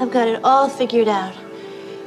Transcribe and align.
I've 0.00 0.10
got 0.12 0.28
it 0.28 0.40
all 0.44 0.68
figured 0.68 1.08
out. 1.08 1.34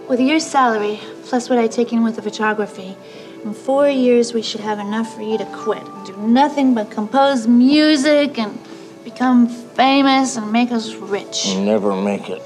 With 0.08 0.20
your 0.20 0.40
salary, 0.40 1.00
plus 1.26 1.50
what 1.50 1.60
I 1.60 1.68
take 1.68 1.92
in 1.94 2.04
with 2.04 2.16
the 2.16 2.22
photography, 2.22 2.96
in 3.44 3.54
four 3.54 3.90
years 3.90 4.34
we 4.34 4.42
should 4.42 4.62
have 4.62 4.80
enough 4.80 5.14
for 5.16 5.22
you 5.22 5.38
to 5.38 5.46
quit. 5.46 5.84
and 5.84 6.06
Do 6.06 6.16
nothing 6.18 6.74
but 6.74 6.90
compose 6.92 7.48
music 7.48 8.38
and 8.38 8.58
become 9.04 9.48
famous 9.48 10.38
and 10.38 10.52
make 10.52 10.72
us 10.72 10.94
rich. 10.96 11.48
You'll 11.48 11.64
never 11.66 11.96
make 11.96 12.30
it. 12.30 12.42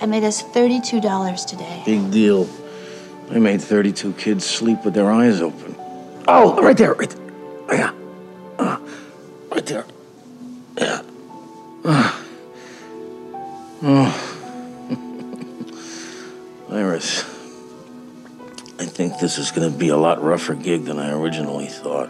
I 0.00 0.06
made 0.06 0.24
us 0.24 0.42
$32 0.42 1.46
today. 1.46 1.82
Big 1.84 2.10
deal. 2.10 2.48
I 3.30 3.38
made 3.38 3.60
32 3.60 4.14
kids 4.14 4.44
sleep 4.46 4.84
with 4.84 4.94
their 4.94 5.10
eyes 5.10 5.40
open. 5.42 5.74
Oh, 6.26 6.60
right 6.62 6.76
there, 6.76 6.94
right 6.94 7.10
there. 7.10 7.76
Yeah. 7.76 7.92
Uh, 8.58 8.78
right 9.50 9.66
there. 9.66 9.84
Yeah. 10.78 11.02
Uh. 11.84 12.16
This 19.20 19.36
is 19.36 19.50
going 19.50 19.70
to 19.70 19.78
be 19.78 19.88
a 19.88 19.96
lot 19.96 20.22
rougher 20.22 20.54
gig 20.54 20.84
than 20.84 20.98
I 20.98 21.12
originally 21.12 21.66
thought. 21.66 22.08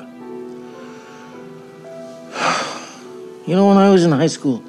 You 3.46 3.56
know, 3.56 3.66
when 3.66 3.78
I 3.78 3.90
was 3.90 4.04
in 4.04 4.12
high 4.12 4.28
school, 4.28 4.62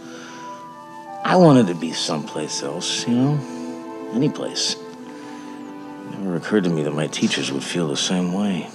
I 1.23 1.36
wanted 1.36 1.67
to 1.67 1.76
be 1.76 1.91
someplace 1.91 2.64
else, 2.64 3.08
you 3.08 3.14
know? 3.14 4.09
Any 4.14 4.27
place. 4.30 4.76
It 4.76 6.17
never 6.17 6.36
occurred 6.38 6.64
to 6.64 6.72
me 6.72 6.81
that 6.84 6.91
my 6.91 7.05
teachers 7.05 7.52
would 7.52 7.64
feel 7.64 7.88
the 7.90 7.98
same 7.98 8.34
way. 8.34 8.70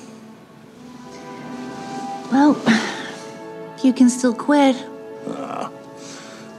Well, 2.30 2.54
you 3.82 3.92
can 3.92 4.08
still 4.08 4.34
quit. 4.34 4.76
Uh, 5.26 5.70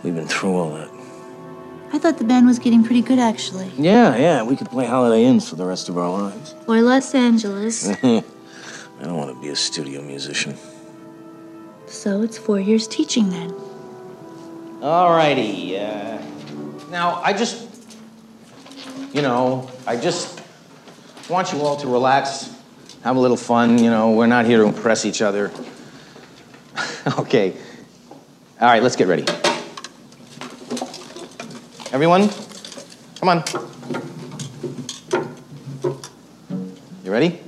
we've 0.03 0.15
been 0.15 0.27
through 0.27 0.53
all 0.53 0.71
that. 0.71 0.96
I 1.97 1.99
thought 1.99 2.19
the 2.19 2.25
band 2.25 2.45
was 2.45 2.59
getting 2.59 2.83
pretty 2.83 3.01
good, 3.01 3.17
actually. 3.17 3.71
Yeah, 3.75 4.15
yeah, 4.17 4.43
we 4.43 4.55
could 4.55 4.69
play 4.69 4.85
Holiday 4.85 5.25
Inns 5.25 5.49
for 5.49 5.55
the 5.55 5.65
rest 5.65 5.89
of 5.89 5.97
our 5.97 6.07
lives. 6.07 6.53
Or 6.67 6.79
Los 6.79 7.15
Angeles. 7.15 7.89
I 8.03 8.23
don't 9.01 9.17
want 9.17 9.35
to 9.35 9.41
be 9.41 9.49
a 9.49 9.55
studio 9.55 10.03
musician. 10.03 10.55
So 11.87 12.21
it's 12.21 12.37
four 12.37 12.59
years 12.59 12.87
teaching 12.87 13.31
then. 13.31 13.49
Alrighty. 14.79 15.73
Uh, 15.73 16.21
now, 16.91 17.19
I 17.23 17.33
just, 17.33 17.67
you 19.11 19.23
know, 19.23 19.67
I 19.87 19.97
just 19.97 20.39
want 21.27 21.51
you 21.51 21.61
all 21.61 21.77
to 21.77 21.87
relax, 21.87 22.55
have 23.03 23.15
a 23.15 23.19
little 23.19 23.37
fun. 23.37 23.83
You 23.83 23.89
know, 23.89 24.11
we're 24.11 24.27
not 24.27 24.45
here 24.45 24.59
to 24.59 24.65
impress 24.65 25.03
each 25.03 25.23
other. 25.23 25.51
okay. 27.17 27.57
All 28.61 28.67
right, 28.67 28.83
let's 28.83 28.95
get 28.95 29.07
ready. 29.07 29.25
Everyone, 31.97 32.29
come 33.19 33.29
on. 33.29 33.43
You 37.03 37.11
ready? 37.11 37.39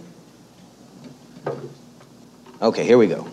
Okay, 2.59 2.83
here 2.83 2.97
we 2.97 3.05
go. 3.05 3.27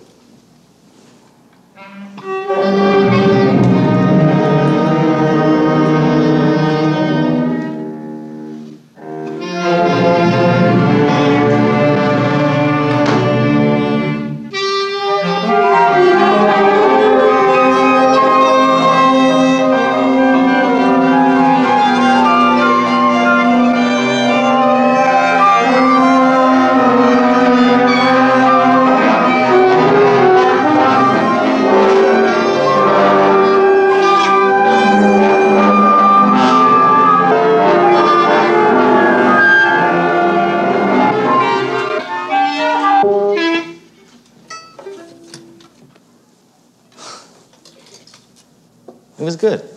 Was 49.26 49.36
good. 49.36 49.68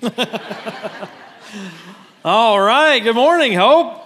All 2.24 2.58
right. 2.58 2.98
Good 2.98 3.14
morning, 3.14 3.52
Hope. 3.52 4.02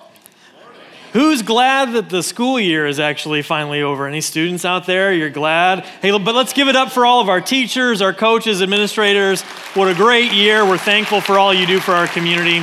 Who's 1.12 1.42
glad 1.42 1.92
that 1.92 2.10
the 2.10 2.24
school 2.24 2.58
year 2.58 2.88
is 2.88 2.98
actually 2.98 3.42
finally 3.42 3.82
over? 3.82 4.08
Any 4.08 4.20
students 4.20 4.64
out 4.64 4.86
there? 4.86 5.12
You're 5.12 5.30
glad? 5.30 5.84
Hey, 6.02 6.10
but 6.10 6.34
let's 6.34 6.52
give 6.52 6.66
it 6.66 6.74
up 6.74 6.90
for 6.90 7.06
all 7.06 7.20
of 7.20 7.28
our 7.28 7.40
teachers, 7.40 8.02
our 8.02 8.12
coaches, 8.12 8.62
administrators. 8.62 9.42
What 9.74 9.86
a 9.86 9.94
great 9.94 10.32
year. 10.32 10.64
We're 10.64 10.76
thankful 10.76 11.20
for 11.20 11.38
all 11.38 11.54
you 11.54 11.68
do 11.68 11.78
for 11.78 11.92
our 11.92 12.08
community. 12.08 12.58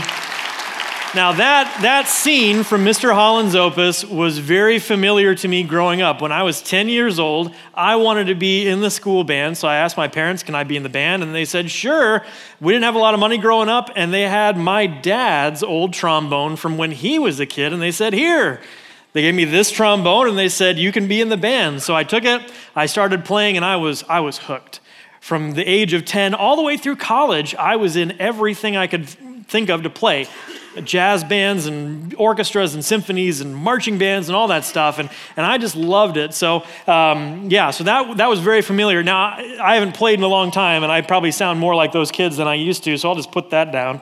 Now, 1.16 1.32
that, 1.32 1.80
that 1.84 2.10
scene 2.10 2.64
from 2.64 2.84
Mr. 2.84 3.14
Holland's 3.14 3.56
opus 3.56 4.04
was 4.04 4.40
very 4.40 4.78
familiar 4.78 5.34
to 5.36 5.48
me 5.48 5.64
growing 5.64 6.02
up. 6.02 6.22
When 6.22 6.34
I 6.34 6.44
was 6.44 6.62
10 6.62 6.90
years 6.90 7.18
old, 7.18 7.56
I 7.74 7.96
wanted 7.96 8.28
to 8.28 8.36
be 8.36 8.68
in 8.68 8.82
the 8.82 8.92
school 8.92 9.24
band, 9.24 9.58
so 9.58 9.70
I 9.70 9.78
asked 9.78 9.96
my 9.96 10.10
parents, 10.10 10.44
Can 10.44 10.54
I 10.54 10.66
be 10.66 10.76
in 10.76 10.84
the 10.84 10.90
band? 10.90 11.24
And 11.24 11.34
they 11.34 11.46
said, 11.46 11.72
Sure. 11.72 12.26
We 12.60 12.74
didn't 12.74 12.84
have 12.84 12.96
a 12.96 13.00
lot 13.00 13.14
of 13.14 13.22
money 13.22 13.38
growing 13.38 13.70
up, 13.70 13.90
and 13.96 14.14
they 14.14 14.24
had 14.24 14.58
my 14.58 14.86
dad's 14.86 15.64
old 15.64 15.94
trombone 15.94 16.58
from 16.58 16.78
when 16.78 16.92
he 16.92 17.20
was 17.20 17.40
a 17.40 17.46
kid, 17.46 17.72
and 17.72 17.82
they 17.82 17.92
said, 17.92 18.12
Here. 18.14 18.62
They 19.14 19.22
gave 19.22 19.34
me 19.34 19.46
this 19.46 19.72
trombone, 19.72 20.28
and 20.28 20.38
they 20.38 20.50
said, 20.50 20.78
You 20.78 20.92
can 20.92 21.08
be 21.08 21.22
in 21.22 21.30
the 21.30 21.38
band. 21.38 21.82
So 21.82 21.96
I 21.96 22.04
took 22.04 22.26
it, 22.26 22.52
I 22.76 22.86
started 22.86 23.24
playing, 23.24 23.56
and 23.56 23.64
I 23.64 23.78
was, 23.78 24.04
I 24.10 24.20
was 24.20 24.40
hooked. 24.40 24.82
From 25.22 25.54
the 25.54 25.64
age 25.64 25.94
of 25.94 26.04
10 26.04 26.34
all 26.34 26.58
the 26.58 26.62
way 26.62 26.76
through 26.76 26.98
college, 26.98 27.56
I 27.56 27.78
was 27.78 27.96
in 27.96 28.20
everything 28.20 28.76
I 28.76 28.88
could 28.88 29.08
think 29.08 29.70
of 29.70 29.84
to 29.84 29.90
play 29.90 30.28
jazz 30.84 31.24
bands 31.24 31.66
and 31.66 32.14
orchestras 32.16 32.74
and 32.74 32.84
symphonies 32.84 33.42
and 33.42 33.56
marching 33.56 33.98
bands 33.98 34.30
and 34.30 34.36
all 34.36 34.48
that 34.48 34.66
stuff. 34.66 35.00
And, 35.00 35.10
and 35.36 35.46
I 35.46 35.58
just 35.58 35.76
loved 35.76 36.18
it. 36.18 36.34
So, 36.34 36.64
um, 36.88 37.50
yeah, 37.50 37.72
so 37.72 37.84
that, 37.84 38.18
that 38.18 38.30
was 38.30 38.40
very 38.40 38.62
familiar. 38.62 39.04
Now, 39.04 39.38
I 39.62 39.76
haven't 39.76 39.94
played 39.94 40.20
in 40.20 40.24
a 40.24 40.28
long 40.28 40.52
time, 40.52 40.84
and 40.84 40.92
I 40.92 41.02
probably 41.02 41.32
sound 41.32 41.60
more 41.60 41.76
like 41.76 41.92
those 41.92 42.12
kids 42.12 42.38
than 42.38 42.48
I 42.48 42.56
used 42.56 42.84
to, 42.86 42.98
so 42.98 43.10
I'll 43.10 43.16
just 43.16 43.32
put 43.32 43.50
that 43.52 43.72
down. 43.72 44.02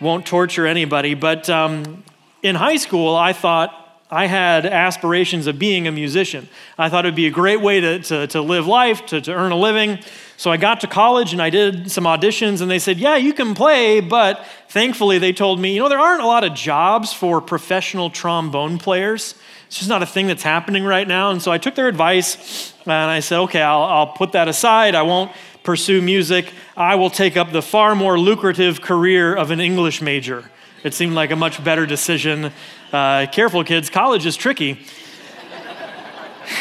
Won't 0.00 0.26
torture 0.26 0.66
anybody. 0.66 1.14
But 1.14 1.48
um, 1.50 2.04
in 2.42 2.54
high 2.54 2.76
school, 2.76 3.16
I 3.16 3.32
thought, 3.32 3.87
I 4.10 4.26
had 4.26 4.64
aspirations 4.64 5.46
of 5.46 5.58
being 5.58 5.86
a 5.86 5.92
musician. 5.92 6.48
I 6.78 6.88
thought 6.88 7.04
it 7.04 7.08
would 7.08 7.14
be 7.14 7.26
a 7.26 7.30
great 7.30 7.60
way 7.60 7.80
to, 7.80 7.98
to, 7.98 8.26
to 8.28 8.40
live 8.40 8.66
life, 8.66 9.04
to, 9.06 9.20
to 9.20 9.34
earn 9.34 9.52
a 9.52 9.56
living. 9.56 9.98
So 10.38 10.50
I 10.50 10.56
got 10.56 10.80
to 10.80 10.86
college 10.86 11.34
and 11.34 11.42
I 11.42 11.50
did 11.50 11.90
some 11.90 12.04
auditions, 12.04 12.62
and 12.62 12.70
they 12.70 12.78
said, 12.78 12.98
Yeah, 12.98 13.16
you 13.16 13.34
can 13.34 13.54
play, 13.54 14.00
but 14.00 14.46
thankfully 14.68 15.18
they 15.18 15.32
told 15.32 15.60
me, 15.60 15.74
You 15.74 15.80
know, 15.80 15.88
there 15.90 15.98
aren't 15.98 16.22
a 16.22 16.26
lot 16.26 16.42
of 16.42 16.54
jobs 16.54 17.12
for 17.12 17.42
professional 17.42 18.08
trombone 18.08 18.78
players. 18.78 19.34
It's 19.66 19.76
just 19.76 19.90
not 19.90 20.02
a 20.02 20.06
thing 20.06 20.26
that's 20.28 20.42
happening 20.42 20.84
right 20.84 21.06
now. 21.06 21.30
And 21.30 21.42
so 21.42 21.52
I 21.52 21.58
took 21.58 21.74
their 21.74 21.88
advice 21.88 22.72
and 22.84 22.92
I 22.92 23.20
said, 23.20 23.40
Okay, 23.40 23.60
I'll, 23.60 23.82
I'll 23.82 24.12
put 24.12 24.32
that 24.32 24.48
aside. 24.48 24.94
I 24.94 25.02
won't 25.02 25.32
pursue 25.64 26.00
music. 26.00 26.50
I 26.78 26.94
will 26.94 27.10
take 27.10 27.36
up 27.36 27.52
the 27.52 27.60
far 27.60 27.94
more 27.94 28.18
lucrative 28.18 28.80
career 28.80 29.34
of 29.34 29.50
an 29.50 29.60
English 29.60 30.00
major. 30.00 30.50
It 30.84 30.94
seemed 30.94 31.14
like 31.14 31.32
a 31.32 31.36
much 31.36 31.62
better 31.64 31.86
decision. 31.86 32.52
Uh, 32.92 33.26
careful, 33.32 33.64
kids, 33.64 33.90
college 33.90 34.26
is 34.26 34.36
tricky. 34.36 34.78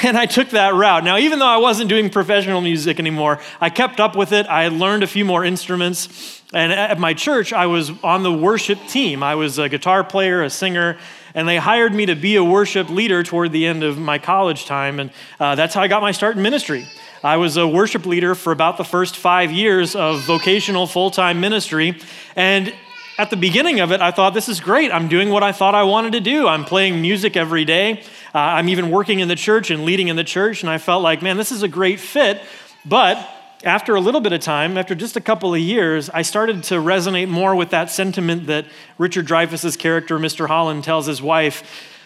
and 0.03 0.17
I 0.17 0.25
took 0.25 0.49
that 0.49 0.73
route. 0.73 1.03
Now, 1.03 1.17
even 1.17 1.37
though 1.37 1.47
I 1.47 1.57
wasn't 1.57 1.89
doing 1.89 2.09
professional 2.09 2.61
music 2.61 2.99
anymore, 2.99 3.39
I 3.61 3.69
kept 3.69 3.99
up 3.99 4.15
with 4.15 4.31
it. 4.31 4.47
I 4.47 4.69
learned 4.69 5.03
a 5.03 5.07
few 5.07 5.23
more 5.23 5.45
instruments. 5.45 6.41
And 6.51 6.71
at 6.71 6.97
my 6.97 7.13
church, 7.13 7.53
I 7.53 7.67
was 7.67 7.91
on 8.03 8.23
the 8.23 8.33
worship 8.33 8.79
team. 8.87 9.21
I 9.21 9.35
was 9.35 9.59
a 9.59 9.69
guitar 9.69 10.03
player, 10.03 10.41
a 10.41 10.49
singer, 10.49 10.97
and 11.35 11.47
they 11.47 11.57
hired 11.57 11.93
me 11.93 12.07
to 12.07 12.15
be 12.15 12.37
a 12.37 12.43
worship 12.43 12.89
leader 12.89 13.21
toward 13.21 13.51
the 13.51 13.67
end 13.67 13.83
of 13.83 13.99
my 13.99 14.17
college 14.17 14.65
time. 14.65 14.99
And 14.99 15.11
uh, 15.39 15.53
that's 15.53 15.75
how 15.75 15.81
I 15.81 15.87
got 15.87 16.01
my 16.01 16.11
start 16.11 16.37
in 16.37 16.41
ministry. 16.41 16.87
I 17.23 17.37
was 17.37 17.57
a 17.57 17.67
worship 17.67 18.07
leader 18.07 18.33
for 18.33 18.51
about 18.51 18.77
the 18.77 18.83
first 18.83 19.15
five 19.15 19.51
years 19.51 19.95
of 19.95 20.21
vocational 20.25 20.87
full 20.87 21.11
time 21.11 21.39
ministry. 21.39 21.99
And 22.35 22.73
at 23.17 23.31
the 23.31 23.37
beginning 23.37 23.79
of 23.79 23.91
it, 23.91 23.99
I 23.99 24.11
thought, 24.11 24.33
this 24.33 24.47
is 24.47 24.59
great. 24.59 24.91
I'm 24.91 25.07
doing 25.07 25.29
what 25.29 25.41
I 25.41 25.51
thought 25.51 25.73
I 25.73 25.83
wanted 25.83 26.13
to 26.13 26.19
do. 26.19 26.47
I'm 26.47 26.65
playing 26.65 27.01
music 27.01 27.35
every 27.35 27.65
day. 27.65 28.03
Uh, 28.33 28.37
I'm 28.39 28.69
even 28.69 28.91
working 28.91 29.19
in 29.19 29.27
the 29.27 29.35
church 29.35 29.71
and 29.71 29.85
leading 29.85 30.07
in 30.07 30.15
the 30.15 30.23
church. 30.23 30.61
And 30.61 30.69
I 30.69 30.77
felt 30.77 31.01
like, 31.01 31.23
man, 31.23 31.35
this 31.35 31.51
is 31.51 31.63
a 31.63 31.67
great 31.67 31.99
fit. 31.99 32.41
But 32.85 33.27
after 33.63 33.95
a 33.95 33.99
little 33.99 34.21
bit 34.21 34.33
of 34.33 34.41
time, 34.41 34.77
after 34.77 34.93
just 34.93 35.15
a 35.15 35.21
couple 35.21 35.53
of 35.53 35.59
years, 35.59 36.11
I 36.11 36.21
started 36.21 36.63
to 36.65 36.75
resonate 36.75 37.27
more 37.27 37.55
with 37.55 37.71
that 37.71 37.89
sentiment 37.89 38.47
that 38.47 38.65
Richard 38.99 39.25
Dreyfuss's 39.25 39.75
character, 39.75 40.19
Mr. 40.19 40.47
Holland, 40.47 40.83
tells 40.83 41.07
his 41.07 41.19
wife 41.19 41.63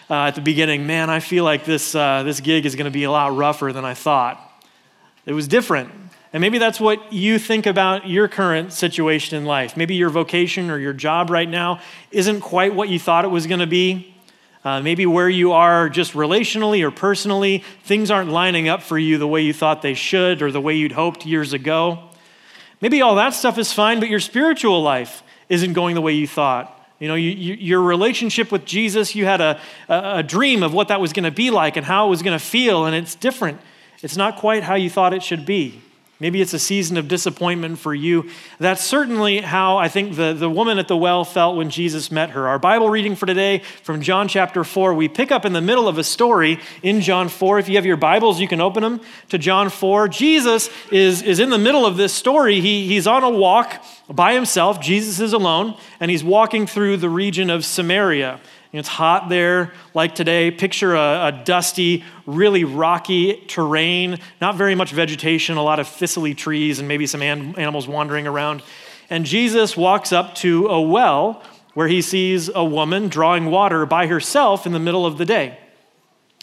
uh, 0.08 0.28
at 0.28 0.34
the 0.34 0.40
beginning 0.40 0.86
Man, 0.86 1.10
I 1.10 1.20
feel 1.20 1.44
like 1.44 1.66
this, 1.66 1.94
uh, 1.94 2.22
this 2.22 2.40
gig 2.40 2.64
is 2.64 2.74
going 2.74 2.86
to 2.86 2.90
be 2.90 3.04
a 3.04 3.10
lot 3.10 3.36
rougher 3.36 3.70
than 3.70 3.84
I 3.84 3.92
thought. 3.92 4.40
It 5.26 5.34
was 5.34 5.46
different. 5.46 6.01
And 6.32 6.40
maybe 6.40 6.58
that's 6.58 6.80
what 6.80 7.12
you 7.12 7.38
think 7.38 7.66
about 7.66 8.08
your 8.08 8.26
current 8.26 8.72
situation 8.72 9.36
in 9.36 9.44
life. 9.44 9.76
Maybe 9.76 9.94
your 9.96 10.08
vocation 10.08 10.70
or 10.70 10.78
your 10.78 10.94
job 10.94 11.28
right 11.28 11.48
now 11.48 11.80
isn't 12.10 12.40
quite 12.40 12.74
what 12.74 12.88
you 12.88 12.98
thought 12.98 13.24
it 13.26 13.28
was 13.28 13.46
going 13.46 13.60
to 13.60 13.66
be. 13.66 14.14
Uh, 14.64 14.80
maybe 14.80 15.04
where 15.04 15.28
you 15.28 15.52
are 15.52 15.88
just 15.88 16.12
relationally 16.12 16.82
or 16.82 16.90
personally, 16.90 17.64
things 17.82 18.10
aren't 18.10 18.30
lining 18.30 18.68
up 18.68 18.80
for 18.80 18.96
you 18.96 19.18
the 19.18 19.26
way 19.26 19.42
you 19.42 19.52
thought 19.52 19.82
they 19.82 19.94
should 19.94 20.40
or 20.40 20.52
the 20.52 20.60
way 20.60 20.74
you'd 20.74 20.92
hoped 20.92 21.26
years 21.26 21.52
ago. 21.52 22.08
Maybe 22.80 23.02
all 23.02 23.16
that 23.16 23.30
stuff 23.30 23.58
is 23.58 23.72
fine, 23.72 24.00
but 24.00 24.08
your 24.08 24.20
spiritual 24.20 24.80
life 24.82 25.22
isn't 25.48 25.72
going 25.72 25.96
the 25.96 26.00
way 26.00 26.12
you 26.12 26.28
thought. 26.28 26.78
You 27.00 27.08
know, 27.08 27.16
you, 27.16 27.30
you, 27.30 27.54
your 27.54 27.82
relationship 27.82 28.52
with 28.52 28.64
Jesus, 28.64 29.16
you 29.16 29.24
had 29.24 29.40
a, 29.40 29.60
a, 29.88 30.18
a 30.18 30.22
dream 30.22 30.62
of 30.62 30.72
what 30.72 30.88
that 30.88 31.00
was 31.00 31.12
going 31.12 31.24
to 31.24 31.32
be 31.32 31.50
like 31.50 31.76
and 31.76 31.84
how 31.84 32.06
it 32.06 32.10
was 32.10 32.22
going 32.22 32.38
to 32.38 32.44
feel, 32.44 32.86
and 32.86 32.94
it's 32.94 33.16
different. 33.16 33.60
It's 34.02 34.16
not 34.16 34.36
quite 34.36 34.62
how 34.62 34.76
you 34.76 34.88
thought 34.88 35.12
it 35.12 35.22
should 35.24 35.44
be. 35.44 35.82
Maybe 36.22 36.40
it's 36.40 36.54
a 36.54 36.58
season 36.60 36.98
of 36.98 37.08
disappointment 37.08 37.80
for 37.80 37.92
you. 37.92 38.30
That's 38.60 38.84
certainly 38.84 39.40
how 39.40 39.78
I 39.78 39.88
think 39.88 40.14
the, 40.14 40.32
the 40.32 40.48
woman 40.48 40.78
at 40.78 40.86
the 40.86 40.96
well 40.96 41.24
felt 41.24 41.56
when 41.56 41.68
Jesus 41.68 42.12
met 42.12 42.30
her. 42.30 42.46
Our 42.46 42.60
Bible 42.60 42.88
reading 42.88 43.16
for 43.16 43.26
today 43.26 43.62
from 43.82 44.02
John 44.02 44.28
chapter 44.28 44.62
4, 44.62 44.94
we 44.94 45.08
pick 45.08 45.32
up 45.32 45.44
in 45.44 45.52
the 45.52 45.60
middle 45.60 45.88
of 45.88 45.98
a 45.98 46.04
story 46.04 46.60
in 46.80 47.00
John 47.00 47.28
4. 47.28 47.58
If 47.58 47.68
you 47.68 47.74
have 47.74 47.84
your 47.84 47.96
Bibles, 47.96 48.38
you 48.38 48.46
can 48.46 48.60
open 48.60 48.84
them 48.84 49.00
to 49.30 49.38
John 49.38 49.68
4. 49.68 50.06
Jesus 50.06 50.70
is, 50.92 51.22
is 51.22 51.40
in 51.40 51.50
the 51.50 51.58
middle 51.58 51.84
of 51.84 51.96
this 51.96 52.14
story. 52.14 52.60
He, 52.60 52.86
he's 52.86 53.08
on 53.08 53.24
a 53.24 53.30
walk 53.30 53.84
by 54.08 54.34
himself. 54.34 54.80
Jesus 54.80 55.18
is 55.18 55.32
alone, 55.32 55.76
and 55.98 56.08
he's 56.08 56.22
walking 56.22 56.68
through 56.68 56.98
the 56.98 57.10
region 57.10 57.50
of 57.50 57.64
Samaria. 57.64 58.38
It's 58.72 58.88
hot 58.88 59.28
there, 59.28 59.74
like 59.92 60.14
today. 60.14 60.50
Picture 60.50 60.94
a, 60.94 61.26
a, 61.26 61.42
dusty, 61.44 62.04
really 62.24 62.64
rocky 62.64 63.44
terrain, 63.46 64.18
not 64.40 64.56
very 64.56 64.74
much 64.74 64.92
vegetation, 64.92 65.58
a 65.58 65.62
lot 65.62 65.78
of 65.78 65.86
thistly 65.86 66.34
trees, 66.34 66.78
and 66.78 66.88
maybe 66.88 67.06
some 67.06 67.20
an- 67.20 67.54
animals 67.56 67.86
wandering 67.86 68.26
around. 68.26 68.62
And 69.10 69.26
Jesus 69.26 69.76
walks 69.76 70.10
up 70.10 70.34
to 70.36 70.68
a 70.68 70.80
well 70.80 71.42
where 71.74 71.88
he 71.88 72.00
sees 72.00 72.48
a 72.54 72.64
woman 72.64 73.08
drawing 73.08 73.46
water 73.46 73.84
by 73.84 74.06
herself 74.06 74.64
in 74.64 74.72
the 74.72 74.78
middle 74.78 75.04
of 75.04 75.18
the 75.18 75.26
day. 75.26 75.58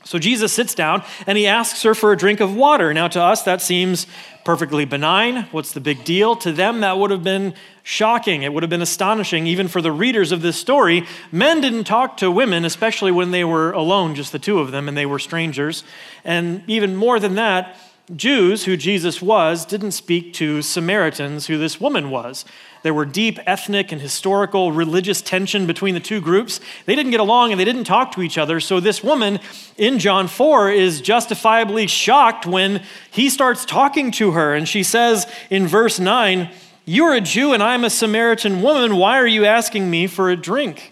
So 0.04 0.18
Jesus 0.18 0.54
sits 0.54 0.76
down 0.76 1.04
and 1.28 1.38
he 1.38 1.48
asks 1.48 1.84
her 1.84 1.94
for 1.94 2.12
a 2.12 2.18
drink 2.18 2.40
of 2.40 2.56
water. 2.56 2.94
Now, 2.94 3.08
to 3.10 3.22
us, 3.22 3.44
that 3.44 3.62
seems 3.62 4.08
perfectly 4.46 4.86
benign. 4.86 5.48
What's 5.52 5.74
the 5.74 5.82
big 5.82 6.04
deal? 6.04 6.36
To 6.38 6.52
them, 6.52 6.82
that 6.82 6.98
would 6.98 7.12
have 7.12 7.24
been 7.24 7.54
shocking. 7.90 8.44
It 8.44 8.54
would 8.54 8.62
have 8.62 8.70
been 8.70 8.84
astonishing, 8.84 9.48
even 9.48 9.68
for 9.68 9.82
the 9.82 9.92
readers 9.92 10.32
of 10.32 10.44
this 10.44 10.56
story. 10.56 11.08
Men 11.32 11.60
didn't 11.60 11.86
talk 11.86 12.18
to 12.18 12.30
women, 12.30 12.64
especially 12.64 13.12
when 13.12 13.32
they 13.32 13.44
were 13.44 13.72
alone, 13.72 14.14
just 14.14 14.32
the 14.32 14.38
two 14.38 14.60
of 14.60 14.70
them, 14.70 14.88
and 14.88 14.96
they 14.96 15.08
were 15.08 15.18
strangers. 15.18 15.84
And 16.24 16.62
even 16.68 16.96
more 16.96 17.20
than 17.20 17.34
that, 17.34 17.78
Jews, 18.16 18.66
who 18.66 18.78
Jesus 18.78 19.24
was, 19.24 19.66
didn't 19.66 19.94
speak 19.94 20.36
to 20.36 20.62
Samaritans, 20.62 21.48
who 21.48 21.58
this 21.58 21.82
woman 21.82 22.12
was. 22.12 22.46
There 22.84 22.94
were 22.94 23.06
deep 23.06 23.40
ethnic 23.48 23.92
and 23.92 24.00
historical 24.00 24.72
religious 24.72 25.20
tension 25.20 25.66
between 25.66 25.96
the 25.96 26.00
two 26.00 26.22
groups. 26.22 26.60
They 26.86 26.94
didn't 26.96 27.12
get 27.12 27.20
along 27.20 27.52
and 27.52 27.60
they 27.60 27.66
didn't 27.66 27.86
talk 27.86 28.12
to 28.12 28.22
each 28.22 28.38
other. 28.38 28.60
So, 28.60 28.80
this 28.80 29.04
woman 29.04 29.40
in 29.78 29.98
John 29.98 30.28
4 30.28 30.70
is 30.70 31.02
justifiably 31.02 31.88
shocked 31.88 32.46
when 32.46 32.84
he 33.10 33.32
starts 33.32 33.66
talking 33.66 34.12
to 34.12 34.32
her. 34.32 34.54
And 34.54 34.68
she 34.68 34.84
says 34.84 35.32
in 35.50 35.68
verse 35.68 36.00
9, 36.00 36.52
You're 36.92 37.14
a 37.14 37.22
Jew 37.22 37.54
and 37.54 37.62
I'm 37.62 37.84
a 37.84 37.90
Samaritan 37.92 38.64
woman. 38.64 38.96
Why 38.96 39.20
are 39.20 39.28
you 39.28 39.46
asking 39.46 39.92
me 39.92 40.08
for 40.08 40.32
a 40.32 40.36
drink? 40.36 40.92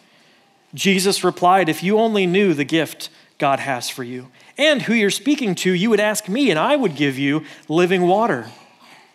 Jesus 0.75 1.23
replied, 1.23 1.69
If 1.69 1.81
you 1.81 1.97
only 1.97 2.27
knew 2.27 2.53
the 2.53 2.63
gift 2.63 3.09
God 3.39 3.59
has 3.59 3.89
for 3.89 4.03
you 4.03 4.27
and 4.59 4.83
who 4.83 4.93
you're 4.93 5.09
speaking 5.09 5.55
to, 5.55 5.71
you 5.71 5.89
would 5.89 5.99
ask 5.99 6.29
me, 6.29 6.51
and 6.51 6.59
I 6.59 6.75
would 6.75 6.95
give 6.95 7.17
you 7.17 7.45
living 7.67 8.03
water. 8.03 8.45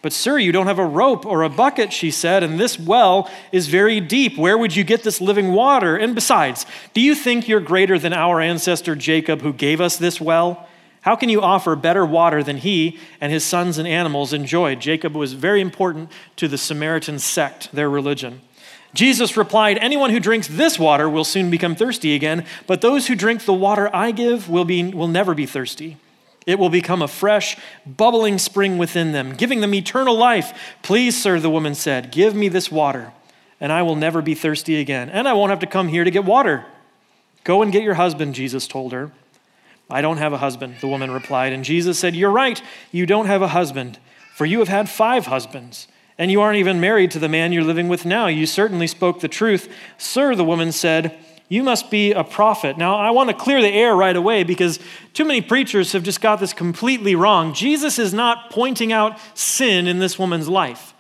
But, 0.03 0.13
sir, 0.13 0.41
you 0.41 0.51
don't 0.51 0.67
have 0.67 0.81
a 0.81 0.85
rope 0.85 1.25
or 1.25 1.45
a 1.45 1.49
bucket, 1.49 1.93
she 1.93 2.11
said, 2.11 2.43
and 2.43 2.59
this 2.59 2.81
well 2.81 3.31
is 3.53 3.69
very 3.69 4.01
deep. 4.01 4.37
Where 4.37 4.59
would 4.59 4.75
you 4.75 4.83
get 4.83 5.05
this 5.05 5.21
living 5.21 5.53
water? 5.53 5.97
And 5.97 6.17
besides, 6.17 6.67
do 6.95 7.01
you 7.01 7.15
think 7.15 7.47
you're 7.47 7.61
greater 7.61 7.97
than 7.97 8.13
our 8.13 8.41
ancestor 8.41 8.97
Jacob, 8.97 9.43
who 9.43 9.53
gave 9.53 9.81
us 9.81 9.99
this 9.99 10.21
well? 10.21 10.69
How 11.03 11.17
can 11.17 11.29
you 11.29 11.43
offer 11.43 11.75
better 11.75 12.07
water 12.07 12.43
than 12.43 12.59
he 12.59 12.99
and 13.21 13.33
his 13.33 13.45
sons 13.45 13.77
and 13.77 13.87
animals 13.89 14.33
enjoyed? 14.33 14.81
Jacob 14.81 15.15
was 15.15 15.33
very 15.33 15.61
important 15.61 16.11
to 16.37 16.47
the 16.47 16.57
Samaritan 16.57 17.19
sect, 17.19 17.71
their 17.73 17.91
religion. 17.91 18.41
Jesus 18.95 19.37
replied, 19.37 19.79
Anyone 19.79 20.11
who 20.11 20.21
drinks 20.21 20.47
this 20.47 20.79
water 20.79 21.09
will 21.09 21.25
soon 21.25 21.51
become 21.51 21.75
thirsty 21.75 22.15
again, 22.15 22.47
but 22.69 22.83
those 22.83 23.09
who 23.09 23.17
drink 23.17 23.45
the 23.45 23.53
water 23.53 23.91
I 23.95 24.13
give 24.13 24.49
will, 24.49 24.65
be, 24.65 24.93
will 24.93 25.09
never 25.09 25.35
be 25.35 25.47
thirsty. 25.47 25.97
It 26.47 26.59
will 26.59 26.71
become 26.71 27.03
a 27.03 27.09
fresh, 27.09 27.57
bubbling 27.85 28.39
spring 28.39 28.79
within 28.79 29.11
them, 29.11 29.35
giving 29.35 29.61
them 29.61 29.75
eternal 29.75 30.17
life. 30.17 30.77
Please, 30.83 31.21
sir, 31.21 31.41
the 31.41 31.51
woman 31.51 31.75
said, 31.75 32.13
give 32.13 32.35
me 32.35 32.49
this 32.49 32.71
water, 32.71 33.13
and 33.61 33.73
I 33.73 33.83
will 33.83 33.97
never 33.97 34.23
be 34.23 34.35
thirsty 34.35 34.79
again, 34.79 35.09
and 35.09 35.27
I 35.27 35.33
won't 35.33 35.51
have 35.51 35.61
to 35.61 35.67
come 35.67 35.89
here 35.89 36.05
to 36.05 36.11
get 36.11 36.25
water. 36.25 36.67
Go 37.43 37.63
and 37.63 37.73
get 37.73 37.83
your 37.83 37.95
husband, 37.95 38.35
Jesus 38.35 38.69
told 38.69 38.93
her. 38.93 39.11
I 39.93 40.01
don't 40.01 40.17
have 40.17 40.33
a 40.33 40.39
husband, 40.39 40.77
the 40.81 40.89
woman 40.89 41.11
replied. 41.11 41.53
And 41.53 41.65
Jesus 41.65 41.99
said, 41.99 42.17
You're 42.17 42.31
right, 42.31 42.61
you 42.91 43.07
don't 43.07 43.27
have 43.27 43.43
a 43.43 43.49
husband, 43.49 43.99
for 44.35 44.47
you 44.47 44.59
have 44.59 44.69
had 44.69 44.89
five 44.89 45.27
husbands, 45.27 45.87
and 46.19 46.31
you 46.31 46.41
aren't 46.41 46.59
even 46.59 46.81
married 46.81 47.11
to 47.13 47.19
the 47.19 47.29
man 47.29 47.53
you're 47.53 47.63
living 47.63 47.89
with 47.89 48.05
now. 48.05 48.27
You 48.27 48.47
certainly 48.47 48.87
spoke 48.87 49.21
the 49.21 49.29
truth. 49.29 49.73
Sir, 49.99 50.35
the 50.35 50.45
woman 50.45 50.73
said, 50.73 51.19
you 51.53 51.63
must 51.63 51.91
be 51.91 52.13
a 52.13 52.25
prophet. 52.25 52.79
Now, 52.79 52.97
I 52.97 53.11
want 53.11 53.29
to 53.29 53.37
clear 53.37 53.61
the 53.61 53.69
air 53.69 53.95
right 53.95 54.17
away 54.17 54.43
because 54.43 54.79
too 55.13 55.27
many 55.27 55.43
preachers 55.43 55.93
have 55.93 56.03
just 56.03 56.23
got 56.23 56.41
this 56.41 56.55
completely 56.55 57.15
wrong. 57.15 57.53
Jesus 57.53 57.99
is 57.99 58.15
not 58.15 58.51
pointing 58.51 58.91
out 58.91 59.19
sin 59.35 59.87
in 59.87 59.99
this 59.99 60.19
woman's 60.19 60.49
life. 60.49 60.92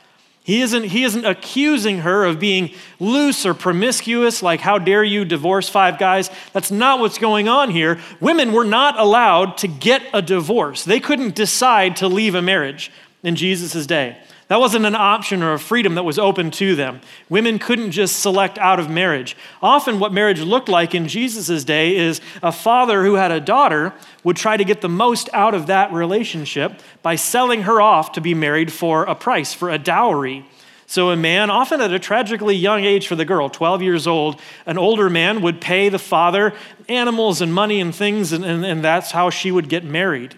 He 0.44 0.60
isn't, 0.62 0.84
he 0.84 1.04
isn't 1.04 1.24
accusing 1.24 1.98
her 1.98 2.24
of 2.24 2.40
being 2.40 2.74
loose 2.98 3.46
or 3.46 3.54
promiscuous, 3.54 4.42
like, 4.42 4.60
how 4.60 4.78
dare 4.78 5.04
you 5.04 5.24
divorce 5.24 5.68
five 5.68 5.98
guys? 5.98 6.30
That's 6.52 6.72
not 6.72 6.98
what's 6.98 7.18
going 7.18 7.48
on 7.48 7.70
here. 7.70 8.00
Women 8.20 8.52
were 8.52 8.64
not 8.64 8.98
allowed 8.98 9.56
to 9.58 9.68
get 9.68 10.02
a 10.12 10.20
divorce, 10.20 10.84
they 10.84 11.00
couldn't 11.00 11.36
decide 11.36 11.96
to 11.96 12.08
leave 12.08 12.34
a 12.34 12.42
marriage 12.42 12.90
in 13.22 13.36
Jesus' 13.36 13.86
day. 13.86 14.16
That 14.52 14.60
wasn't 14.60 14.84
an 14.84 14.94
option 14.94 15.42
or 15.42 15.54
a 15.54 15.58
freedom 15.58 15.94
that 15.94 16.02
was 16.02 16.18
open 16.18 16.50
to 16.50 16.76
them. 16.76 17.00
Women 17.30 17.58
couldn't 17.58 17.92
just 17.92 18.20
select 18.20 18.58
out 18.58 18.78
of 18.78 18.90
marriage. 18.90 19.34
Often, 19.62 19.98
what 19.98 20.12
marriage 20.12 20.42
looked 20.42 20.68
like 20.68 20.94
in 20.94 21.08
Jesus' 21.08 21.64
day 21.64 21.96
is 21.96 22.20
a 22.42 22.52
father 22.52 23.02
who 23.02 23.14
had 23.14 23.30
a 23.30 23.40
daughter 23.40 23.94
would 24.24 24.36
try 24.36 24.58
to 24.58 24.64
get 24.64 24.82
the 24.82 24.90
most 24.90 25.30
out 25.32 25.54
of 25.54 25.68
that 25.68 25.90
relationship 25.90 26.82
by 27.00 27.16
selling 27.16 27.62
her 27.62 27.80
off 27.80 28.12
to 28.12 28.20
be 28.20 28.34
married 28.34 28.70
for 28.70 29.04
a 29.04 29.14
price, 29.14 29.54
for 29.54 29.70
a 29.70 29.78
dowry. 29.78 30.44
So, 30.86 31.08
a 31.08 31.16
man, 31.16 31.48
often 31.48 31.80
at 31.80 31.90
a 31.90 31.98
tragically 31.98 32.54
young 32.54 32.84
age 32.84 33.06
for 33.06 33.16
the 33.16 33.24
girl, 33.24 33.48
12 33.48 33.80
years 33.80 34.06
old, 34.06 34.38
an 34.66 34.76
older 34.76 35.08
man 35.08 35.40
would 35.40 35.62
pay 35.62 35.88
the 35.88 35.98
father 35.98 36.52
animals 36.90 37.40
and 37.40 37.54
money 37.54 37.80
and 37.80 37.94
things, 37.94 38.34
and, 38.34 38.44
and, 38.44 38.66
and 38.66 38.84
that's 38.84 39.12
how 39.12 39.30
she 39.30 39.50
would 39.50 39.70
get 39.70 39.82
married. 39.82 40.34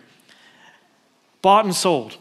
Bought 1.42 1.64
and 1.64 1.74
sold. 1.74 2.16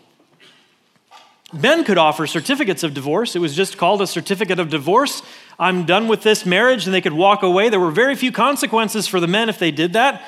Men 1.53 1.83
could 1.83 1.99
offer 1.99 2.25
certificates 2.25 2.81
of 2.83 2.93
divorce. 2.93 3.35
It 3.35 3.39
was 3.39 3.55
just 3.55 3.77
called 3.77 4.01
a 4.01 4.07
certificate 4.07 4.59
of 4.59 4.69
divorce. 4.69 5.21
I'm 5.59 5.85
done 5.85 6.07
with 6.07 6.23
this 6.23 6.45
marriage, 6.45 6.85
and 6.85 6.93
they 6.93 7.01
could 7.01 7.13
walk 7.13 7.43
away. 7.43 7.69
There 7.69 7.79
were 7.79 7.91
very 7.91 8.15
few 8.15 8.31
consequences 8.31 9.07
for 9.07 9.19
the 9.19 9.27
men 9.27 9.49
if 9.49 9.59
they 9.59 9.69
did 9.69 9.93
that. 9.93 10.23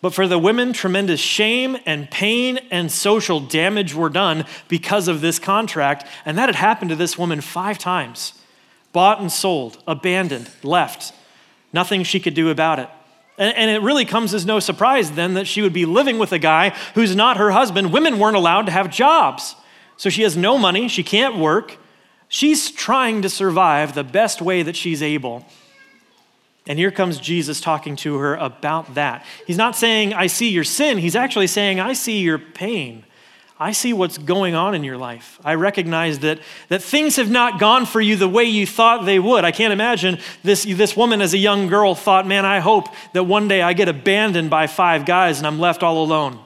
But 0.00 0.12
for 0.12 0.26
the 0.26 0.38
women, 0.38 0.72
tremendous 0.72 1.20
shame 1.20 1.78
and 1.86 2.10
pain 2.10 2.58
and 2.70 2.92
social 2.92 3.40
damage 3.40 3.94
were 3.94 4.10
done 4.10 4.44
because 4.68 5.08
of 5.08 5.20
this 5.20 5.38
contract. 5.38 6.06
And 6.26 6.36
that 6.36 6.48
had 6.48 6.56
happened 6.56 6.90
to 6.90 6.96
this 6.96 7.16
woman 7.16 7.40
five 7.40 7.78
times 7.78 8.34
bought 8.92 9.20
and 9.20 9.32
sold, 9.32 9.82
abandoned, 9.88 10.50
left. 10.62 11.14
Nothing 11.72 12.04
she 12.04 12.20
could 12.20 12.34
do 12.34 12.50
about 12.50 12.78
it. 12.78 12.88
And, 13.38 13.70
it 13.70 13.82
really 13.82 14.04
comes 14.04 14.32
as 14.32 14.46
no 14.46 14.60
surprise 14.60 15.12
then 15.12 15.34
that 15.34 15.46
she 15.46 15.62
would 15.62 15.72
be 15.72 15.86
living 15.86 16.18
with 16.18 16.32
a 16.32 16.38
guy 16.38 16.70
who's 16.94 17.16
not 17.16 17.36
her 17.36 17.50
husband. 17.50 17.92
Women 17.92 18.18
weren't 18.18 18.36
allowed 18.36 18.66
to 18.66 18.72
have 18.72 18.90
jobs. 18.90 19.56
So 19.96 20.10
she 20.10 20.22
has 20.22 20.36
no 20.36 20.58
money, 20.58 20.88
she 20.88 21.02
can't 21.02 21.36
work. 21.36 21.78
She's 22.28 22.70
trying 22.70 23.22
to 23.22 23.28
survive 23.28 23.94
the 23.94 24.04
best 24.04 24.42
way 24.42 24.62
that 24.62 24.76
she's 24.76 25.02
able. 25.02 25.46
And 26.66 26.78
here 26.78 26.90
comes 26.90 27.18
Jesus 27.18 27.60
talking 27.60 27.94
to 27.96 28.16
her 28.16 28.34
about 28.36 28.94
that. 28.94 29.24
He's 29.46 29.58
not 29.58 29.76
saying, 29.76 30.14
I 30.14 30.26
see 30.28 30.48
your 30.48 30.64
sin. 30.64 30.98
He's 30.98 31.14
actually 31.14 31.46
saying, 31.46 31.78
I 31.78 31.92
see 31.92 32.20
your 32.20 32.38
pain. 32.38 33.04
I 33.60 33.72
see 33.72 33.92
what's 33.92 34.18
going 34.18 34.54
on 34.54 34.74
in 34.74 34.82
your 34.82 34.96
life. 34.96 35.38
I 35.44 35.54
recognize 35.54 36.20
that, 36.20 36.40
that 36.68 36.82
things 36.82 37.16
have 37.16 37.30
not 37.30 37.60
gone 37.60 37.86
for 37.86 38.00
you 38.00 38.16
the 38.16 38.28
way 38.28 38.44
you 38.44 38.66
thought 38.66 39.04
they 39.04 39.20
would. 39.20 39.44
I 39.44 39.52
can't 39.52 39.72
imagine 39.72 40.18
this, 40.42 40.64
this 40.64 40.96
woman 40.96 41.20
as 41.20 41.34
a 41.34 41.38
young 41.38 41.68
girl 41.68 41.94
thought, 41.94 42.26
man, 42.26 42.44
I 42.44 42.58
hope 42.58 42.88
that 43.12 43.24
one 43.24 43.46
day 43.46 43.62
I 43.62 43.72
get 43.72 43.88
abandoned 43.88 44.50
by 44.50 44.66
five 44.66 45.06
guys 45.06 45.38
and 45.38 45.46
I'm 45.46 45.60
left 45.60 45.82
all 45.82 46.02
alone. 46.02 46.40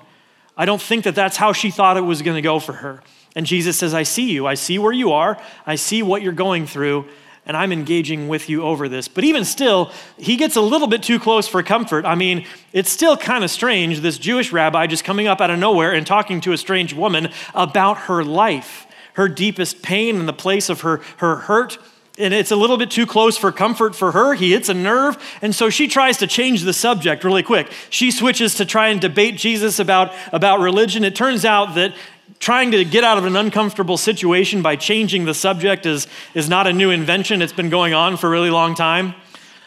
I 0.57 0.67
don't 0.67 0.83
think 0.83 1.05
that 1.05 1.15
that's 1.15 1.37
how 1.37 1.53
she 1.55 1.71
thought 1.71 1.97
it 1.97 2.03
was 2.03 2.21
going 2.21 2.37
to 2.37 2.43
go 2.43 2.59
for 2.59 2.75
her. 2.75 3.03
And 3.39 3.47
Jesus 3.47 3.79
says, 3.79 3.95
I 3.95 4.03
see 4.03 4.33
you. 4.33 4.49
I 4.49 4.55
see 4.55 4.81
where 4.81 4.93
you 4.93 5.13
are. 5.13 5.41
I 5.65 5.77
see 5.77 6.03
what 6.03 6.23
you're 6.23 6.33
going 6.33 6.67
through. 6.67 7.05
And 7.47 7.57
I'm 7.57 7.71
engaging 7.71 8.27
with 8.27 8.49
you 8.49 8.65
over 8.65 8.89
this. 8.89 9.07
But 9.07 9.23
even 9.23 9.45
still, 9.45 9.93
he 10.17 10.37
gets 10.37 10.57
a 10.57 10.61
little 10.61 10.89
bit 10.89 11.05
too 11.05 11.21
close 11.21 11.47
for 11.47 11.63
comfort. 11.63 12.05
I 12.05 12.17
mean, 12.17 12.45
it's 12.73 12.91
still 12.91 13.17
kind 13.17 13.45
of 13.45 13.51
strange, 13.53 14.01
this 14.01 14.19
Jewish 14.19 14.51
rabbi 14.51 14.89
just 14.89 15.05
coming 15.05 15.29
up 15.29 15.41
out 15.41 15.51
of 15.51 15.59
nowhere 15.61 15.93
and 15.95 16.05
talking 16.05 16.41
to 16.41 16.53
a 16.53 16.59
strange 16.59 16.93
woman 16.93 17.31
about 17.55 17.97
her 18.09 18.25
life. 18.25 18.89
her 19.19 19.29
deepest 19.29 19.83
pain 19.83 20.17
and 20.17 20.29
the 20.29 20.33
place 20.33 20.69
of 20.69 20.83
her, 20.83 21.01
her 21.17 21.35
hurt. 21.35 21.77
And 22.19 22.33
it's 22.33 22.53
a 22.53 22.57
little 22.57 22.77
bit 22.77 22.89
too 22.89 23.05
close 23.05 23.37
for 23.37 23.51
comfort 23.51 23.97
for 23.97 24.13
her. 24.13 24.35
He 24.35 24.53
hits 24.53 24.69
a 24.69 24.75
nerve. 24.75 25.19
And 25.43 25.53
so 25.53 25.71
she 25.71 25.89
tries 25.89 26.19
to 26.19 26.29
change 26.29 26.63
the 26.63 26.73
subject 26.73 27.25
really 27.25 27.43
quick. 27.43 27.69
She 27.91 28.13
switches 28.13 28.55
to 28.55 28.65
try 28.65 28.89
and 28.89 29.01
debate 29.01 29.37
Jesus 29.37 29.81
about, 29.81 30.13
about 30.33 30.61
religion. 30.61 31.03
It 31.03 31.17
turns 31.17 31.45
out 31.45 31.75
that 31.75 31.95
trying 32.39 32.71
to 32.71 32.85
get 32.85 33.05
out 33.05 33.19
of 33.19 33.25
an 33.25 33.37
uncomfortable 33.37 33.97
situation 33.97 34.63
by 34.63 34.77
changing 34.77 35.25
the 35.25 35.35
subject 35.35 35.87
is, 35.87 36.07
is 36.35 36.49
not 36.49 36.67
a 36.67 36.73
new 36.73 36.91
invention. 36.91 37.43
It's 37.43 37.53
been 37.53 37.71
going 37.71 37.95
on 37.95 38.17
for 38.17 38.29
a 38.29 38.31
really 38.31 38.51
long 38.51 38.75
time. 38.75 39.15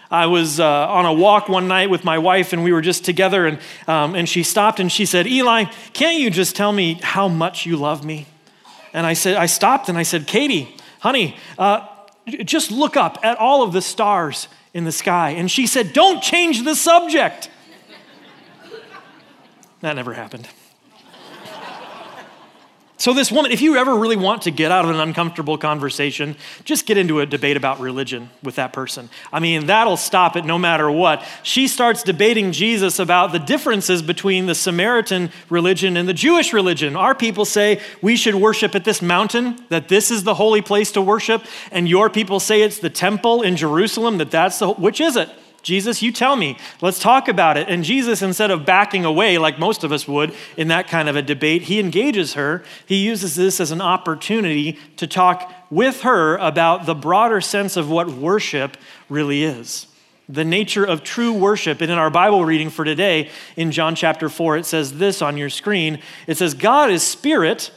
I 0.10 0.26
was 0.26 0.60
uh, 0.60 0.66
on 0.90 1.06
a 1.06 1.14
walk 1.14 1.48
one 1.48 1.70
night 1.70 1.90
with 1.90 2.04
my 2.04 2.18
wife, 2.18 2.52
and 2.52 2.64
we 2.66 2.74
were 2.74 2.82
just 2.82 3.06
together, 3.06 3.48
and, 3.48 3.60
um, 3.88 4.14
and 4.14 4.28
she 4.28 4.44
stopped 4.44 4.82
and 4.82 4.92
she 4.92 5.06
said, 5.06 5.26
Eli, 5.26 5.66
can't 5.94 6.20
you 6.20 6.30
just 6.30 6.56
tell 6.56 6.74
me 6.74 6.96
how 7.02 7.30
much 7.30 7.66
you 7.66 7.78
love 7.78 8.04
me? 8.04 8.28
And 8.94 9.08
I 9.08 9.14
said, 9.14 9.38
I 9.38 9.46
stopped 9.46 9.88
and 9.88 9.98
I 9.98 10.04
said, 10.04 10.28
Katie, 10.28 10.76
honey, 11.00 11.38
uh, 11.58 11.88
just 12.44 12.72
look 12.72 12.98
up 12.98 13.20
at 13.24 13.38
all 13.38 13.64
of 13.64 13.72
the 13.72 13.82
stars 13.82 14.50
in 14.74 14.84
the 14.84 14.92
sky. 14.92 15.32
And 15.32 15.50
she 15.50 15.66
said, 15.66 15.94
Don't 15.94 16.22
change 16.22 16.64
the 16.64 16.76
subject. 16.76 17.50
that 19.80 19.96
never 19.96 20.14
happened. 20.14 20.48
So, 23.02 23.16
this 23.16 23.32
woman, 23.32 23.52
if 23.52 23.64
you 23.64 23.78
ever 23.78 23.96
really 23.96 24.16
want 24.16 24.44
to 24.44 24.52
get 24.52 24.72
out 24.72 24.86
of 24.86 24.92
an 24.92 25.00
uncomfortable 25.00 25.58
conversation, 25.58 26.36
just 26.66 26.86
get 26.86 27.00
into 27.00 27.20
a 27.20 27.26
debate 27.26 27.58
about 27.58 27.80
religion 27.80 28.30
with 28.44 28.58
that 28.58 28.74
person. 28.74 29.10
I 29.34 29.40
mean, 29.40 29.66
that'll 29.66 29.98
stop 29.98 30.36
it 30.36 30.46
no 30.46 30.60
matter 30.60 30.92
what. 30.92 31.26
She 31.42 31.68
starts 31.68 32.04
debating 32.04 32.52
Jesus 32.52 33.00
about 33.00 33.32
the 33.32 33.40
differences 33.40 34.04
between 34.04 34.46
the 34.46 34.54
Samaritan 34.54 35.32
religion 35.50 35.98
and 35.98 36.08
the 36.08 36.14
Jewish 36.14 36.54
religion. 36.54 36.96
Our 36.96 37.16
people 37.16 37.44
say 37.44 37.82
we 38.04 38.16
should 38.16 38.36
worship 38.36 38.76
at 38.76 38.84
this 38.84 39.02
mountain, 39.02 39.58
that 39.70 39.88
this 39.88 40.12
is 40.12 40.24
the 40.24 40.36
holy 40.36 40.62
place 40.62 40.92
to 40.92 41.02
worship, 41.02 41.44
and 41.72 41.90
your 41.90 42.08
people 42.08 42.40
say 42.40 42.62
it's 42.62 42.78
the 42.78 42.92
temple 42.92 43.42
in 43.42 43.56
Jerusalem, 43.56 44.20
that 44.20 44.30
that's 44.30 44.60
the, 44.60 44.74
which 44.74 45.02
is 45.02 45.16
it? 45.16 45.28
Jesus, 45.64 46.02
you 46.02 46.12
tell 46.12 46.36
me. 46.36 46.58
Let's 46.82 47.00
talk 47.00 47.28
about 47.28 47.58
it. 47.58 47.70
And 47.70 47.84
Jesus, 47.84 48.22
instead 48.22 48.52
of 48.52 48.66
backing 48.66 49.06
away 49.06 49.38
like 49.38 49.60
most 49.60 49.84
of 49.84 49.92
us 49.92 50.08
would 50.08 50.34
in 50.58 50.70
that 50.70 50.88
kind 50.88 51.08
of 51.08 51.16
a 51.16 51.22
debate, 51.22 51.64
he 51.64 51.80
engages 51.80 52.34
her. 52.34 52.64
He 52.86 53.06
uses 53.06 53.36
this 53.36 53.60
as 53.60 53.72
an 53.72 53.82
opportunity 53.82 54.80
to 54.98 55.06
talk 55.06 55.54
with 55.70 56.02
her 56.02 56.38
about 56.38 56.86
the 56.86 56.96
broader 56.96 57.42
sense 57.42 57.78
of 57.78 57.90
what 57.90 58.10
worship 58.10 58.76
really 59.10 59.44
is. 59.44 59.88
The 60.28 60.46
nature 60.46 60.86
of 60.86 61.04
true 61.04 61.34
worship. 61.34 61.82
And 61.82 61.92
in 61.92 61.98
our 61.98 62.10
Bible 62.10 62.44
reading 62.44 62.70
for 62.70 62.86
today, 62.86 63.30
in 63.56 63.72
John 63.72 63.96
chapter 63.96 64.30
4, 64.30 64.58
it 64.58 64.66
says 64.66 64.98
this 64.98 65.22
on 65.22 65.38
your 65.38 65.50
screen 65.50 66.02
it 66.26 66.38
says, 66.38 66.54
God 66.54 66.90
is 66.90 67.04
spirit, 67.04 67.72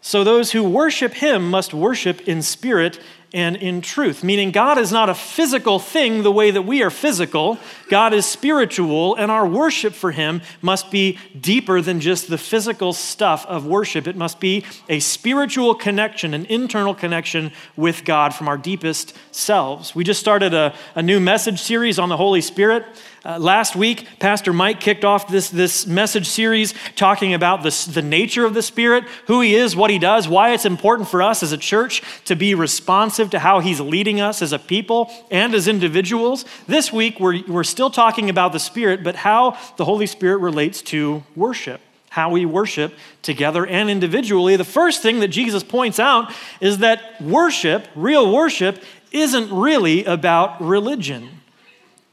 so 0.00 0.24
those 0.24 0.52
who 0.52 0.62
worship 0.68 1.14
him 1.14 1.50
must 1.50 1.74
worship 1.74 2.26
in 2.28 2.40
spirit 2.40 3.00
and 3.34 3.56
in 3.56 3.82
truth, 3.82 4.24
meaning 4.24 4.52
God 4.52 4.78
is 4.78 4.90
not 4.90 5.10
a 5.10 5.14
physical 5.14 5.78
thing 5.78 6.22
the 6.22 6.32
way 6.32 6.50
that 6.50 6.62
we 6.62 6.82
are 6.82 6.90
physical. 6.90 7.58
God 7.90 8.14
is 8.14 8.24
spiritual, 8.24 9.16
and 9.16 9.30
our 9.30 9.46
worship 9.46 9.92
for 9.92 10.12
Him 10.12 10.40
must 10.62 10.90
be 10.90 11.18
deeper 11.38 11.82
than 11.82 12.00
just 12.00 12.30
the 12.30 12.38
physical 12.38 12.94
stuff 12.94 13.44
of 13.46 13.66
worship. 13.66 14.06
It 14.06 14.16
must 14.16 14.40
be 14.40 14.64
a 14.88 15.00
spiritual 15.00 15.74
connection, 15.74 16.32
an 16.32 16.46
internal 16.46 16.94
connection 16.94 17.52
with 17.76 18.06
God 18.06 18.34
from 18.34 18.48
our 18.48 18.56
deepest 18.56 19.14
selves. 19.30 19.94
We 19.94 20.04
just 20.04 20.20
started 20.20 20.54
a, 20.54 20.74
a 20.94 21.02
new 21.02 21.20
message 21.20 21.60
series 21.60 21.98
on 21.98 22.08
the 22.08 22.16
Holy 22.16 22.40
Spirit. 22.40 22.86
Uh, 23.24 23.36
last 23.38 23.74
week, 23.74 24.06
Pastor 24.20 24.52
Mike 24.52 24.80
kicked 24.80 25.04
off 25.04 25.26
this, 25.28 25.50
this 25.50 25.86
message 25.86 26.28
series 26.28 26.72
talking 26.94 27.34
about 27.34 27.64
this, 27.64 27.84
the 27.84 28.02
nature 28.02 28.44
of 28.44 28.54
the 28.54 28.62
Spirit, 28.62 29.04
who 29.26 29.40
He 29.40 29.56
is, 29.56 29.74
what 29.74 29.90
He 29.90 29.98
does, 29.98 30.28
why 30.28 30.52
it's 30.52 30.64
important 30.64 31.08
for 31.08 31.20
us 31.20 31.42
as 31.42 31.50
a 31.50 31.58
church 31.58 32.02
to 32.26 32.36
be 32.36 32.54
responsive 32.54 33.30
to 33.30 33.40
how 33.40 33.58
He's 33.58 33.80
leading 33.80 34.20
us 34.20 34.40
as 34.40 34.52
a 34.52 34.58
people 34.58 35.10
and 35.32 35.52
as 35.52 35.66
individuals. 35.66 36.44
This 36.68 36.92
week, 36.92 37.18
we're, 37.18 37.42
we're 37.48 37.64
still 37.64 37.90
talking 37.90 38.30
about 38.30 38.52
the 38.52 38.60
Spirit, 38.60 39.02
but 39.02 39.16
how 39.16 39.58
the 39.76 39.84
Holy 39.84 40.06
Spirit 40.06 40.38
relates 40.38 40.80
to 40.82 41.24
worship 41.34 41.80
how 42.10 42.30
we 42.30 42.46
worship 42.46 42.94
together 43.20 43.66
and 43.66 43.90
individually. 43.90 44.56
The 44.56 44.64
first 44.64 45.02
thing 45.02 45.20
that 45.20 45.28
Jesus 45.28 45.62
points 45.62 46.00
out 46.00 46.32
is 46.58 46.78
that 46.78 47.20
worship, 47.20 47.86
real 47.94 48.32
worship, 48.32 48.82
isn't 49.12 49.52
really 49.52 50.04
about 50.04 50.60
religion. 50.60 51.37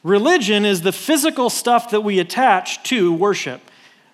Religion 0.06 0.66
is 0.66 0.84
the 0.84 0.92
physical 0.92 1.50
stuff 1.50 1.90
that 1.90 2.02
we 2.02 2.20
attach 2.20 2.84
to 2.84 3.12
worship. 3.12 3.60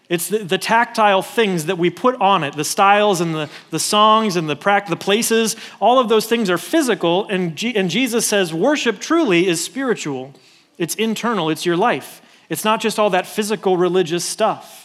It's 0.07 0.29
the, 0.29 0.37
the, 0.37 0.57
tactile 0.57 1.21
things 1.21 1.65
that 1.65 1.77
we 1.77 1.89
put 1.89 2.15
on 2.21 2.45
it, 2.45 2.55
the 2.55 2.63
styles 2.63 3.19
and 3.19 3.35
the, 3.35 3.49
the 3.71 3.79
songs 3.79 4.37
and 4.37 4.49
the, 4.49 4.55
the 4.87 4.97
places. 4.97 5.57
All 5.81 5.99
of 5.99 6.07
those 6.07 6.27
things 6.27 6.49
are 6.49 6.57
physical, 6.57 7.27
and, 7.27 7.57
G- 7.57 7.75
and 7.75 7.89
Jesus 7.89 8.25
says 8.25 8.53
worship 8.53 8.99
truly 8.99 9.47
is 9.47 9.61
spiritual. 9.61 10.33
It's 10.77 10.95
internal, 10.95 11.49
it's 11.49 11.65
your 11.65 11.75
life. 11.75 12.21
It's 12.47 12.63
not 12.63 12.79
just 12.79 12.97
all 12.97 13.09
that 13.09 13.27
physical 13.27 13.75
religious 13.75 14.23
stuff. 14.23 14.80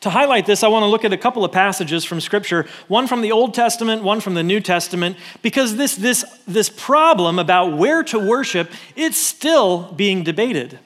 To 0.00 0.10
highlight 0.10 0.46
this, 0.46 0.62
I 0.62 0.68
want 0.68 0.82
to 0.82 0.88
look 0.88 1.04
at 1.04 1.12
a 1.12 1.16
couple 1.16 1.44
of 1.44 1.52
passages 1.52 2.04
from 2.04 2.20
Scripture, 2.20 2.66
one 2.86 3.06
from 3.06 3.22
the 3.22 3.32
Old 3.32 3.54
Testament, 3.54 4.02
one 4.02 4.20
from 4.20 4.34
the 4.34 4.42
New 4.42 4.60
Testament, 4.60 5.16
because 5.42 5.76
this, 5.76 5.96
this, 5.96 6.24
this 6.46 6.68
problem 6.68 7.38
about 7.38 7.76
where 7.76 8.02
to 8.04 8.18
worship, 8.18 8.70
it's 8.94 9.18
still 9.18 9.92
being 9.92 10.22
debated. 10.22 10.78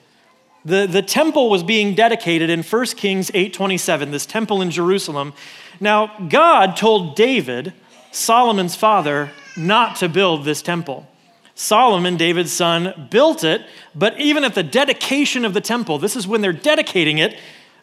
The, 0.65 0.87
the 0.87 1.03
temple 1.03 1.51
was 1.51 1.63
being 1.63 1.95
dedicated 1.95 2.51
in 2.51 2.63
1 2.63 2.87
Kings 2.97 3.31
8:27, 3.31 4.11
this 4.11 4.27
temple 4.27 4.61
in 4.61 4.71
Jerusalem. 4.71 5.33
Now, 5.81 6.19
God 6.29 6.77
told 6.77 7.17
David, 7.17 7.73
Solomon's 8.13 8.77
father, 8.77 9.31
not 9.57 9.97
to 9.97 10.09
build 10.09 10.45
this 10.45 10.61
temple. 10.61 11.07
Solomon, 11.55 12.17
David's 12.17 12.53
son, 12.53 13.09
built 13.11 13.45
it, 13.45 13.63
but 13.95 14.19
even 14.19 14.45
at 14.45 14.55
the 14.55 14.63
dedication 14.63 15.45
of 15.45 15.55
the 15.55 15.61
temple, 15.61 15.99
this 15.99 16.17
is 16.17 16.27
when 16.27 16.41
they're 16.41 16.53
dedicating 16.53 17.19
it, 17.19 17.39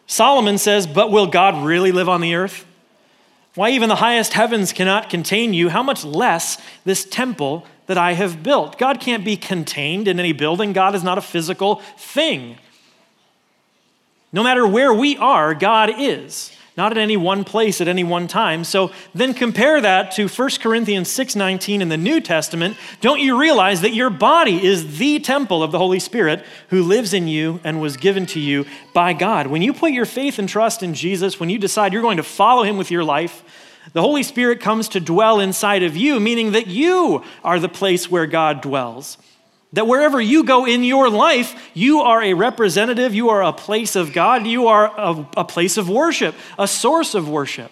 Solomon 0.08 0.58
says, 0.58 0.88
But 0.88 1.12
will 1.12 1.28
God 1.28 1.64
really 1.64 1.92
live 1.92 2.08
on 2.08 2.20
the 2.20 2.34
earth? 2.34 2.66
Why, 3.54 3.70
even 3.70 3.88
the 3.88 3.96
highest 3.96 4.32
heavens 4.32 4.72
cannot 4.72 5.10
contain 5.10 5.54
you, 5.54 5.68
how 5.68 5.82
much 5.82 6.04
less 6.04 6.60
this 6.84 7.04
temple 7.04 7.66
that 7.86 7.98
I 7.98 8.14
have 8.14 8.42
built? 8.42 8.78
God 8.78 9.00
can't 9.00 9.24
be 9.24 9.36
contained 9.36 10.08
in 10.08 10.18
any 10.18 10.32
building, 10.32 10.72
God 10.72 10.94
is 10.94 11.04
not 11.04 11.18
a 11.18 11.22
physical 11.22 11.76
thing. 11.96 12.56
No 14.32 14.42
matter 14.42 14.66
where 14.66 14.92
we 14.92 15.16
are, 15.16 15.54
God 15.54 15.90
is 15.96 16.52
not 16.78 16.92
at 16.92 16.98
any 16.98 17.16
one 17.16 17.42
place 17.42 17.80
at 17.80 17.88
any 17.88 18.04
one 18.04 18.28
time. 18.28 18.62
So 18.62 18.92
then 19.12 19.34
compare 19.34 19.80
that 19.80 20.12
to 20.12 20.28
1 20.28 20.60
Corinthians 20.60 21.10
6:19 21.10 21.82
in 21.82 21.88
the 21.88 21.96
New 21.96 22.20
Testament. 22.20 22.76
Don't 23.00 23.18
you 23.18 23.36
realize 23.36 23.80
that 23.80 23.94
your 23.94 24.10
body 24.10 24.64
is 24.64 24.98
the 24.98 25.18
temple 25.18 25.64
of 25.64 25.72
the 25.72 25.78
Holy 25.78 25.98
Spirit 25.98 26.46
who 26.70 26.84
lives 26.84 27.12
in 27.12 27.26
you 27.26 27.58
and 27.64 27.82
was 27.82 27.96
given 27.96 28.26
to 28.26 28.38
you 28.38 28.64
by 28.94 29.12
God? 29.12 29.48
When 29.48 29.60
you 29.60 29.72
put 29.72 29.90
your 29.90 30.06
faith 30.06 30.38
and 30.38 30.48
trust 30.48 30.84
in 30.84 30.94
Jesus, 30.94 31.40
when 31.40 31.50
you 31.50 31.58
decide 31.58 31.92
you're 31.92 32.00
going 32.00 32.16
to 32.16 32.22
follow 32.22 32.62
him 32.62 32.76
with 32.76 32.92
your 32.92 33.02
life, 33.02 33.42
the 33.92 34.00
Holy 34.00 34.22
Spirit 34.22 34.60
comes 34.60 34.88
to 34.90 35.00
dwell 35.00 35.40
inside 35.40 35.82
of 35.82 35.96
you, 35.96 36.20
meaning 36.20 36.52
that 36.52 36.68
you 36.68 37.24
are 37.42 37.58
the 37.58 37.68
place 37.68 38.08
where 38.08 38.26
God 38.26 38.60
dwells. 38.60 39.18
That 39.74 39.86
wherever 39.86 40.20
you 40.20 40.44
go 40.44 40.66
in 40.66 40.82
your 40.82 41.10
life, 41.10 41.70
you 41.74 42.00
are 42.00 42.22
a 42.22 42.32
representative, 42.32 43.14
you 43.14 43.28
are 43.28 43.42
a 43.42 43.52
place 43.52 43.96
of 43.96 44.12
God, 44.14 44.46
you 44.46 44.68
are 44.68 44.86
a, 44.86 45.26
a, 45.36 45.44
place 45.44 45.76
of 45.76 45.90
worship, 45.90 46.34
a 46.58 46.66
source 46.66 47.14
of 47.14 47.28
worship. 47.28 47.70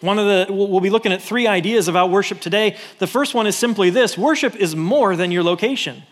One 0.00 0.18
of 0.18 0.26
the, 0.26 0.52
we'll 0.52 0.80
be 0.80 0.90
looking 0.90 1.12
at 1.12 1.22
three 1.22 1.46
ideas 1.46 1.88
about 1.88 2.10
worship 2.10 2.40
today. 2.40 2.76
The 2.98 3.06
first 3.06 3.34
one 3.34 3.46
is 3.46 3.56
simply 3.56 3.90
this 3.90 4.16
worship 4.16 4.54
is 4.56 4.76
more 4.76 5.16
than 5.16 5.32
your 5.32 5.42
location, 5.42 6.02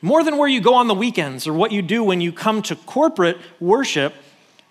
more 0.00 0.22
than 0.24 0.38
where 0.38 0.48
you 0.48 0.60
go 0.60 0.74
on 0.74 0.86
the 0.86 0.94
weekends 0.94 1.46
or 1.46 1.52
what 1.52 1.72
you 1.72 1.82
do 1.82 2.04
when 2.04 2.20
you 2.20 2.32
come 2.32 2.62
to 2.62 2.76
corporate 2.76 3.38
worship. 3.60 4.14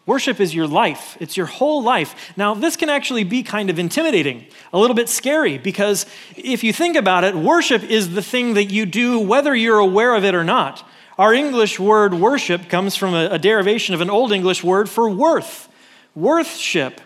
Worship 0.05 0.39
is 0.39 0.55
your 0.55 0.67
life, 0.67 1.15
it's 1.19 1.37
your 1.37 1.45
whole 1.45 1.83
life. 1.83 2.33
Now, 2.35 2.55
this 2.55 2.75
can 2.75 2.89
actually 2.89 3.23
be 3.23 3.43
kind 3.43 3.69
of 3.69 3.77
intimidating, 3.77 4.47
a 4.73 4.79
little 4.79 4.95
bit 4.95 5.09
scary, 5.09 5.59
because 5.59 6.07
if 6.35 6.63
you 6.63 6.73
think 6.73 6.95
about 6.95 7.23
it, 7.23 7.35
worship 7.35 7.83
is 7.83 8.15
the 8.15 8.23
thing 8.23 8.55
that 8.55 8.71
you 8.71 8.85
do 8.87 9.19
whether 9.19 9.55
you're 9.55 9.77
aware 9.77 10.15
of 10.15 10.25
it 10.25 10.33
or 10.33 10.43
not. 10.43 10.87
Our 11.19 11.35
English 11.35 11.79
word 11.79 12.15
worship 12.15 12.67
comes 12.67 12.95
from 12.95 13.13
a, 13.13 13.37
derivation 13.37 13.93
of 13.93 14.01
an 14.01 14.09
Old 14.09 14.31
English 14.31 14.63
word 14.63 14.89
for 14.89 15.07
worth, 15.07 15.69
worthship. 16.15 16.99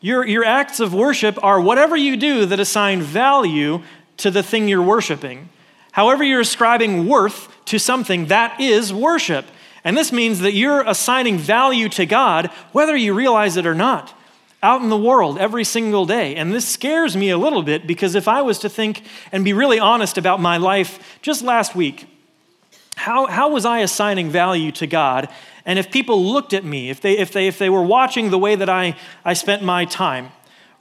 Your, 0.00 0.26
your 0.26 0.44
acts 0.44 0.80
of 0.80 0.94
worship 0.94 1.42
are 1.44 1.60
whatever 1.60 1.96
you 1.96 2.16
do 2.16 2.46
that 2.46 2.58
assign 2.58 3.02
value 3.02 3.82
to 4.16 4.30
the 4.30 4.42
thing 4.42 4.68
you're 4.68 4.82
worshiping. 4.82 5.50
However, 5.92 6.24
you're 6.24 6.40
ascribing 6.40 7.06
worth 7.06 7.48
to 7.66 7.78
something, 7.78 8.26
that 8.26 8.58
is 8.58 8.92
worship. 8.92 9.44
And 9.84 9.96
this 9.96 10.12
means 10.12 10.40
that 10.40 10.52
you're 10.52 10.82
assigning 10.82 11.38
value 11.38 11.88
to 11.90 12.06
God, 12.06 12.46
whether 12.72 12.94
you 12.94 13.14
realize 13.14 13.56
it 13.56 13.66
or 13.66 13.74
not, 13.74 14.14
out 14.62 14.80
in 14.80 14.90
the 14.90 14.96
world 14.96 15.38
every 15.38 15.64
single 15.64 16.06
day. 16.06 16.36
And 16.36 16.52
this 16.52 16.68
scares 16.68 17.16
me 17.16 17.30
a 17.30 17.38
little 17.38 17.62
bit 17.62 17.86
because 17.86 18.14
if 18.14 18.28
I 18.28 18.42
was 18.42 18.60
to 18.60 18.68
think 18.68 19.02
and 19.32 19.44
be 19.44 19.52
really 19.52 19.80
honest 19.80 20.18
about 20.18 20.40
my 20.40 20.56
life 20.56 21.18
just 21.20 21.42
last 21.42 21.74
week, 21.74 22.06
how, 22.94 23.26
how 23.26 23.50
was 23.50 23.64
I 23.64 23.80
assigning 23.80 24.30
value 24.30 24.70
to 24.72 24.86
God? 24.86 25.28
And 25.64 25.78
if 25.78 25.90
people 25.90 26.24
looked 26.24 26.52
at 26.52 26.64
me, 26.64 26.90
if 26.90 27.00
they, 27.00 27.18
if 27.18 27.32
they, 27.32 27.48
if 27.48 27.58
they 27.58 27.70
were 27.70 27.82
watching 27.82 28.30
the 28.30 28.38
way 28.38 28.54
that 28.54 28.68
I, 28.68 28.96
I 29.24 29.32
spent 29.32 29.62
my 29.62 29.84
time, 29.84 30.30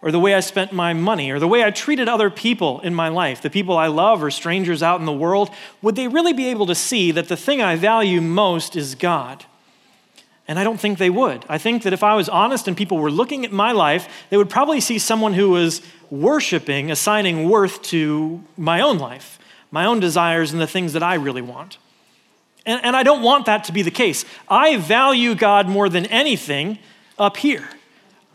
or 0.01 0.12
the 0.12 0.20
way 0.20 0.34
I 0.34 0.39
spent 0.39 0.74
my 0.74 0.93
money 0.93 1.29
or 1.29 1.39
the 1.39 1.48
way 1.48 1.63
I 1.63 1.72
treated 1.72 2.10
other 2.10 2.29
people 2.29 2.79
in 2.81 2.96
my 2.96 3.10
life, 3.10 3.41
the 3.41 3.50
people 3.50 3.77
I 3.77 3.88
love 3.88 4.24
or 4.24 4.31
strangers 4.31 4.81
out 4.81 5.00
in 5.00 5.05
the 5.05 5.12
world, 5.12 5.50
would 5.81 5.96
they 5.96 6.08
really 6.08 6.34
be 6.34 6.48
able 6.48 6.65
to 6.67 6.75
see 6.75 7.12
that 7.12 7.27
the 7.27 7.38
thing 7.38 7.62
I 7.62 7.75
value 7.75 8.20
most 8.22 8.75
is 8.75 8.96
God? 8.96 9.46
And 10.48 10.58
I 10.58 10.63
don't 10.63 10.79
think 10.79 10.98
they 10.98 11.10
would. 11.10 11.46
I 11.48 11.58
think 11.58 11.84
that 11.84 11.93
if 11.93 12.03
I 12.03 12.15
was 12.15 12.27
honest 12.27 12.67
and 12.67 12.75
people 12.75 12.98
were 12.98 13.12
looking 13.12 13.46
at 13.46 13.51
my 13.51 13.72
life, 13.72 14.25
they 14.29 14.38
would 14.38 14.50
probably 14.50 14.81
see 14.81 14.98
someone 14.98 15.34
who 15.34 15.51
was 15.51 15.81
worshiping, 16.10 16.91
assigning 16.91 17.48
worth 17.48 17.81
to 17.84 18.43
my 18.58 18.81
own 18.81 18.98
life, 18.98 19.39
my 19.70 19.86
own 19.86 20.00
desires, 20.00 20.51
and 20.51 20.60
the 20.60 20.67
things 20.67 20.93
that 20.93 21.03
I 21.03 21.13
really 21.13 21.41
want. 21.41 21.77
And, 22.65 22.84
and 22.84 22.96
I 22.96 23.03
don't 23.03 23.22
want 23.22 23.46
that 23.46 23.63
to 23.65 23.72
be 23.72 23.81
the 23.81 23.91
case. 23.91 24.25
I 24.50 24.77
value 24.77 25.36
God 25.36 25.70
more 25.70 25.89
than 25.89 26.05
anything 26.08 26.79
up 27.17 27.38
here. 27.38 27.70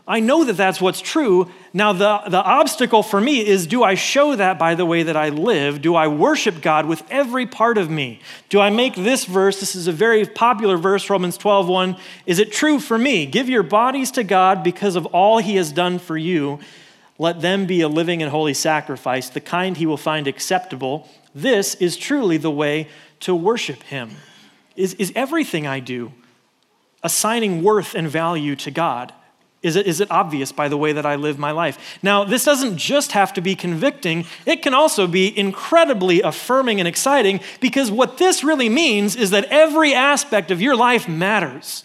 I 0.07 0.21
know 0.21 0.45
that 0.45 0.53
that's 0.53 0.79
what's 0.79 1.01
true. 1.01 1.51
Now, 1.73 1.91
the, 1.91 2.21
the 2.29 2.41
obstacle 2.41 3.03
for 3.03 3.19
me 3.19 3.45
is 3.45 3.67
do 3.67 3.83
I 3.83 3.95
show 3.95 4.37
that 4.37 4.57
by 4.57 4.73
the 4.73 4.85
way 4.85 5.03
that 5.03 5.17
I 5.17 5.29
live? 5.29 5.81
Do 5.81 5.95
I 5.95 6.07
worship 6.07 6.61
God 6.61 6.85
with 6.85 7.03
every 7.11 7.45
part 7.45 7.77
of 7.77 7.89
me? 7.89 8.21
Do 8.47 8.61
I 8.61 8.69
make 8.69 8.95
this 8.95 9.25
verse, 9.25 9.59
this 9.59 9.75
is 9.75 9.87
a 9.87 9.91
very 9.91 10.25
popular 10.25 10.77
verse, 10.77 11.09
Romans 11.09 11.37
12 11.37 11.67
1, 11.67 11.97
is 12.25 12.39
it 12.39 12.53
true 12.53 12.79
for 12.79 12.97
me? 12.97 13.25
Give 13.25 13.49
your 13.49 13.63
bodies 13.63 14.11
to 14.11 14.23
God 14.23 14.63
because 14.63 14.95
of 14.95 15.05
all 15.07 15.39
he 15.39 15.57
has 15.57 15.73
done 15.73 15.99
for 15.99 16.17
you. 16.17 16.59
Let 17.19 17.41
them 17.41 17.65
be 17.65 17.81
a 17.81 17.89
living 17.89 18.21
and 18.21 18.31
holy 18.31 18.53
sacrifice, 18.53 19.29
the 19.29 19.41
kind 19.41 19.75
he 19.75 19.85
will 19.85 19.97
find 19.97 20.25
acceptable. 20.25 21.09
This 21.35 21.75
is 21.75 21.97
truly 21.97 22.37
the 22.37 22.51
way 22.51 22.87
to 23.21 23.35
worship 23.35 23.83
him. 23.83 24.11
Is, 24.77 24.93
is 24.93 25.11
everything 25.15 25.67
I 25.67 25.81
do 25.81 26.13
assigning 27.03 27.61
worth 27.61 27.93
and 27.93 28.07
value 28.07 28.55
to 28.55 28.71
God? 28.71 29.13
Is 29.67 29.75
it, 29.75 29.85
is 29.85 30.01
it 30.01 30.09
obvious 30.09 30.51
by 30.51 30.67
the 30.67 30.77
way 30.77 30.93
that 30.93 31.05
I 31.05 31.15
live 31.15 31.37
my 31.37 31.51
life? 31.51 31.99
Now, 32.01 32.23
this 32.23 32.45
doesn't 32.45 32.77
just 32.77 33.11
have 33.11 33.33
to 33.33 33.41
be 33.41 33.55
convicting, 33.55 34.25
it 34.45 34.61
can 34.63 34.73
also 34.73 35.05
be 35.05 35.37
incredibly 35.37 36.21
affirming 36.21 36.79
and 36.79 36.87
exciting 36.87 37.41
because 37.59 37.91
what 37.91 38.17
this 38.17 38.43
really 38.43 38.69
means 38.69 39.15
is 39.15 39.31
that 39.31 39.45
every 39.45 39.93
aspect 39.93 40.49
of 40.49 40.61
your 40.61 40.75
life 40.75 41.07
matters. 41.07 41.83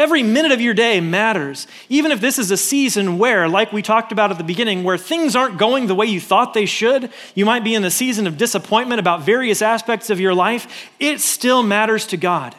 Every 0.00 0.22
minute 0.22 0.50
of 0.50 0.62
your 0.62 0.72
day 0.72 0.98
matters. 1.02 1.66
Even 1.90 2.10
if 2.10 2.22
this 2.22 2.38
is 2.38 2.50
a 2.50 2.56
season 2.56 3.18
where, 3.18 3.46
like 3.50 3.70
we 3.70 3.82
talked 3.82 4.12
about 4.12 4.30
at 4.30 4.38
the 4.38 4.44
beginning, 4.44 4.82
where 4.82 4.96
things 4.96 5.36
aren't 5.36 5.58
going 5.58 5.88
the 5.88 5.94
way 5.94 6.06
you 6.06 6.22
thought 6.22 6.54
they 6.54 6.64
should, 6.64 7.10
you 7.34 7.44
might 7.44 7.64
be 7.64 7.74
in 7.74 7.84
a 7.84 7.90
season 7.90 8.26
of 8.26 8.38
disappointment 8.38 8.98
about 8.98 9.20
various 9.20 9.60
aspects 9.60 10.08
of 10.08 10.18
your 10.18 10.34
life, 10.34 10.88
it 10.98 11.20
still 11.20 11.62
matters 11.62 12.06
to 12.06 12.16
God. 12.16 12.54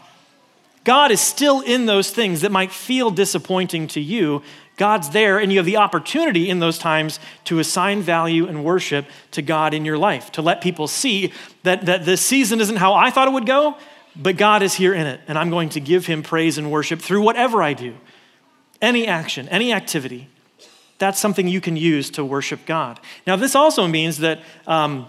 God 0.83 1.11
is 1.11 1.21
still 1.21 1.61
in 1.61 1.85
those 1.85 2.09
things 2.09 2.41
that 2.41 2.51
might 2.51 2.71
feel 2.71 3.11
disappointing 3.11 3.87
to 3.89 4.01
you. 4.01 4.41
God's 4.77 5.11
there, 5.11 5.37
and 5.37 5.51
you 5.51 5.59
have 5.59 5.65
the 5.65 5.77
opportunity 5.77 6.49
in 6.49 6.59
those 6.59 6.79
times 6.79 7.19
to 7.45 7.59
assign 7.59 8.01
value 8.01 8.47
and 8.47 8.63
worship 8.63 9.05
to 9.31 9.43
God 9.43 9.75
in 9.75 9.85
your 9.85 9.97
life, 9.97 10.31
to 10.33 10.41
let 10.41 10.61
people 10.61 10.87
see 10.87 11.33
that, 11.63 11.85
that 11.85 12.05
this 12.05 12.21
season 12.21 12.59
isn't 12.59 12.77
how 12.77 12.95
I 12.95 13.11
thought 13.11 13.27
it 13.27 13.31
would 13.31 13.45
go, 13.45 13.77
but 14.15 14.37
God 14.37 14.63
is 14.63 14.73
here 14.73 14.93
in 14.93 15.05
it, 15.05 15.21
and 15.27 15.37
I'm 15.37 15.51
going 15.51 15.69
to 15.69 15.79
give 15.79 16.07
Him 16.07 16.23
praise 16.23 16.57
and 16.57 16.71
worship 16.71 16.99
through 16.99 17.21
whatever 17.21 17.61
I 17.61 17.73
do. 17.73 17.95
Any 18.81 19.07
action, 19.07 19.47
any 19.49 19.71
activity, 19.71 20.29
that's 20.97 21.19
something 21.19 21.47
you 21.47 21.61
can 21.61 21.77
use 21.77 22.09
to 22.11 22.25
worship 22.25 22.65
God. 22.65 22.99
Now, 23.27 23.35
this 23.35 23.55
also 23.55 23.87
means 23.87 24.17
that. 24.19 24.39
Um, 24.65 25.07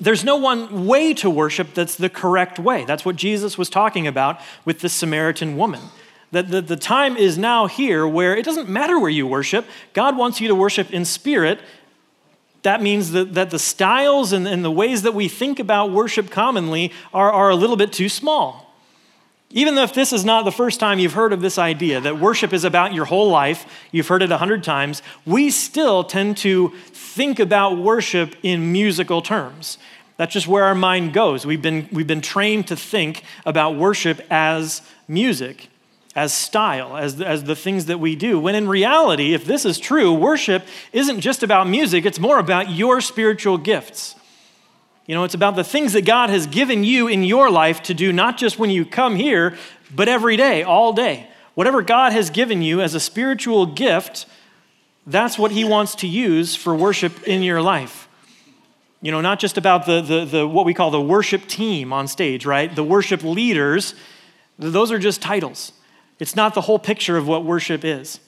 there's 0.00 0.24
no 0.24 0.36
one 0.36 0.86
way 0.86 1.12
to 1.14 1.28
worship 1.28 1.74
that's 1.74 1.96
the 1.96 2.08
correct 2.08 2.58
way. 2.58 2.84
That's 2.84 3.04
what 3.04 3.16
Jesus 3.16 3.58
was 3.58 3.68
talking 3.68 4.06
about 4.06 4.40
with 4.64 4.80
the 4.80 4.88
Samaritan 4.88 5.56
woman. 5.56 5.80
That 6.30 6.50
the, 6.50 6.60
the 6.60 6.76
time 6.76 7.16
is 7.16 7.36
now 7.36 7.66
here 7.66 8.06
where 8.06 8.36
it 8.36 8.44
doesn't 8.44 8.68
matter 8.68 8.98
where 8.98 9.10
you 9.10 9.26
worship, 9.26 9.66
God 9.94 10.16
wants 10.16 10.40
you 10.40 10.48
to 10.48 10.54
worship 10.54 10.92
in 10.92 11.04
spirit. 11.04 11.58
That 12.62 12.82
means 12.82 13.12
that, 13.12 13.34
that 13.34 13.50
the 13.50 13.58
styles 13.58 14.32
and, 14.32 14.46
and 14.46 14.64
the 14.64 14.70
ways 14.70 15.02
that 15.02 15.14
we 15.14 15.26
think 15.26 15.58
about 15.58 15.90
worship 15.90 16.30
commonly 16.30 16.92
are, 17.12 17.32
are 17.32 17.50
a 17.50 17.56
little 17.56 17.76
bit 17.76 17.92
too 17.92 18.08
small. 18.08 18.67
Even 19.50 19.74
though 19.74 19.82
if 19.82 19.94
this 19.94 20.12
is 20.12 20.24
not 20.26 20.44
the 20.44 20.52
first 20.52 20.78
time 20.78 20.98
you've 20.98 21.14
heard 21.14 21.32
of 21.32 21.40
this 21.40 21.58
idea 21.58 22.00
that 22.00 22.20
worship 22.20 22.52
is 22.52 22.64
about 22.64 22.92
your 22.92 23.06
whole 23.06 23.30
life, 23.30 23.66
you've 23.90 24.08
heard 24.08 24.22
it 24.22 24.30
a 24.30 24.36
hundred 24.36 24.62
times, 24.62 25.02
we 25.24 25.50
still 25.50 26.04
tend 26.04 26.36
to 26.38 26.68
think 26.92 27.40
about 27.40 27.78
worship 27.78 28.36
in 28.42 28.72
musical 28.72 29.22
terms. 29.22 29.78
That's 30.18 30.34
just 30.34 30.48
where 30.48 30.64
our 30.64 30.74
mind 30.74 31.14
goes. 31.14 31.46
We've 31.46 31.62
been, 31.62 31.88
we've 31.92 32.06
been 32.06 32.20
trained 32.20 32.66
to 32.66 32.76
think 32.76 33.22
about 33.46 33.76
worship 33.76 34.20
as 34.30 34.82
music, 35.06 35.68
as 36.14 36.34
style, 36.34 36.96
as, 36.96 37.18
as 37.20 37.44
the 37.44 37.56
things 37.56 37.86
that 37.86 38.00
we 38.00 38.16
do. 38.16 38.38
When 38.38 38.54
in 38.54 38.68
reality, 38.68 39.32
if 39.32 39.46
this 39.46 39.64
is 39.64 39.78
true, 39.78 40.12
worship 40.12 40.66
isn't 40.92 41.20
just 41.20 41.42
about 41.42 41.68
music, 41.68 42.04
it's 42.04 42.18
more 42.18 42.38
about 42.38 42.70
your 42.70 43.00
spiritual 43.00 43.56
gifts. 43.56 44.14
You 45.08 45.14
know, 45.14 45.24
it's 45.24 45.34
about 45.34 45.56
the 45.56 45.64
things 45.64 45.94
that 45.94 46.04
God 46.04 46.28
has 46.28 46.46
given 46.46 46.84
you 46.84 47.08
in 47.08 47.24
your 47.24 47.50
life 47.50 47.82
to 47.84 47.94
do, 47.94 48.12
not 48.12 48.36
just 48.36 48.58
when 48.58 48.68
you 48.68 48.84
come 48.84 49.16
here, 49.16 49.56
but 49.92 50.06
every 50.06 50.36
day, 50.36 50.62
all 50.62 50.92
day. 50.92 51.26
Whatever 51.54 51.80
God 51.80 52.12
has 52.12 52.28
given 52.28 52.60
you 52.60 52.82
as 52.82 52.94
a 52.94 53.00
spiritual 53.00 53.64
gift, 53.64 54.26
that's 55.06 55.38
what 55.38 55.50
He 55.50 55.64
wants 55.64 55.94
to 55.96 56.06
use 56.06 56.54
for 56.54 56.74
worship 56.74 57.26
in 57.26 57.42
your 57.42 57.62
life. 57.62 58.06
You 59.00 59.10
know, 59.10 59.22
not 59.22 59.38
just 59.38 59.56
about 59.56 59.86
the, 59.86 60.02
the, 60.02 60.24
the 60.26 60.46
what 60.46 60.66
we 60.66 60.74
call 60.74 60.90
the 60.90 61.00
worship 61.00 61.46
team 61.46 61.90
on 61.90 62.06
stage, 62.06 62.44
right? 62.44 62.74
The 62.74 62.84
worship 62.84 63.22
leaders, 63.22 63.94
those 64.58 64.92
are 64.92 64.98
just 64.98 65.22
titles. 65.22 65.72
It's 66.18 66.36
not 66.36 66.52
the 66.52 66.60
whole 66.60 66.78
picture 66.78 67.16
of 67.16 67.26
what 67.26 67.46
worship 67.46 67.82
is. 67.82 68.20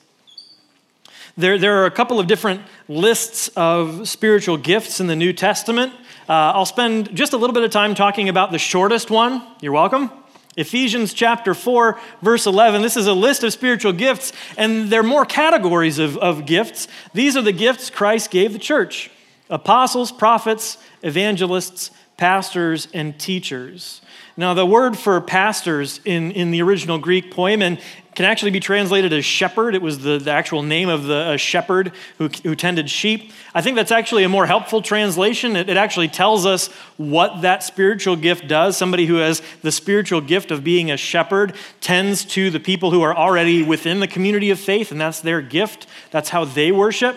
There, 1.36 1.58
there 1.58 1.82
are 1.82 1.86
a 1.86 1.90
couple 1.90 2.18
of 2.18 2.26
different 2.26 2.62
lists 2.88 3.48
of 3.48 4.08
spiritual 4.08 4.56
gifts 4.56 4.98
in 4.98 5.08
the 5.08 5.16
New 5.16 5.34
Testament. 5.34 5.92
Uh, 6.30 6.52
I'll 6.54 6.64
spend 6.64 7.16
just 7.16 7.32
a 7.32 7.36
little 7.36 7.52
bit 7.52 7.64
of 7.64 7.72
time 7.72 7.96
talking 7.96 8.28
about 8.28 8.52
the 8.52 8.58
shortest 8.58 9.10
one. 9.10 9.42
You're 9.60 9.72
welcome. 9.72 10.12
Ephesians 10.56 11.12
chapter 11.12 11.54
4, 11.54 11.98
verse 12.22 12.46
11. 12.46 12.82
This 12.82 12.96
is 12.96 13.08
a 13.08 13.12
list 13.12 13.42
of 13.42 13.52
spiritual 13.52 13.92
gifts, 13.92 14.32
and 14.56 14.90
there 14.90 15.00
are 15.00 15.02
more 15.02 15.24
categories 15.24 15.98
of, 15.98 16.16
of 16.18 16.46
gifts. 16.46 16.86
These 17.14 17.36
are 17.36 17.42
the 17.42 17.50
gifts 17.50 17.90
Christ 17.90 18.30
gave 18.30 18.52
the 18.52 18.60
church 18.60 19.10
apostles, 19.48 20.12
prophets, 20.12 20.78
evangelists, 21.02 21.90
pastors, 22.16 22.86
and 22.94 23.18
teachers. 23.18 24.00
Now, 24.36 24.54
the 24.54 24.64
word 24.64 24.96
for 24.96 25.20
pastors 25.20 26.00
in, 26.04 26.30
in 26.30 26.52
the 26.52 26.62
original 26.62 26.98
Greek 26.98 27.32
poimen 27.32 27.80
can 28.14 28.24
actually 28.24 28.50
be 28.50 28.60
translated 28.60 29.12
as 29.12 29.24
shepherd. 29.24 29.74
It 29.74 29.82
was 29.82 30.00
the, 30.00 30.18
the 30.18 30.30
actual 30.30 30.62
name 30.62 30.88
of 30.88 31.04
the 31.04 31.36
shepherd 31.36 31.92
who, 32.18 32.28
who 32.42 32.54
tended 32.56 32.90
sheep. 32.90 33.32
I 33.54 33.62
think 33.62 33.76
that's 33.76 33.92
actually 33.92 34.24
a 34.24 34.28
more 34.28 34.46
helpful 34.46 34.82
translation. 34.82 35.56
It, 35.56 35.68
it 35.68 35.76
actually 35.76 36.08
tells 36.08 36.44
us 36.44 36.68
what 36.96 37.42
that 37.42 37.62
spiritual 37.62 38.16
gift 38.16 38.48
does. 38.48 38.76
Somebody 38.76 39.06
who 39.06 39.16
has 39.16 39.42
the 39.62 39.72
spiritual 39.72 40.20
gift 40.20 40.50
of 40.50 40.64
being 40.64 40.90
a 40.90 40.96
shepherd 40.96 41.54
tends 41.80 42.24
to 42.26 42.50
the 42.50 42.60
people 42.60 42.90
who 42.90 43.02
are 43.02 43.14
already 43.14 43.62
within 43.62 44.00
the 44.00 44.08
community 44.08 44.50
of 44.50 44.58
faith, 44.58 44.90
and 44.90 45.00
that's 45.00 45.20
their 45.20 45.40
gift. 45.40 45.86
That's 46.10 46.30
how 46.30 46.44
they 46.44 46.72
worship. 46.72 47.16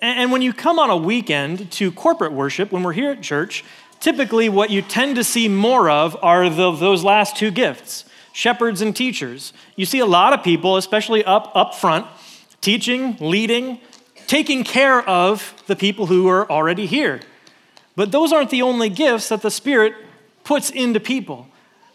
And, 0.00 0.20
and 0.20 0.32
when 0.32 0.40
you 0.40 0.52
come 0.54 0.78
on 0.78 0.88
a 0.88 0.96
weekend 0.96 1.70
to 1.72 1.92
corporate 1.92 2.32
worship, 2.32 2.72
when 2.72 2.82
we're 2.82 2.92
here 2.92 3.10
at 3.10 3.22
church, 3.22 3.62
typically 4.00 4.48
what 4.48 4.70
you 4.70 4.80
tend 4.80 5.16
to 5.16 5.24
see 5.24 5.48
more 5.48 5.90
of 5.90 6.16
are 6.22 6.48
the, 6.48 6.72
those 6.72 7.04
last 7.04 7.36
two 7.36 7.50
gifts 7.50 8.06
shepherds 8.34 8.82
and 8.82 8.94
teachers. 8.94 9.52
You 9.76 9.86
see 9.86 10.00
a 10.00 10.06
lot 10.06 10.32
of 10.32 10.42
people, 10.42 10.76
especially 10.76 11.24
up, 11.24 11.52
up 11.54 11.74
front, 11.74 12.06
teaching, 12.60 13.16
leading, 13.20 13.78
taking 14.26 14.64
care 14.64 15.08
of 15.08 15.62
the 15.68 15.76
people 15.76 16.06
who 16.06 16.26
are 16.26 16.50
already 16.50 16.86
here. 16.86 17.20
But 17.94 18.10
those 18.10 18.32
aren't 18.32 18.50
the 18.50 18.62
only 18.62 18.88
gifts 18.88 19.28
that 19.28 19.40
the 19.40 19.52
Spirit 19.52 19.94
puts 20.42 20.70
into 20.70 20.98
people. 20.98 21.46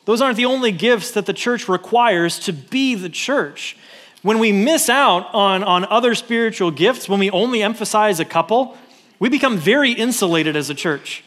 Those 0.05 0.21
aren't 0.21 0.37
the 0.37 0.45
only 0.45 0.71
gifts 0.71 1.11
that 1.11 1.25
the 1.25 1.33
church 1.33 1.67
requires 1.67 2.39
to 2.39 2.53
be 2.53 2.95
the 2.95 3.09
church. 3.09 3.75
When 4.21 4.39
we 4.39 4.53
miss 4.53 4.89
out 4.89 5.27
on, 5.33 5.61
on 5.61 5.83
other 5.85 6.15
spiritual 6.15 6.71
gifts, 6.71 7.09
when 7.09 7.19
we 7.19 7.29
only 7.31 7.61
emphasize 7.61 8.21
a 8.21 8.25
couple, 8.25 8.77
we 9.19 9.27
become 9.27 9.57
very 9.57 9.91
insulated 9.91 10.55
as 10.55 10.69
a 10.69 10.73
church. 10.73 11.25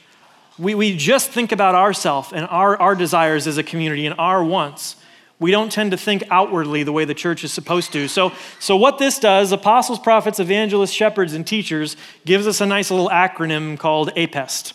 We, 0.58 0.74
we 0.74 0.96
just 0.96 1.30
think 1.30 1.52
about 1.52 1.74
ourselves 1.74 2.32
and 2.32 2.46
our, 2.46 2.80
our 2.80 2.94
desires 2.94 3.46
as 3.46 3.58
a 3.58 3.62
community 3.62 4.06
and 4.06 4.18
our 4.18 4.42
wants. 4.42 4.96
We 5.42 5.50
don't 5.50 5.70
tend 5.70 5.90
to 5.90 5.96
think 5.96 6.22
outwardly 6.30 6.84
the 6.84 6.92
way 6.92 7.04
the 7.04 7.14
church 7.14 7.44
is 7.44 7.52
supposed 7.52 7.92
to. 7.92 8.08
So, 8.08 8.32
so 8.60 8.76
what 8.76 8.98
this 8.98 9.18
does, 9.18 9.52
apostles, 9.52 9.98
prophets, 9.98 10.38
evangelists, 10.40 10.92
shepherds, 10.92 11.34
and 11.34 11.46
teachers, 11.46 11.96
gives 12.24 12.46
us 12.46 12.60
a 12.60 12.66
nice 12.66 12.90
little 12.90 13.10
acronym 13.10 13.78
called 13.78 14.10
APEST. 14.16 14.72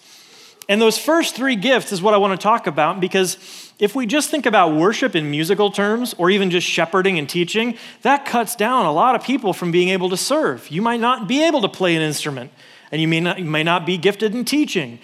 And 0.70 0.82
those 0.82 0.98
first 0.98 1.36
three 1.36 1.56
gifts 1.56 1.94
is 1.94 2.02
what 2.02 2.14
I 2.14 2.18
want 2.18 2.40
to 2.40 2.44
talk 2.44 2.68
about 2.68 3.00
because 3.00 3.38
if 3.80 3.96
we 3.96 4.06
just 4.06 4.30
think 4.30 4.46
about 4.46 4.76
worship 4.76 5.16
in 5.16 5.32
musical 5.32 5.72
terms 5.72 6.14
or 6.18 6.30
even 6.30 6.52
just 6.52 6.68
shepherding 6.68 7.18
and 7.18 7.30
teaching, 7.30 7.78
that 8.02 8.26
cuts 8.26 8.56
down 8.56 8.86
a 8.86 8.92
lot 8.92 9.16
of 9.16 9.24
people 9.24 9.54
from 9.54 9.72
being 9.72 9.90
able 9.90 10.10
to 10.10 10.18
serve. 10.18 10.70
You 10.70 10.82
might 10.82 11.00
not 11.00 11.28
be 11.28 11.44
able 11.44 11.62
to 11.62 11.70
play 11.70 11.96
an 11.96 12.02
instrument 12.02 12.52
and 12.92 13.02
you 13.02 13.08
may 13.08 13.22
not, 13.22 13.40
you 13.40 13.46
may 13.46 13.64
not 13.64 13.86
be 13.86 13.98
gifted 13.98 14.36
in 14.36 14.44
teaching. 14.44 15.00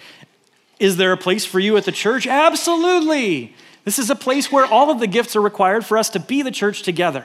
Is 0.78 0.98
there 0.98 1.12
a 1.12 1.16
place 1.16 1.46
for 1.46 1.58
you 1.58 1.76
at 1.78 1.84
the 1.84 1.92
church? 1.92 2.26
Absolutely. 2.26 3.54
This 3.84 3.98
is 3.98 4.10
a 4.10 4.16
place 4.16 4.50
where 4.50 4.66
all 4.66 4.90
of 4.90 4.98
the 4.98 5.06
gifts 5.06 5.36
are 5.36 5.40
required 5.40 5.84
for 5.84 5.98
us 5.98 6.08
to 6.10 6.20
be 6.20 6.42
the 6.42 6.50
church 6.50 6.82
together. 6.82 7.24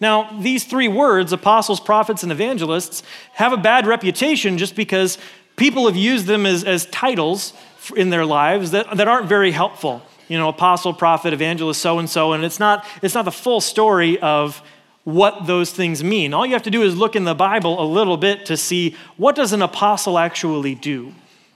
Now, 0.00 0.30
these 0.40 0.64
three 0.64 0.88
words, 0.88 1.32
apostles, 1.32 1.78
prophets, 1.78 2.22
and 2.22 2.32
evangelists, 2.32 3.02
have 3.34 3.52
a 3.52 3.56
bad 3.56 3.86
reputation 3.86 4.58
just 4.58 4.74
because 4.74 5.18
people 5.56 5.86
have 5.86 5.96
used 5.96 6.26
them 6.26 6.46
as, 6.46 6.64
as 6.64 6.86
titles 6.86 7.52
in 7.94 8.10
their 8.10 8.24
lives 8.24 8.70
that, 8.70 8.96
that 8.96 9.08
aren't 9.08 9.26
very 9.26 9.50
helpful. 9.50 10.02
You 10.26 10.38
know, 10.38 10.48
apostle, 10.48 10.94
prophet, 10.94 11.32
evangelist, 11.32 11.80
so 11.82 11.98
and 11.98 12.08
so, 12.08 12.32
and 12.32 12.44
it's 12.44 12.58
not, 12.58 12.86
it's 13.02 13.14
not 13.14 13.24
the 13.24 13.32
full 13.32 13.60
story 13.60 14.18
of 14.20 14.62
what 15.04 15.46
those 15.46 15.70
things 15.70 16.04
mean. 16.04 16.32
All 16.32 16.46
you 16.46 16.52
have 16.52 16.62
to 16.62 16.70
do 16.70 16.82
is 16.82 16.96
look 16.96 17.16
in 17.16 17.24
the 17.24 17.34
Bible 17.34 17.82
a 17.82 17.84
little 17.84 18.16
bit 18.16 18.46
to 18.46 18.56
see 18.56 18.96
what 19.16 19.34
does 19.34 19.52
an 19.52 19.62
apostle 19.62 20.18
actually 20.18 20.74
do? 20.74 21.12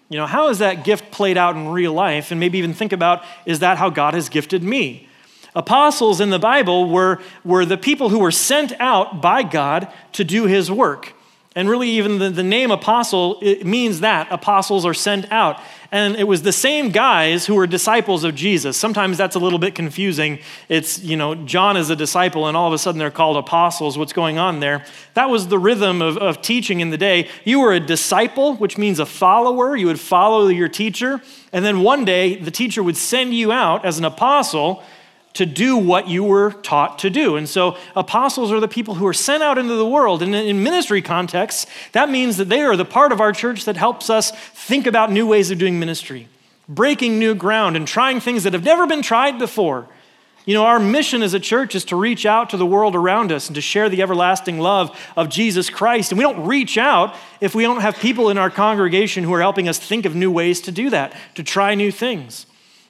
You 0.08 0.18
know, 0.18 0.26
how 0.26 0.48
is 0.48 0.58
that 0.58 0.84
gift 0.84 1.10
played 1.10 1.36
out 1.36 1.56
in 1.56 1.68
real 1.68 1.92
life? 1.92 2.30
And 2.30 2.38
maybe 2.38 2.58
even 2.58 2.74
think 2.74 2.92
about 2.92 3.24
is 3.46 3.60
that 3.60 3.78
how 3.78 3.90
God 3.90 4.14
has 4.14 4.28
gifted 4.28 4.62
me? 4.62 5.08
Apostles 5.56 6.20
in 6.20 6.30
the 6.30 6.38
Bible 6.38 6.90
were, 6.90 7.20
were 7.44 7.64
the 7.64 7.78
people 7.78 8.08
who 8.08 8.18
were 8.18 8.32
sent 8.32 8.72
out 8.80 9.22
by 9.22 9.42
God 9.42 9.92
to 10.12 10.24
do 10.24 10.46
his 10.46 10.70
work. 10.70 11.14
And 11.56 11.68
really, 11.68 11.90
even 11.90 12.18
the, 12.18 12.30
the 12.30 12.42
name 12.42 12.72
apostle 12.72 13.38
it 13.40 13.64
means 13.64 14.00
that 14.00 14.26
apostles 14.32 14.84
are 14.84 14.94
sent 14.94 15.30
out. 15.30 15.60
And 15.94 16.16
it 16.16 16.24
was 16.24 16.42
the 16.42 16.50
same 16.50 16.90
guys 16.90 17.46
who 17.46 17.54
were 17.54 17.68
disciples 17.68 18.24
of 18.24 18.34
Jesus. 18.34 18.76
Sometimes 18.76 19.16
that's 19.16 19.36
a 19.36 19.38
little 19.38 19.60
bit 19.60 19.76
confusing. 19.76 20.40
It's, 20.68 20.98
you 20.98 21.16
know, 21.16 21.36
John 21.36 21.76
is 21.76 21.88
a 21.88 21.94
disciple, 21.94 22.48
and 22.48 22.56
all 22.56 22.66
of 22.66 22.72
a 22.72 22.78
sudden 22.78 22.98
they're 22.98 23.12
called 23.12 23.36
apostles. 23.36 23.96
What's 23.96 24.12
going 24.12 24.36
on 24.36 24.58
there? 24.58 24.84
That 25.14 25.30
was 25.30 25.46
the 25.46 25.56
rhythm 25.56 26.02
of, 26.02 26.18
of 26.18 26.42
teaching 26.42 26.80
in 26.80 26.90
the 26.90 26.98
day. 26.98 27.28
You 27.44 27.60
were 27.60 27.72
a 27.72 27.78
disciple, 27.78 28.56
which 28.56 28.76
means 28.76 28.98
a 28.98 29.06
follower. 29.06 29.76
You 29.76 29.86
would 29.86 30.00
follow 30.00 30.48
your 30.48 30.68
teacher. 30.68 31.22
And 31.52 31.64
then 31.64 31.82
one 31.82 32.04
day, 32.04 32.34
the 32.34 32.50
teacher 32.50 32.82
would 32.82 32.96
send 32.96 33.32
you 33.32 33.52
out 33.52 33.84
as 33.84 33.96
an 33.96 34.04
apostle 34.04 34.82
to 35.34 35.44
do 35.44 35.76
what 35.76 36.08
you 36.08 36.24
were 36.24 36.52
taught 36.52 37.00
to 37.00 37.10
do. 37.10 37.36
And 37.36 37.48
so, 37.48 37.76
apostles 37.96 38.52
are 38.52 38.60
the 38.60 38.68
people 38.68 38.94
who 38.94 39.06
are 39.06 39.12
sent 39.12 39.42
out 39.42 39.58
into 39.58 39.74
the 39.74 39.86
world. 39.86 40.22
And 40.22 40.34
in 40.34 40.62
ministry 40.62 41.02
contexts, 41.02 41.66
that 41.92 42.08
means 42.08 42.36
that 42.36 42.48
they 42.48 42.62
are 42.62 42.76
the 42.76 42.84
part 42.84 43.12
of 43.12 43.20
our 43.20 43.32
church 43.32 43.64
that 43.64 43.76
helps 43.76 44.08
us 44.08 44.30
think 44.30 44.86
about 44.86 45.10
new 45.10 45.26
ways 45.26 45.50
of 45.50 45.58
doing 45.58 45.78
ministry, 45.78 46.28
breaking 46.68 47.18
new 47.18 47.34
ground, 47.34 47.76
and 47.76 47.86
trying 47.86 48.20
things 48.20 48.44
that 48.44 48.52
have 48.52 48.64
never 48.64 48.86
been 48.86 49.02
tried 49.02 49.38
before. 49.38 49.88
You 50.46 50.54
know, 50.54 50.66
our 50.66 50.78
mission 50.78 51.22
as 51.22 51.32
a 51.32 51.40
church 51.40 51.74
is 51.74 51.86
to 51.86 51.96
reach 51.96 52.26
out 52.26 52.50
to 52.50 52.58
the 52.58 52.66
world 52.66 52.94
around 52.94 53.32
us 53.32 53.48
and 53.48 53.54
to 53.54 53.62
share 53.62 53.88
the 53.88 54.02
everlasting 54.02 54.60
love 54.60 54.96
of 55.16 55.30
Jesus 55.30 55.70
Christ. 55.70 56.12
And 56.12 56.18
we 56.18 56.22
don't 56.22 56.46
reach 56.46 56.76
out 56.76 57.16
if 57.40 57.54
we 57.54 57.62
don't 57.62 57.80
have 57.80 57.96
people 57.96 58.28
in 58.28 58.36
our 58.36 58.50
congregation 58.50 59.24
who 59.24 59.32
are 59.32 59.40
helping 59.40 59.68
us 59.68 59.78
think 59.78 60.04
of 60.04 60.14
new 60.14 60.30
ways 60.30 60.60
to 60.62 60.70
do 60.70 60.90
that, 60.90 61.16
to 61.34 61.42
try 61.42 61.74
new 61.74 61.90
things. 61.90 62.44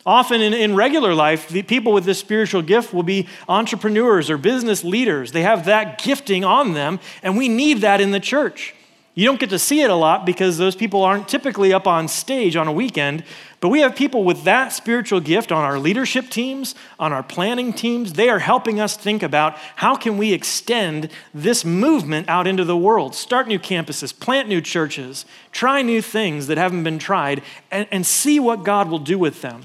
Often 0.06 0.42
in, 0.42 0.52
in 0.52 0.74
regular 0.74 1.14
life, 1.14 1.48
the 1.48 1.62
people 1.62 1.92
with 1.92 2.04
this 2.04 2.18
spiritual 2.18 2.60
gift 2.60 2.92
will 2.92 3.02
be 3.02 3.26
entrepreneurs 3.48 4.28
or 4.28 4.36
business 4.36 4.84
leaders. 4.84 5.32
They 5.32 5.42
have 5.42 5.64
that 5.64 6.02
gifting 6.02 6.44
on 6.44 6.74
them, 6.74 7.00
and 7.22 7.38
we 7.38 7.48
need 7.48 7.80
that 7.80 8.02
in 8.02 8.10
the 8.10 8.20
church. 8.20 8.74
You 9.16 9.24
don't 9.26 9.38
get 9.38 9.50
to 9.50 9.60
see 9.60 9.80
it 9.80 9.90
a 9.90 9.94
lot 9.94 10.26
because 10.26 10.58
those 10.58 10.74
people 10.74 11.04
aren't 11.04 11.28
typically 11.28 11.72
up 11.72 11.86
on 11.86 12.08
stage 12.08 12.56
on 12.56 12.66
a 12.66 12.72
weekend, 12.72 13.22
but 13.60 13.68
we 13.68 13.80
have 13.80 13.94
people 13.94 14.24
with 14.24 14.42
that 14.42 14.72
spiritual 14.72 15.20
gift 15.20 15.52
on 15.52 15.64
our 15.64 15.78
leadership 15.78 16.28
teams, 16.30 16.74
on 16.98 17.12
our 17.12 17.22
planning 17.22 17.72
teams. 17.72 18.14
They 18.14 18.28
are 18.28 18.40
helping 18.40 18.80
us 18.80 18.96
think 18.96 19.22
about 19.22 19.56
how 19.76 19.94
can 19.94 20.18
we 20.18 20.32
extend 20.32 21.10
this 21.32 21.64
movement 21.64 22.28
out 22.28 22.48
into 22.48 22.64
the 22.64 22.76
world, 22.76 23.14
start 23.14 23.46
new 23.46 23.60
campuses, 23.60 24.18
plant 24.18 24.48
new 24.48 24.60
churches, 24.60 25.24
try 25.52 25.80
new 25.80 26.02
things 26.02 26.48
that 26.48 26.58
haven't 26.58 26.82
been 26.82 26.98
tried, 26.98 27.42
and, 27.70 27.86
and 27.92 28.04
see 28.04 28.40
what 28.40 28.64
God 28.64 28.90
will 28.90 28.98
do 28.98 29.18
with 29.18 29.40
them. 29.42 29.62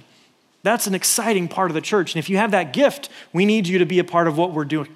That's 0.63 0.87
an 0.87 0.95
exciting 0.95 1.47
part 1.47 1.71
of 1.71 1.75
the 1.75 1.81
church. 1.81 2.13
And 2.13 2.19
if 2.19 2.29
you 2.29 2.37
have 2.37 2.51
that 2.51 2.73
gift, 2.73 3.09
we 3.31 3.45
need 3.45 3.67
you 3.67 3.79
to 3.79 3.85
be 3.85 3.99
a 3.99 4.03
part 4.03 4.27
of 4.27 4.37
what 4.37 4.51
we're 4.51 4.65
doing, 4.65 4.89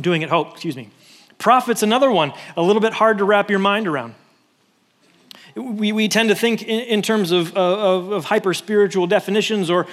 doing 0.00 0.22
at 0.22 0.30
Hope. 0.30 0.52
Excuse 0.52 0.76
me. 0.76 0.90
Prophet's 1.38 1.82
another 1.82 2.10
one, 2.10 2.32
a 2.56 2.62
little 2.62 2.80
bit 2.80 2.94
hard 2.94 3.18
to 3.18 3.24
wrap 3.24 3.50
your 3.50 3.58
mind 3.58 3.86
around. 3.86 4.14
We, 5.54 5.92
we 5.92 6.08
tend 6.08 6.30
to 6.30 6.34
think 6.34 6.62
in, 6.62 6.80
in 6.80 7.02
terms 7.02 7.30
of, 7.30 7.54
uh, 7.54 7.60
of, 7.60 8.10
of 8.10 8.24
hyper 8.24 8.54
spiritual 8.54 9.06
definitions, 9.06 9.68
or 9.68 9.86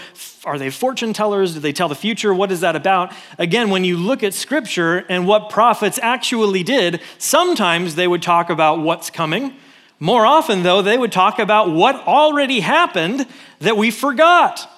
are 0.45 0.57
they 0.57 0.69
fortune 0.69 1.11
tellers? 1.11 1.53
Do 1.53 1.59
they 1.59 1.73
tell 1.73 1.89
the 1.89 1.95
future? 1.95 2.33
What 2.33 2.51
is 2.51 2.61
that 2.61 2.77
about? 2.77 3.11
Again, 3.37 3.69
when 3.69 3.83
you 3.83 3.97
look 3.97 4.23
at 4.23 4.33
scripture 4.33 5.05
and 5.09 5.27
what 5.27 5.49
prophets 5.49 5.99
actually 6.01 6.63
did, 6.63 7.01
sometimes 7.17 7.95
they 7.95 8.07
would 8.07 8.21
talk 8.21 8.49
about 8.49 8.79
what's 8.79 9.09
coming. 9.09 9.53
More 9.99 10.25
often, 10.25 10.63
though, 10.63 10.81
they 10.81 10.97
would 10.97 11.11
talk 11.11 11.39
about 11.39 11.71
what 11.71 11.95
already 12.07 12.61
happened 12.61 13.27
that 13.59 13.75
we 13.75 13.91
forgot. 13.91 14.69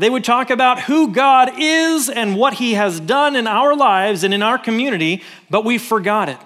They 0.00 0.08
would 0.08 0.24
talk 0.24 0.48
about 0.48 0.80
who 0.80 1.12
God 1.12 1.52
is 1.58 2.08
and 2.08 2.34
what 2.34 2.54
He 2.54 2.72
has 2.72 3.00
done 3.00 3.36
in 3.36 3.46
our 3.46 3.76
lives 3.76 4.24
and 4.24 4.32
in 4.32 4.42
our 4.42 4.56
community, 4.56 5.22
but 5.50 5.62
we 5.62 5.76
forgot 5.76 6.30
it. 6.30 6.38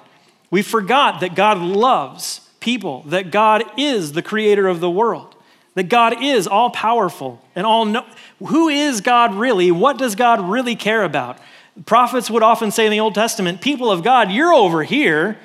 We 0.51 0.63
forgot 0.63 1.21
that 1.21 1.37
God 1.37 1.59
loves 1.59 2.41
people, 2.59 3.03
that 3.03 3.31
God 3.31 3.63
is 3.79 4.11
the 4.11 4.23
creator 4.23 4.67
of 4.67 4.81
the 4.81 4.91
world, 4.91 5.37
that 5.75 5.89
God 5.89 6.21
is 6.21 6.49
all 6.49 6.71
powerful 6.71 7.41
and 7.55 7.65
all 7.65 7.85
know. 7.85 8.05
Who 8.45 8.69
is 8.69 9.01
God 9.01 9.37
really? 9.37 9.71
What 9.71 9.99
does 9.99 10.17
God 10.17 10.41
really 10.41 10.75
care 10.75 11.05
about? 11.05 11.39
Prophets 11.87 12.29
would 12.29 12.43
often 12.43 12.73
say 12.73 12.87
in 12.87 12.91
the 12.91 12.99
Old 12.99 13.15
Testament, 13.15 13.61
People 13.61 13.89
of 13.89 14.03
God, 14.03 14.33
you're 14.33 14.53
over 14.53 14.83
here. 14.83 15.39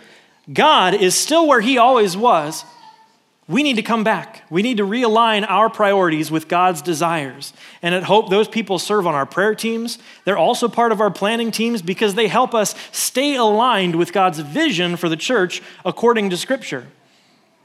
God 0.52 0.96
is 0.96 1.14
still 1.14 1.48
where 1.48 1.62
He 1.62 1.78
always 1.78 2.18
was, 2.18 2.66
we 3.50 3.64
need 3.64 3.78
to 3.78 3.82
come 3.82 4.04
back. 4.04 4.44
We 4.52 4.62
need 4.62 4.78
to 4.78 4.84
realign 4.84 5.44
our 5.50 5.72
priorities 5.72 6.30
with 6.30 6.48
God's 6.48 6.84
desires. 6.84 7.52
And 7.82 7.96
at 7.96 8.04
Hope, 8.04 8.30
those 8.30 8.48
people 8.48 8.78
serve 8.78 9.08
on 9.08 9.16
our 9.16 9.26
prayer 9.26 9.56
teams. 9.56 9.98
They're 10.24 10.38
also 10.38 10.68
part 10.68 10.92
of 10.92 11.02
our 11.02 11.10
planning 11.10 11.50
teams 11.50 11.82
because 11.82 12.14
they 12.14 12.28
help 12.28 12.54
us 12.54 12.76
stay 12.92 13.36
aligned 13.36 13.96
with 13.96 14.14
God's 14.14 14.38
vision 14.40 14.98
for 14.98 15.10
the 15.10 15.18
church 15.18 15.64
according 15.84 16.30
to 16.30 16.38
Scripture. 16.38 16.86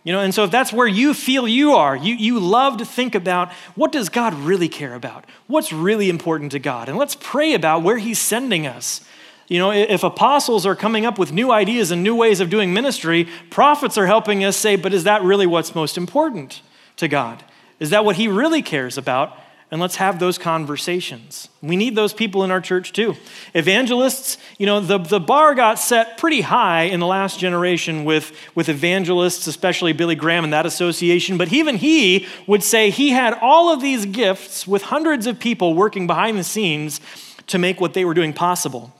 You 0.04 0.12
know, 0.14 0.20
and 0.20 0.34
so 0.34 0.44
if 0.44 0.50
that's 0.50 0.72
where 0.72 0.86
you 0.86 1.12
feel 1.12 1.46
you 1.46 1.74
are, 1.74 1.94
you, 1.94 2.14
you 2.14 2.40
love 2.40 2.78
to 2.78 2.86
think 2.86 3.14
about 3.14 3.52
what 3.74 3.92
does 3.92 4.08
God 4.08 4.32
really 4.32 4.68
care 4.68 4.94
about? 4.94 5.26
What's 5.48 5.70
really 5.70 6.08
important 6.08 6.52
to 6.52 6.58
God? 6.58 6.88
And 6.88 6.96
let's 6.96 7.16
pray 7.18 7.52
about 7.52 7.82
where 7.82 7.98
He's 7.98 8.18
sending 8.18 8.66
us. 8.66 9.02
You 9.48 9.58
know, 9.58 9.72
if 9.72 10.02
apostles 10.02 10.64
are 10.64 10.74
coming 10.74 11.04
up 11.04 11.18
with 11.18 11.32
new 11.32 11.52
ideas 11.52 11.90
and 11.90 12.02
new 12.02 12.14
ways 12.14 12.40
of 12.40 12.48
doing 12.48 12.72
ministry, 12.72 13.28
prophets 13.50 13.98
are 13.98 14.06
helping 14.06 14.42
us 14.42 14.56
say, 14.56 14.76
but 14.76 14.94
is 14.94 15.04
that 15.04 15.22
really 15.22 15.46
what's 15.46 15.74
most 15.74 15.98
important 15.98 16.62
to 16.96 17.08
God? 17.08 17.44
Is 17.78 17.90
that 17.90 18.04
what 18.04 18.16
He 18.16 18.28
really 18.28 18.62
cares 18.62 18.96
about? 18.96 19.38
And 19.70 19.80
let's 19.80 19.96
have 19.96 20.20
those 20.20 20.38
conversations. 20.38 21.48
We 21.60 21.76
need 21.76 21.96
those 21.96 22.12
people 22.12 22.44
in 22.44 22.50
our 22.50 22.60
church 22.60 22.92
too. 22.92 23.16
Evangelists, 23.54 24.38
you 24.56 24.66
know, 24.66 24.78
the, 24.80 24.98
the 24.98 25.18
bar 25.18 25.54
got 25.54 25.78
set 25.78 26.16
pretty 26.16 26.42
high 26.42 26.82
in 26.82 27.00
the 27.00 27.06
last 27.06 27.40
generation 27.40 28.04
with, 28.04 28.32
with 28.54 28.68
evangelists, 28.68 29.46
especially 29.46 29.92
Billy 29.92 30.14
Graham 30.14 30.44
and 30.44 30.52
that 30.52 30.64
association. 30.64 31.36
But 31.36 31.52
even 31.52 31.76
he 31.76 32.28
would 32.46 32.62
say 32.62 32.90
he 32.90 33.10
had 33.10 33.34
all 33.42 33.72
of 33.72 33.82
these 33.82 34.06
gifts 34.06 34.66
with 34.66 34.82
hundreds 34.82 35.26
of 35.26 35.40
people 35.40 35.74
working 35.74 36.06
behind 36.06 36.38
the 36.38 36.44
scenes 36.44 37.00
to 37.48 37.58
make 37.58 37.80
what 37.80 37.94
they 37.94 38.04
were 38.04 38.14
doing 38.14 38.32
possible 38.32 38.92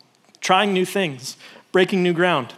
trying 0.45 0.73
new 0.73 0.85
things, 0.85 1.37
breaking 1.73 2.05
new 2.05 2.13
ground, 2.13 2.55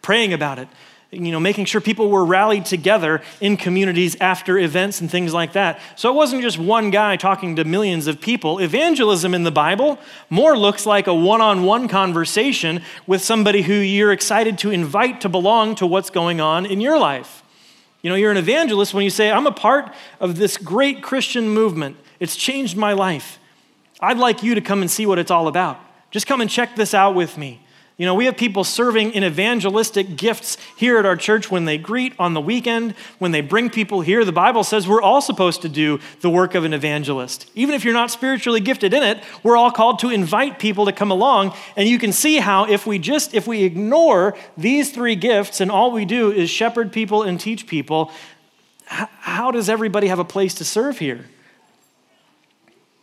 praying 0.00 0.32
about 0.32 0.58
it, 0.58 0.68
you 1.10 1.32
know, 1.32 1.40
making 1.40 1.64
sure 1.64 1.80
people 1.80 2.10
were 2.10 2.24
rallied 2.24 2.64
together 2.64 3.22
in 3.40 3.56
communities 3.56 4.14
after 4.20 4.58
events 4.58 5.00
and 5.00 5.10
things 5.10 5.32
like 5.34 5.54
that. 5.54 5.80
So 5.96 6.10
it 6.10 6.14
wasn't 6.14 6.42
just 6.42 6.58
one 6.58 6.90
guy 6.90 7.16
talking 7.16 7.56
to 7.56 7.64
millions 7.64 8.06
of 8.06 8.20
people. 8.20 8.58
Evangelism 8.58 9.34
in 9.34 9.42
the 9.42 9.50
Bible 9.50 9.98
more 10.30 10.56
looks 10.56 10.86
like 10.86 11.06
a 11.06 11.14
one 11.14 11.40
on 11.40 11.64
one 11.64 11.88
conversation 11.88 12.82
with 13.06 13.22
somebody 13.22 13.62
who 13.62 13.72
you're 13.72 14.12
excited 14.12 14.58
to 14.58 14.70
invite 14.70 15.22
to 15.22 15.28
belong 15.28 15.74
to 15.76 15.86
what's 15.86 16.10
going 16.10 16.40
on 16.40 16.66
in 16.66 16.80
your 16.80 16.98
life. 16.98 17.42
You 18.02 18.10
know, 18.10 18.16
you're 18.16 18.30
an 18.30 18.36
evangelist 18.36 18.94
when 18.94 19.02
you 19.02 19.10
say, 19.10 19.30
I'm 19.32 19.46
a 19.46 19.52
part 19.52 19.92
of 20.20 20.36
this 20.36 20.56
great 20.56 21.02
Christian 21.02 21.48
movement. 21.48 21.96
It's 22.20 22.36
changed 22.36 22.76
my 22.76 22.92
life. 22.92 23.38
I'd 23.98 24.18
like 24.18 24.42
you 24.42 24.54
to 24.54 24.60
come 24.60 24.82
and 24.82 24.90
see 24.90 25.06
what 25.06 25.18
it's 25.18 25.30
all 25.30 25.48
about. 25.48 25.80
Just 26.10 26.26
come 26.26 26.40
and 26.40 26.50
check 26.50 26.76
this 26.76 26.94
out 26.94 27.14
with 27.14 27.36
me. 27.36 27.60
You 27.98 28.06
know, 28.06 28.14
we 28.14 28.26
have 28.26 28.36
people 28.36 28.62
serving 28.62 29.10
in 29.10 29.24
evangelistic 29.24 30.16
gifts 30.16 30.56
here 30.76 30.98
at 30.98 31.04
our 31.04 31.16
church 31.16 31.50
when 31.50 31.64
they 31.64 31.78
greet 31.78 32.12
on 32.16 32.32
the 32.32 32.40
weekend, 32.40 32.94
when 33.18 33.32
they 33.32 33.40
bring 33.40 33.70
people 33.70 34.02
here. 34.02 34.24
The 34.24 34.30
Bible 34.30 34.62
says 34.62 34.86
we're 34.86 35.02
all 35.02 35.20
supposed 35.20 35.62
to 35.62 35.68
do 35.68 35.98
the 36.20 36.30
work 36.30 36.54
of 36.54 36.62
an 36.62 36.72
evangelist. 36.72 37.50
Even 37.56 37.74
if 37.74 37.84
you're 37.84 37.92
not 37.92 38.12
spiritually 38.12 38.60
gifted 38.60 38.94
in 38.94 39.02
it, 39.02 39.24
we're 39.42 39.56
all 39.56 39.72
called 39.72 39.98
to 39.98 40.10
invite 40.10 40.60
people 40.60 40.86
to 40.86 40.92
come 40.92 41.10
along. 41.10 41.54
And 41.76 41.88
you 41.88 41.98
can 41.98 42.12
see 42.12 42.36
how 42.36 42.66
if 42.66 42.86
we 42.86 43.00
just 43.00 43.34
if 43.34 43.48
we 43.48 43.64
ignore 43.64 44.36
these 44.56 44.92
three 44.92 45.16
gifts 45.16 45.60
and 45.60 45.68
all 45.68 45.90
we 45.90 46.04
do 46.04 46.30
is 46.30 46.48
shepherd 46.48 46.92
people 46.92 47.24
and 47.24 47.40
teach 47.40 47.66
people, 47.66 48.12
how 48.84 49.50
does 49.50 49.68
everybody 49.68 50.06
have 50.06 50.20
a 50.20 50.24
place 50.24 50.54
to 50.54 50.64
serve 50.64 51.00
here? 51.00 51.26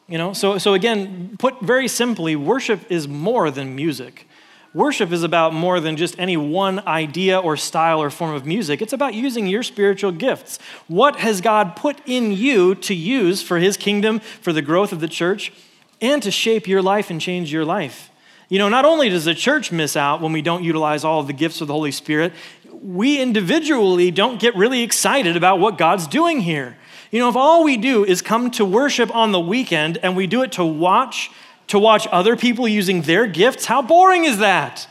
You 0.08 0.20
know, 0.20 0.34
so, 0.34 0.58
so 0.60 0.74
again, 0.74 1.36
put 1.39 1.62
very 1.62 1.88
simply, 1.88 2.36
worship 2.36 2.91
is 2.91 3.08
more 3.08 3.50
than 3.50 3.76
music. 3.76 4.28
Worship 4.74 5.12
is 5.12 5.24
about 5.24 5.54
more 5.54 5.80
than 5.80 5.96
just 5.96 6.20
any 6.20 6.36
one 6.36 6.86
idea 6.86 7.39
or 7.39 7.56
style 7.56 8.02
or 8.02 8.10
form 8.10 8.36
of 8.36 8.46
music. 8.46 8.82
It's 8.82 8.94
about 8.94 9.13
using 9.13 9.48
your 9.48 9.63
spiritual 9.63 10.12
gifts. 10.12 10.60
What 10.88 11.15
has 11.15 11.39
God 11.39 11.76
put 11.76 12.02
in 12.06 12.34
you 12.34 12.76
to 12.76 12.94
use 12.94 13.41
for 13.41 13.58
His 13.58 13.78
kingdom, 13.78 14.20
for 14.20 14.52
the 14.52 14.62
growth 14.62 14.91
of 14.91 15.00
the 15.00 15.08
church, 15.08 15.54
and 16.02 16.22
to 16.22 16.30
shape 16.30 16.68
your 16.68 16.82
life 16.82 17.10
and 17.10 17.22
change 17.22 17.54
your 17.54 17.65
life? 17.65 18.12
You 18.50 18.60
know, 18.60 18.70
not 18.70 18.86
only 18.86 19.10
does 19.10 19.26
the 19.26 19.34
church 19.34 19.72
miss 19.72 19.96
out 19.96 20.22
when 20.22 20.34
we 20.34 20.41
don't 20.41 20.63
utilize 20.63 21.04
all 21.04 21.22
of 21.22 21.28
the 21.28 21.34
gifts 21.34 21.62
of 21.62 21.68
the 21.68 21.74
Holy 21.74 21.91
Spirit, 21.91 22.34
we 22.70 23.20
individually 23.20 24.12
don't 24.12 24.39
get 24.39 24.56
really 24.56 24.84
excited 24.84 25.36
about 25.36 25.60
what 25.60 25.78
God's 25.78 26.06
doing 26.06 26.41
here. 26.41 26.78
You 27.15 27.21
know, 27.21 27.30
if 27.30 27.38
all 27.38 27.63
we 27.63 27.78
do 27.78 28.04
is 28.04 28.21
come 28.21 28.51
to 28.51 28.65
worship 28.65 29.15
on 29.15 29.32
the 29.32 29.39
weekend 29.39 29.97
and 30.04 30.17
we 30.17 30.28
do 30.28 30.41
it 30.41 30.51
to 30.51 30.65
watch 30.65 31.32
to 31.67 31.80
watch 31.80 32.06
other 32.12 32.36
people 32.36 32.67
using 32.67 33.04
their 33.04 33.25
gifts, 33.25 33.63
how 33.63 33.82
boring 33.82 34.25
is 34.25 34.39
that? 34.39 34.86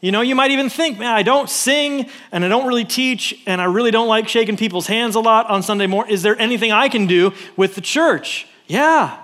You 0.00 0.12
know, 0.12 0.22
you 0.22 0.34
might 0.34 0.50
even 0.50 0.70
think, 0.70 0.98
man, 0.98 1.12
I 1.12 1.22
don't 1.22 1.50
sing 1.50 2.08
and 2.32 2.42
I 2.42 2.48
don't 2.48 2.66
really 2.66 2.86
teach 2.86 3.38
and 3.46 3.60
I 3.60 3.66
really 3.66 3.90
don't 3.90 4.08
like 4.08 4.28
shaking 4.28 4.56
people's 4.56 4.86
hands 4.86 5.14
a 5.14 5.20
lot 5.20 5.50
on 5.50 5.62
Sunday 5.62 5.86
morning. 5.86 6.14
Is 6.14 6.22
there 6.22 6.40
anything 6.40 6.72
I 6.72 6.88
can 6.88 7.06
do 7.06 7.34
with 7.54 7.74
the 7.74 7.82
church? 7.82 8.46
Yeah. 8.66 9.18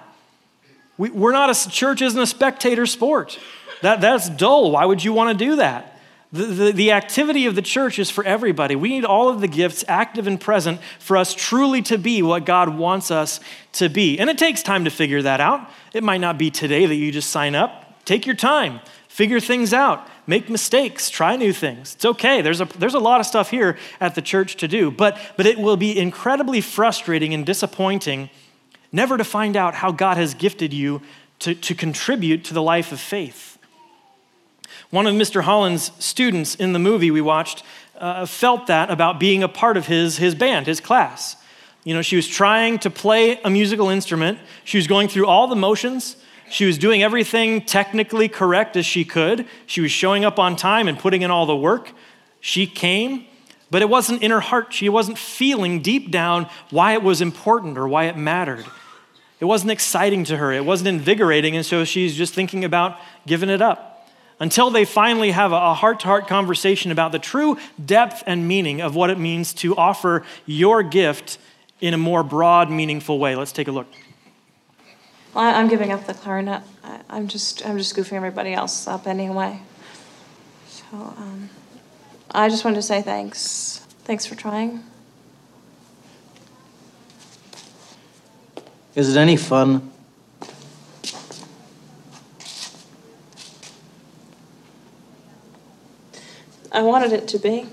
We, 0.99 1.09
are 1.09 1.33
not 1.33 1.49
a 1.49 1.71
church 1.71 2.03
isn't 2.03 2.21
a 2.21 2.27
spectator 2.27 2.85
sport. 2.85 3.39
That, 3.81 4.03
that's 4.03 4.29
dull. 4.29 4.73
Why 4.73 4.85
would 4.85 5.03
you 5.03 5.15
want 5.15 5.39
to 5.39 5.45
do 5.47 5.57
that? 5.57 5.98
The, 6.31 6.45
the, 6.45 6.73
the, 6.73 6.93
activity 6.93 7.47
of 7.47 7.55
the 7.55 7.63
church 7.63 7.99
is 7.99 8.11
for 8.11 8.23
everybody. 8.23 8.77
We 8.77 8.91
need 8.91 9.07
all 9.07 9.31
of 9.31 9.41
the 9.41 9.49
gifts 9.49 9.83
active 9.89 10.27
and 10.27 10.39
present 10.39 10.79
for 10.99 11.17
us 11.17 11.33
truly 11.33 11.81
to 11.83 11.97
be 11.97 12.23
what 12.23 12.45
God 12.45 12.77
wants 12.77 13.11
us 13.11 13.41
to 13.73 13.89
be. 13.89 14.19
And 14.19 14.29
it 14.29 14.37
takes 14.37 14.63
time 14.63 14.85
to 14.85 14.91
figure 14.91 15.23
that 15.23 15.41
out. 15.41 15.71
It 15.95 16.05
might 16.05 16.21
not 16.21 16.37
be 16.37 16.51
today 16.51 16.85
that 16.85 16.95
you 16.95 17.11
just 17.11 17.31
sign 17.31 17.55
up. 17.55 18.05
Take 18.05 18.27
your 18.27 18.37
time, 18.37 18.81
figure 19.09 19.41
things 19.41 19.73
out, 19.73 20.07
make 20.27 20.49
mistakes, 20.51 21.09
try 21.11 21.37
new 21.37 21.53
things. 21.53 21.95
It's 21.95 22.05
okay. 22.05 22.43
There's 22.43 22.61
a, 22.61 22.67
there's 22.67 22.95
a 22.95 22.99
lot 22.99 23.21
of 23.21 23.27
stuff 23.27 23.51
here 23.51 23.79
at 24.01 24.15
the 24.15 24.23
church 24.23 24.57
to 24.57 24.69
do, 24.69 24.91
but, 24.91 25.19
but 25.37 25.47
it 25.47 25.59
will 25.59 25.77
be 25.77 25.99
incredibly 25.99 26.61
frustrating 26.61 27.35
and 27.35 27.45
disappointing 27.45 28.31
never 28.93 29.19
to 29.19 29.25
find 29.25 29.57
out 29.57 29.75
how 29.75 29.93
God 29.93 30.17
has 30.17 30.35
gifted 30.35 30.73
you 30.73 31.03
to, 31.41 31.55
to 31.55 31.75
contribute 31.75 32.45
to 32.45 32.55
the 32.55 32.63
life 32.63 32.93
of 32.93 33.01
faith. 33.01 33.58
One 34.91 35.07
of 35.07 35.15
Mr. 35.15 35.43
Holland's 35.43 35.93
students 35.99 36.55
in 36.55 36.73
the 36.73 36.79
movie 36.79 37.11
we 37.11 37.21
watched 37.21 37.63
uh, 37.99 38.25
felt 38.25 38.69
that 38.69 38.91
about 38.91 39.21
being 39.21 39.43
a 39.43 39.49
part 39.49 39.77
of 39.77 39.87
his, 39.87 40.17
his 40.17 40.35
band, 40.35 40.67
his 40.67 40.81
class. 40.81 41.37
You 41.85 41.93
know, 41.93 42.01
she 42.01 42.17
was 42.17 42.27
trying 42.27 42.79
to 42.81 42.91
play 42.91 43.39
a 43.43 43.51
musical 43.51 43.91
instrument, 43.91 44.39
she 44.65 44.79
was 44.79 44.87
going 44.87 45.09
through 45.09 45.27
all 45.27 45.47
the 45.47 45.57
motions. 45.57 46.17
She 46.51 46.65
was 46.65 46.79
doing 46.79 47.03
everything 47.03 47.61
technically 47.61 48.27
correct 48.27 48.75
as 48.79 48.87
she 48.87 49.05
could. 49.05 49.47
She 49.67 49.83
was 49.83 49.91
showing 49.91 50.25
up 50.25 50.39
on 50.39 50.57
time 50.57 50.89
and 50.89 50.99
putting 50.99 51.21
in 51.21 51.31
all 51.31 51.45
the 51.45 51.55
work. 51.55 51.93
She 52.41 52.67
came, 52.67 53.27
but 53.71 53.83
it 53.83 53.91
wasn't 53.91 54.23
in 54.23 54.31
her 54.31 54.41
heart. 54.41 54.73
She 54.73 54.89
wasn't 54.89 55.19
feeling 55.19 55.83
deep 55.83 56.11
down 56.11 56.49
why 56.71 56.95
it 56.95 57.03
was 57.03 57.21
important 57.21 57.77
or 57.77 57.87
why 57.87 58.05
it 58.05 58.17
mattered. 58.17 58.65
It 59.41 59.45
wasn't 59.45 59.73
exciting 59.73 60.25
to 60.25 60.39
her. 60.39 60.51
It 60.51 60.65
wasn't 60.65 60.89
invigorating. 60.89 61.55
And 61.55 61.67
so 61.67 61.85
she's 61.85 62.17
just 62.17 62.33
thinking 62.33 62.65
about 62.65 62.97
giving 63.27 63.51
it 63.51 63.61
up 63.61 63.88
until 64.41 64.71
they 64.71 64.85
finally 64.85 65.31
have 65.33 65.53
a 65.53 65.75
heart 65.75 66.01
to 66.01 66.07
heart 66.07 66.29
conversation 66.29 66.91
about 66.91 67.13
the 67.13 67.19
true 67.19 67.59
depth 67.85 68.23
and 68.27 68.47
meaning 68.47 68.81
of 68.81 68.95
what 68.95 69.11
it 69.11 69.19
means 69.19 69.53
to 69.55 69.77
offer 69.77 70.25
your 70.47 70.83
gift 70.83 71.39
in 71.81 71.95
a 71.95 71.99
more 71.99 72.23
broad, 72.23 72.71
meaningful 72.71 73.19
way. 73.19 73.37
Let's 73.37 73.53
take 73.53 73.69
a 73.69 73.73
look. 73.73 73.87
Well, 75.35 75.45
I'm 75.55 75.69
giving 75.69 75.93
up 75.93 76.07
the 76.07 76.15
clarinet. 76.15 76.63
I, 76.83 77.19
am 77.19 77.29
just, 77.29 77.65
I'm 77.67 77.79
just 77.79 77.95
goofing 77.95 78.15
everybody 78.15 78.55
else 78.55 78.87
up 78.89 79.07
anyway. 79.07 79.61
So, 80.67 80.85
um, 80.93 81.51
I 82.31 82.49
just 82.49 82.65
wanted 82.65 82.77
to 82.77 82.83
say 82.83 83.03
thanks. 83.03 83.87
Thanks 84.05 84.27
for 84.27 84.35
trying. 84.35 84.83
Is 88.95 89.15
it 89.15 89.19
any 89.19 89.37
fun? 89.37 89.93
I 96.71 96.83
wanted 96.83 97.13
it 97.13 97.29
to 97.29 97.39
be. 97.39 97.67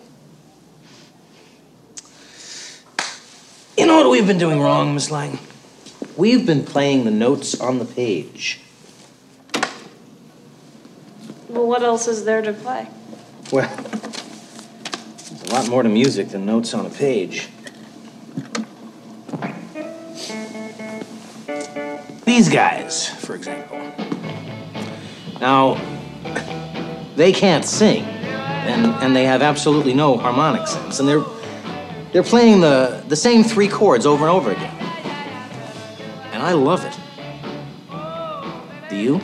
You 3.77 3.85
know 3.85 3.97
what 3.97 4.09
we've 4.09 4.25
been 4.25 4.37
doing 4.37 4.61
wrong, 4.61 4.93
Miss 4.93 5.11
Lang? 5.11 5.37
We've 6.15 6.45
been 6.45 6.63
playing 6.63 7.03
the 7.03 7.11
notes 7.11 7.59
on 7.59 7.77
the 7.79 7.85
page. 7.85 8.61
Well, 11.49 11.67
what 11.67 11.83
else 11.83 12.07
is 12.07 12.23
there 12.23 12.41
to 12.41 12.53
play? 12.53 12.87
Well, 13.51 13.69
there's 13.75 15.43
a 15.43 15.53
lot 15.53 15.67
more 15.67 15.83
to 15.83 15.89
music 15.89 16.29
than 16.29 16.45
notes 16.45 16.73
on 16.73 16.85
a 16.85 16.89
page. 16.89 17.49
These 22.23 22.49
guys, 22.49 23.09
for 23.09 23.35
example. 23.35 23.79
Now, 25.41 25.75
they 27.15 27.33
can't 27.33 27.65
sing 27.65 28.14
and, 28.65 28.85
and 29.03 29.15
they 29.15 29.25
have 29.25 29.41
absolutely 29.41 29.93
no 29.93 30.17
harmonic 30.17 30.67
sense. 30.67 30.99
And 30.99 31.07
they're, 31.07 31.23
they're 32.11 32.23
playing 32.23 32.61
the, 32.61 33.03
the 33.07 33.15
same 33.15 33.43
three 33.43 33.67
chords 33.67 34.05
over 34.05 34.25
and 34.25 34.31
over 34.31 34.51
again. 34.51 34.75
And 36.31 36.41
I 36.41 36.53
love 36.53 36.83
it. 36.85 36.97
Do 38.89 38.95
you? 38.95 39.21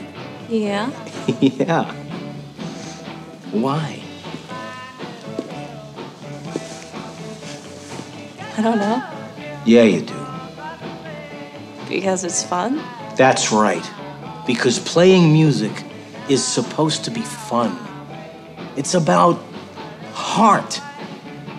Yeah. 0.49 0.91
yeah. 1.41 1.91
Why? 3.51 4.01
I 8.57 8.61
don't 8.61 8.79
know. 8.79 9.03
Yeah, 9.65 9.83
you 9.83 10.01
do. 10.01 10.13
Because 11.89 12.23
it's 12.23 12.43
fun? 12.43 12.81
That's 13.15 13.51
right. 13.51 13.89
Because 14.45 14.79
playing 14.79 15.33
music 15.33 15.83
is 16.29 16.43
supposed 16.43 17.03
to 17.05 17.11
be 17.11 17.21
fun. 17.21 17.90
It's 18.75 18.93
about 18.93 19.39
heart. 20.13 20.81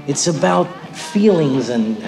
It's 0.07 0.27
about 0.27 0.67
feelings 0.97 1.69
and 1.69 2.03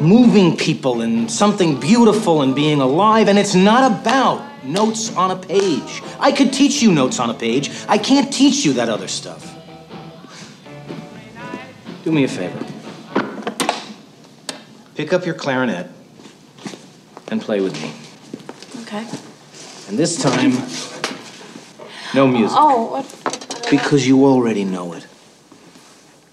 moving 0.00 0.56
people 0.56 1.00
and 1.00 1.30
something 1.30 1.78
beautiful 1.78 2.42
and 2.42 2.54
being 2.54 2.80
alive. 2.80 3.28
And 3.28 3.38
it's 3.38 3.54
not 3.54 3.90
about 4.00 4.64
notes 4.64 5.14
on 5.16 5.30
a 5.30 5.36
page. 5.36 6.02
I 6.18 6.32
could 6.32 6.52
teach 6.52 6.82
you 6.82 6.92
notes 6.92 7.20
on 7.20 7.30
a 7.30 7.34
page. 7.34 7.70
I 7.88 7.98
can't 7.98 8.32
teach 8.32 8.64
you 8.64 8.74
that 8.74 8.88
other 8.88 9.08
stuff. 9.08 9.54
Do 12.04 12.12
me 12.12 12.24
a 12.24 12.28
favor. 12.28 12.64
Pick 14.94 15.12
up 15.12 15.26
your 15.26 15.34
clarinet 15.34 15.90
and 17.28 17.42
play 17.42 17.60
with 17.60 17.74
me. 17.82 17.92
Okay. 18.82 19.06
And 19.88 19.98
this 19.98 20.20
time, 20.20 20.52
no 22.14 22.26
music. 22.26 22.56
Oh, 22.58 22.90
what? 22.90 23.35
Because 23.70 24.06
you 24.06 24.24
already 24.26 24.64
know 24.64 24.92
it. 24.92 25.06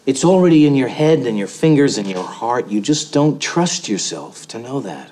It's 0.06 0.26
already 0.26 0.66
in 0.66 0.76
your 0.76 0.90
head 0.90 1.20
and 1.20 1.38
your 1.38 1.48
fingers 1.48 1.98
and 1.98 2.10
your 2.10 2.24
heart. 2.24 2.68
You 2.68 2.82
just 2.82 3.14
don't 3.14 3.42
trust 3.42 3.88
yourself 3.88 4.48
to 4.50 4.60
know 4.60 4.82
that. 4.82 5.12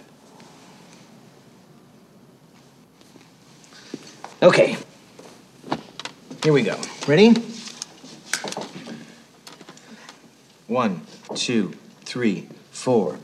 Okay. 4.44 4.78
Here 6.44 6.52
we 6.52 6.64
go. 6.64 6.80
Ready? 7.08 7.34
One, 10.68 11.02
two, 11.36 11.74
three, 12.02 12.48
four. 12.72 13.20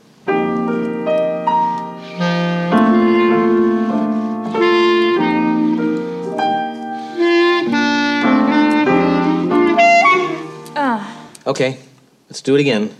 Okay, 11.47 11.79
let's 12.27 12.41
do 12.41 12.55
it 12.55 12.59
again. 12.59 12.93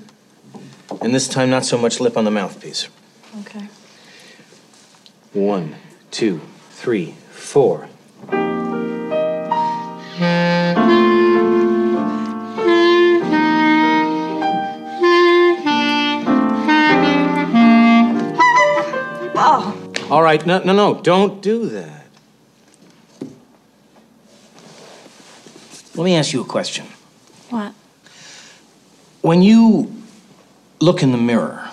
And 1.01 1.13
this 1.13 1.27
time, 1.27 1.49
not 1.49 1.65
so 1.65 1.77
much 1.77 1.99
lip 1.99 2.15
on 2.15 2.23
the 2.23 2.31
mouthpiece. 2.31 2.88
Okay. 3.41 3.67
One, 5.33 5.75
two, 6.12 6.39
three, 6.69 7.15
four. 7.29 7.89
Oh. 19.39 19.93
All 20.10 20.23
right, 20.23 20.45
no, 20.45 20.63
no, 20.63 20.71
no, 20.71 21.01
don't 21.01 21.41
do 21.41 21.67
that. 21.67 22.05
Let 25.95 26.05
me 26.05 26.15
ask 26.15 26.31
you 26.31 26.39
a 26.39 26.45
question. 26.45 26.86
What? 27.49 27.73
When 29.28 29.42
you 29.42 29.94
look 30.80 31.04
in 31.04 31.12
the 31.12 31.18
mirror, 31.18 31.72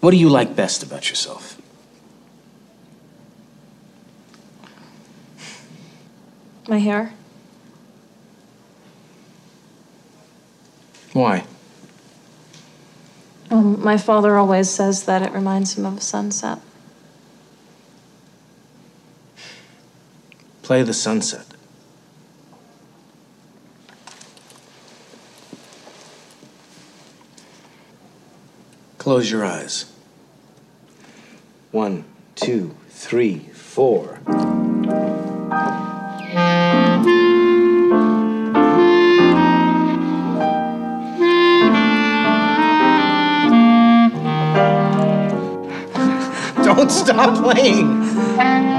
what 0.00 0.10
do 0.10 0.18
you 0.18 0.28
like 0.28 0.54
best 0.54 0.82
about 0.82 1.08
yourself? 1.08 1.58
My 6.68 6.76
hair. 6.76 7.14
Why? 11.14 11.46
Well, 13.50 13.62
my 13.62 13.96
father 13.96 14.36
always 14.36 14.68
says 14.68 15.04
that 15.04 15.22
it 15.22 15.32
reminds 15.32 15.78
him 15.78 15.86
of 15.86 15.96
a 15.96 16.02
sunset. 16.02 16.58
Play 20.60 20.82
the 20.82 20.92
sunset. 20.92 21.46
Close 29.08 29.30
your 29.30 29.42
eyes. 29.42 29.90
One, 31.70 32.04
two, 32.34 32.76
three, 32.90 33.38
four. 33.54 34.20
Don't 46.62 46.90
stop 46.90 47.42
playing. 47.42 48.77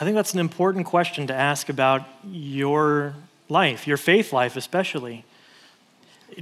I 0.00 0.04
think 0.04 0.16
that's 0.16 0.32
an 0.32 0.40
important 0.40 0.86
question 0.86 1.26
to 1.26 1.34
ask 1.34 1.68
about 1.68 2.08
your 2.24 3.14
life, 3.50 3.86
your 3.86 3.98
faith 3.98 4.32
life 4.32 4.56
especially. 4.56 5.26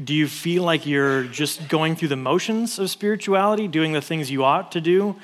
Do 0.04 0.14
you 0.14 0.28
feel 0.28 0.62
like 0.62 0.86
you're 0.86 1.24
just 1.24 1.68
going 1.68 1.96
through 1.96 2.08
the 2.08 2.16
motions 2.16 2.78
of 2.78 2.88
spirituality, 2.88 3.66
doing 3.66 3.94
the 3.94 4.00
things 4.00 4.30
you 4.30 4.44
ought 4.44 4.70
to 4.72 4.80
do, 4.80 5.16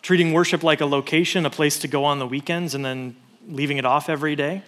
treating 0.00 0.32
worship 0.32 0.62
like 0.62 0.80
a 0.80 0.86
location, 0.86 1.44
a 1.44 1.50
place 1.50 1.80
to 1.80 1.88
go 1.88 2.04
on 2.04 2.20
the 2.20 2.26
weekends, 2.26 2.76
and 2.76 2.84
then 2.84 3.16
leaving 3.48 3.78
it 3.78 3.84
off 3.84 4.08
every 4.08 4.36
day? 4.36 4.62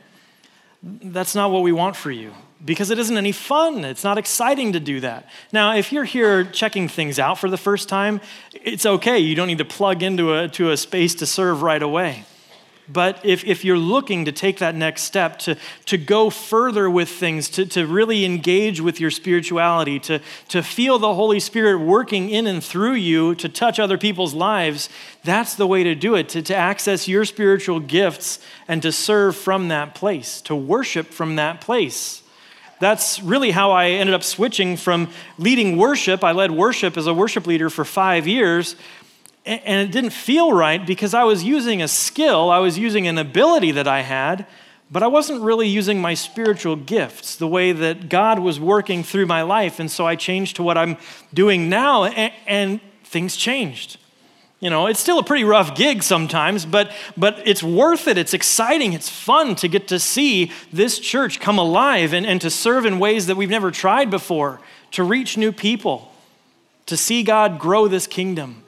That's 0.83 1.37
not 1.37 1.53
what 1.53 1.63
we 1.63 1.71
want 1.71 1.95
for 1.95 2.11
you 2.11 2.33
because 2.65 2.91
it 2.91 2.99
isn't 2.99 3.17
any 3.17 3.31
fun. 3.31 3.85
It's 3.85 4.03
not 4.03 4.19
exciting 4.19 4.73
to 4.73 4.81
do 4.81 4.99
that. 5.01 5.29
Now, 5.53 5.77
if 5.77 5.93
you're 5.93 6.03
here 6.03 6.43
checking 6.43 6.89
things 6.89 7.21
out 7.21 7.39
for 7.39 7.49
the 7.49 7.59
first 7.59 7.89
time, 7.89 8.21
it's 8.53 8.85
okay. 8.85 9.21
You 9.21 9.37
don't 9.37 9.47
need 9.47 9.59
to 9.59 9.65
plug 9.65 10.03
into 10.03 10.35
a, 10.35 10.49
to 10.49 10.73
a 10.73 10.77
space 10.77 11.15
to 11.17 11.27
serve 11.27 11.63
right 11.63 11.83
away. 11.83 12.25
But 12.87 13.25
if, 13.25 13.45
if 13.45 13.65
you're 13.65 13.79
looking 13.79 14.27
to 14.27 14.33
take 14.33 14.59
that 14.59 14.75
next 14.75 15.03
step, 15.03 15.39
to, 15.41 15.57
to 15.87 15.97
go 15.97 16.29
further 16.29 16.91
with 16.91 17.09
things, 17.09 17.49
to, 17.51 17.65
to 17.67 17.87
really 17.87 18.27
engage 18.27 18.81
with 18.81 19.01
your 19.01 19.11
spirituality, 19.11 19.99
to, 20.01 20.21
to 20.49 20.63
feel 20.63 20.99
the 20.99 21.15
Holy 21.15 21.41
Spirit 21.41 21.79
working 21.79 22.29
in 22.29 22.47
and 22.47 22.63
through 22.63 22.95
you 22.95 23.35
to 23.37 23.49
touch 23.49 23.79
other 23.79 23.97
people's 23.97 24.35
lives, 24.35 24.91
that's 25.23 25.55
the 25.55 25.67
way 25.67 25.83
to 25.83 25.95
do 25.95 26.15
it, 26.15 26.29
to, 26.31 26.43
to 26.43 26.55
access 26.55 27.09
your 27.09 27.25
spiritual 27.25 27.81
gifts 27.81 28.39
and 28.69 28.83
to 28.83 28.93
serve 28.93 29.35
from 29.35 29.69
that 29.69 29.95
place, 29.95 30.43
to 30.43 30.55
worship 30.55 31.07
from 31.07 31.37
that 31.37 31.63
place. 31.63 32.23
That's 32.81 33.23
really 33.23 33.53
how 33.53 33.71
I 33.71 33.91
ended 33.91 34.15
up 34.15 34.23
switching 34.23 34.77
from 34.77 35.09
leading 35.39 35.79
worship. 35.79 36.23
I 36.23 36.33
led 36.33 36.51
worship 36.51 36.99
as 36.99 37.07
a 37.07 37.15
worship 37.15 37.47
leader 37.47 37.71
for 37.71 37.85
five 37.85 38.27
years 38.27 38.77
and 39.47 39.87
it 39.87 39.93
didn't 39.93 40.11
feel 40.11 40.53
right 40.53 40.85
because 40.85 41.13
I 41.13 41.25
was 41.25 41.45
using 41.45 41.83
a 41.83 41.89
skill, 41.89 42.51
I 42.51 42.59
was 42.59 42.79
using 42.79 43.07
an 43.07 43.19
ability 43.19 43.73
that 43.73 43.87
I 43.87 44.01
had, 44.01 44.47
but 44.91 45.03
I 45.03 45.07
wasn't 45.07 45.43
really 45.43 45.69
using 45.69 46.01
my 46.01 46.15
spiritual 46.15 46.77
gifts 46.77 47.37
the 47.37 47.49
way 47.49 47.73
that 47.73 48.09
God 48.09 48.39
was 48.39 48.59
working 48.59 49.03
through 49.03 49.27
my 49.27 49.43
life. 49.43 49.81
And 49.81 49.91
so 49.91 50.07
I 50.07 50.17
changed 50.17 50.57
to 50.57 50.63
what 50.63 50.79
I'm 50.79 50.97
doing 51.33 51.69
now, 51.69 52.05
and, 52.05 52.33
and 52.47 52.81
things 53.03 53.37
changed. 53.37 53.99
You 54.61 54.71
know, 54.71 54.87
it's 54.87 55.01
still 55.01 55.19
a 55.19 55.23
pretty 55.23 55.45
rough 55.45 55.75
gig 55.75 56.03
sometimes, 56.03 56.65
but, 56.65 56.91
but 57.19 57.43
it's 57.47 57.63
worth 57.63 58.09
it. 58.09 58.17
It's 58.17 58.33
exciting. 58.33 58.95
It's 58.95 59.11
fun 59.11 59.57
to 59.57 59.69
get 59.69 59.89
to 59.89 59.99
see 59.99 60.53
this 60.73 60.99
church 60.99 61.39
come 61.39 61.59
alive 61.59 62.15
and, 62.15 62.25
and 62.25 62.41
to 62.41 62.49
serve 62.49 62.87
in 62.87 62.99
ways 62.99 63.27
that 63.27 63.37
we've 63.37 63.51
never 63.51 63.71
tried 63.71 64.11
before, 64.11 64.61
to 64.93 65.05
reach 65.05 65.37
new 65.37 65.53
people, 65.53 66.13
to 66.87 66.97
see 66.97 67.23
God 67.23 67.59
grow 67.59 67.89
this 67.89 68.07
kingdom. 68.07 68.64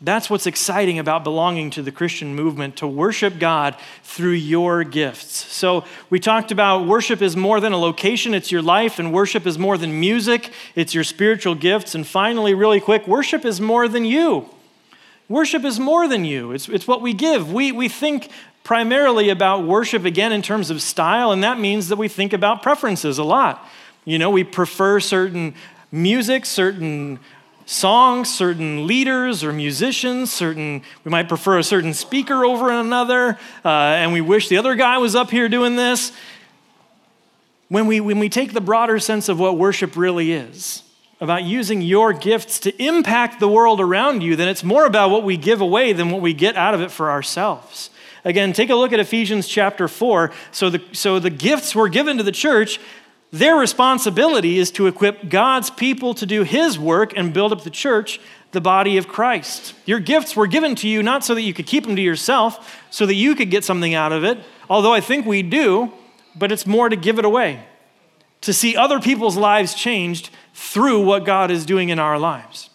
That's 0.00 0.30
what's 0.30 0.46
exciting 0.46 1.00
about 1.00 1.24
belonging 1.24 1.70
to 1.70 1.82
the 1.82 1.90
Christian 1.90 2.36
movement, 2.36 2.76
to 2.76 2.86
worship 2.86 3.40
God 3.40 3.76
through 4.04 4.32
your 4.32 4.84
gifts. 4.84 5.52
So, 5.52 5.84
we 6.08 6.20
talked 6.20 6.52
about 6.52 6.86
worship 6.86 7.20
is 7.20 7.36
more 7.36 7.60
than 7.60 7.72
a 7.72 7.78
location, 7.78 8.32
it's 8.32 8.52
your 8.52 8.62
life, 8.62 9.00
and 9.00 9.12
worship 9.12 9.44
is 9.44 9.58
more 9.58 9.76
than 9.76 9.98
music, 9.98 10.52
it's 10.76 10.94
your 10.94 11.02
spiritual 11.02 11.56
gifts. 11.56 11.96
And 11.96 12.06
finally, 12.06 12.54
really 12.54 12.80
quick, 12.80 13.08
worship 13.08 13.44
is 13.44 13.60
more 13.60 13.88
than 13.88 14.04
you. 14.04 14.48
Worship 15.28 15.64
is 15.64 15.80
more 15.80 16.06
than 16.06 16.24
you, 16.24 16.52
it's, 16.52 16.68
it's 16.68 16.86
what 16.86 17.02
we 17.02 17.12
give. 17.12 17.52
We, 17.52 17.72
we 17.72 17.88
think 17.88 18.30
primarily 18.62 19.30
about 19.30 19.64
worship 19.64 20.04
again 20.04 20.30
in 20.30 20.42
terms 20.42 20.70
of 20.70 20.80
style, 20.80 21.32
and 21.32 21.42
that 21.42 21.58
means 21.58 21.88
that 21.88 21.96
we 21.96 22.06
think 22.06 22.32
about 22.32 22.62
preferences 22.62 23.18
a 23.18 23.24
lot. 23.24 23.66
You 24.04 24.18
know, 24.18 24.30
we 24.30 24.44
prefer 24.44 25.00
certain 25.00 25.54
music, 25.90 26.46
certain 26.46 27.18
songs, 27.68 28.34
certain 28.34 28.86
leaders 28.86 29.44
or 29.44 29.52
musicians, 29.52 30.32
certain, 30.32 30.82
we 31.04 31.10
might 31.10 31.28
prefer 31.28 31.58
a 31.58 31.62
certain 31.62 31.92
speaker 31.92 32.42
over 32.46 32.70
another, 32.70 33.38
uh, 33.62 33.68
and 33.68 34.10
we 34.10 34.22
wish 34.22 34.48
the 34.48 34.56
other 34.56 34.74
guy 34.74 34.96
was 34.96 35.14
up 35.14 35.30
here 35.30 35.50
doing 35.50 35.76
this. 35.76 36.10
When 37.68 37.86
we, 37.86 38.00
when 38.00 38.18
we 38.18 38.30
take 38.30 38.54
the 38.54 38.62
broader 38.62 38.98
sense 38.98 39.28
of 39.28 39.38
what 39.38 39.58
worship 39.58 39.98
really 39.98 40.32
is, 40.32 40.82
about 41.20 41.44
using 41.44 41.82
your 41.82 42.14
gifts 42.14 42.58
to 42.60 42.82
impact 42.82 43.38
the 43.38 43.48
world 43.48 43.82
around 43.82 44.22
you, 44.22 44.34
then 44.34 44.48
it's 44.48 44.64
more 44.64 44.86
about 44.86 45.10
what 45.10 45.22
we 45.22 45.36
give 45.36 45.60
away 45.60 45.92
than 45.92 46.10
what 46.10 46.22
we 46.22 46.32
get 46.32 46.56
out 46.56 46.72
of 46.72 46.80
it 46.80 46.90
for 46.90 47.10
ourselves. 47.10 47.90
Again, 48.24 48.54
take 48.54 48.70
a 48.70 48.74
look 48.74 48.94
at 48.94 49.00
Ephesians 49.00 49.46
chapter 49.46 49.88
4. 49.88 50.32
So 50.52 50.70
the, 50.70 50.82
so 50.92 51.18
the 51.18 51.28
gifts 51.28 51.74
were 51.74 51.90
given 51.90 52.16
to 52.16 52.22
the 52.22 52.32
church 52.32 52.80
their 53.30 53.56
responsibility 53.56 54.58
is 54.58 54.70
to 54.72 54.86
equip 54.86 55.28
God's 55.28 55.70
people 55.70 56.14
to 56.14 56.24
do 56.24 56.44
His 56.44 56.78
work 56.78 57.16
and 57.16 57.34
build 57.34 57.52
up 57.52 57.62
the 57.62 57.70
church, 57.70 58.20
the 58.52 58.60
body 58.60 58.96
of 58.96 59.08
Christ. 59.08 59.74
Your 59.84 60.00
gifts 60.00 60.34
were 60.34 60.46
given 60.46 60.74
to 60.76 60.88
you 60.88 61.02
not 61.02 61.24
so 61.24 61.34
that 61.34 61.42
you 61.42 61.52
could 61.52 61.66
keep 61.66 61.84
them 61.84 61.96
to 61.96 62.02
yourself, 62.02 62.80
so 62.90 63.04
that 63.04 63.14
you 63.14 63.34
could 63.34 63.50
get 63.50 63.64
something 63.64 63.94
out 63.94 64.12
of 64.12 64.24
it, 64.24 64.38
although 64.70 64.94
I 64.94 65.00
think 65.00 65.26
we 65.26 65.42
do, 65.42 65.92
but 66.34 66.50
it's 66.50 66.66
more 66.66 66.88
to 66.88 66.96
give 66.96 67.18
it 67.18 67.24
away, 67.24 67.62
to 68.40 68.52
see 68.52 68.76
other 68.76 69.00
people's 69.00 69.36
lives 69.36 69.74
changed 69.74 70.30
through 70.54 71.04
what 71.04 71.26
God 71.26 71.50
is 71.50 71.66
doing 71.66 71.90
in 71.90 71.98
our 71.98 72.18
lives. 72.18 72.70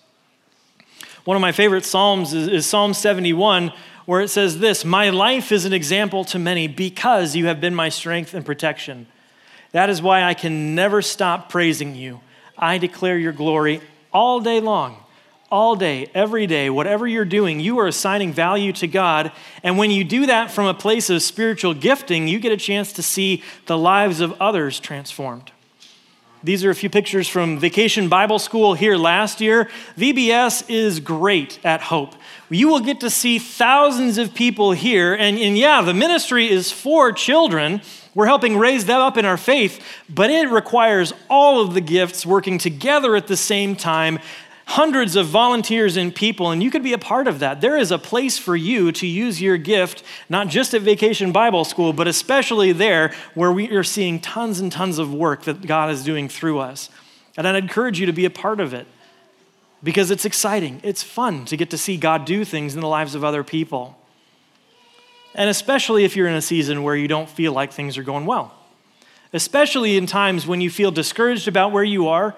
One 1.23 1.35
of 1.35 1.41
my 1.41 1.51
favorite 1.51 1.85
Psalms 1.85 2.33
is, 2.33 2.47
is 2.47 2.65
Psalm 2.65 2.93
71, 2.93 3.71
where 4.05 4.21
it 4.21 4.27
says 4.27 4.59
this 4.59 4.85
My 4.85 5.09
life 5.09 5.51
is 5.51 5.65
an 5.65 5.73
example 5.73 6.25
to 6.25 6.37
many 6.37 6.67
because 6.67 7.35
you 7.35 7.47
have 7.47 7.59
been 7.59 7.73
my 7.73 7.89
strength 7.89 8.33
and 8.33 8.45
protection. 8.45 9.07
That 9.73 9.89
is 9.89 10.01
why 10.01 10.23
I 10.23 10.33
can 10.33 10.75
never 10.75 11.01
stop 11.01 11.49
praising 11.49 11.95
you. 11.95 12.21
I 12.57 12.77
declare 12.77 13.17
your 13.17 13.33
glory 13.33 13.81
all 14.13 14.39
day 14.39 14.59
long, 14.59 15.03
all 15.51 15.75
day, 15.75 16.09
every 16.13 16.47
day, 16.47 16.69
whatever 16.69 17.07
you're 17.07 17.25
doing, 17.25 17.59
you 17.59 17.79
are 17.79 17.87
assigning 17.87 18.31
value 18.31 18.71
to 18.73 18.87
God. 18.87 19.31
And 19.63 19.77
when 19.77 19.91
you 19.91 20.03
do 20.03 20.27
that 20.27 20.51
from 20.51 20.67
a 20.67 20.73
place 20.73 21.09
of 21.09 21.21
spiritual 21.21 21.73
gifting, 21.73 22.27
you 22.27 22.39
get 22.39 22.51
a 22.51 22.57
chance 22.57 22.93
to 22.93 23.03
see 23.03 23.43
the 23.65 23.77
lives 23.77 24.21
of 24.21 24.39
others 24.39 24.79
transformed. 24.79 25.51
These 26.43 26.65
are 26.65 26.69
a 26.69 26.75
few 26.75 26.89
pictures 26.89 27.27
from 27.27 27.57
Vacation 27.57 28.09
Bible 28.09 28.37
School 28.37 28.73
here 28.73 28.97
last 28.97 29.41
year. 29.41 29.69
VBS 29.97 30.69
is 30.69 30.99
great 30.99 31.57
at 31.63 31.81
Hope. 31.81 32.15
You 32.53 32.67
will 32.67 32.81
get 32.81 32.99
to 32.99 33.09
see 33.09 33.39
thousands 33.39 34.17
of 34.17 34.33
people 34.33 34.71
here. 34.71 35.13
And, 35.13 35.37
and 35.37 35.57
yeah, 35.57 35.81
the 35.81 35.93
ministry 35.93 36.49
is 36.49 36.71
for 36.71 37.11
children. 37.11 37.81
We're 38.13 38.27
helping 38.27 38.57
raise 38.57 38.85
them 38.85 38.99
up 38.99 39.17
in 39.17 39.25
our 39.25 39.37
faith, 39.37 39.83
but 40.07 40.29
it 40.29 40.49
requires 40.49 41.13
all 41.29 41.61
of 41.61 41.73
the 41.73 41.81
gifts 41.81 42.25
working 42.25 42.59
together 42.59 43.15
at 43.15 43.27
the 43.27 43.37
same 43.37 43.75
time, 43.75 44.19
hundreds 44.65 45.15
of 45.15 45.27
volunteers 45.27 45.97
and 45.97 46.13
people, 46.13 46.51
and 46.51 46.61
you 46.61 46.69
could 46.69 46.83
be 46.83 46.93
a 46.93 46.97
part 46.97 47.27
of 47.27 47.39
that. 47.39 47.59
There 47.59 47.75
is 47.75 47.91
a 47.91 47.97
place 47.97 48.37
for 48.37 48.55
you 48.55 48.91
to 48.93 49.07
use 49.07 49.41
your 49.41 49.57
gift, 49.57 50.03
not 50.29 50.47
just 50.47 50.73
at 50.73 50.81
Vacation 50.81 51.31
Bible 51.31 51.65
School, 51.65 51.91
but 51.91 52.07
especially 52.07 52.71
there 52.71 53.13
where 53.33 53.51
we 53.51 53.69
are 53.75 53.83
seeing 53.83 54.19
tons 54.19 54.59
and 54.59 54.71
tons 54.71 54.99
of 54.99 55.13
work 55.13 55.43
that 55.43 55.65
God 55.65 55.89
is 55.89 56.03
doing 56.03 56.29
through 56.29 56.59
us. 56.59 56.89
And 57.35 57.47
I'd 57.47 57.55
encourage 57.55 57.99
you 57.99 58.05
to 58.05 58.13
be 58.13 58.25
a 58.25 58.29
part 58.29 58.59
of 58.59 58.73
it 58.73 58.87
because 59.83 60.11
it's 60.11 60.25
exciting. 60.25 60.79
It's 60.83 61.03
fun 61.03 61.45
to 61.45 61.57
get 61.57 61.69
to 61.71 61.77
see 61.77 61.97
God 61.97 62.25
do 62.25 62.45
things 62.45 62.73
in 62.73 62.81
the 62.81 62.87
lives 62.87 63.15
of 63.15 63.23
other 63.23 63.43
people. 63.43 63.97
And 65.35 65.49
especially 65.49 66.05
if 66.05 66.15
you're 66.15 66.27
in 66.27 66.35
a 66.35 66.41
season 66.41 66.83
where 66.83 66.95
you 66.95 67.07
don't 67.07 67.29
feel 67.29 67.51
like 67.53 67.73
things 67.73 67.97
are 67.97 68.03
going 68.03 68.25
well. 68.25 68.53
Especially 69.33 69.97
in 69.97 70.05
times 70.05 70.45
when 70.47 70.61
you 70.61 70.69
feel 70.69 70.91
discouraged 70.91 71.47
about 71.47 71.71
where 71.71 71.83
you 71.83 72.07
are 72.07 72.35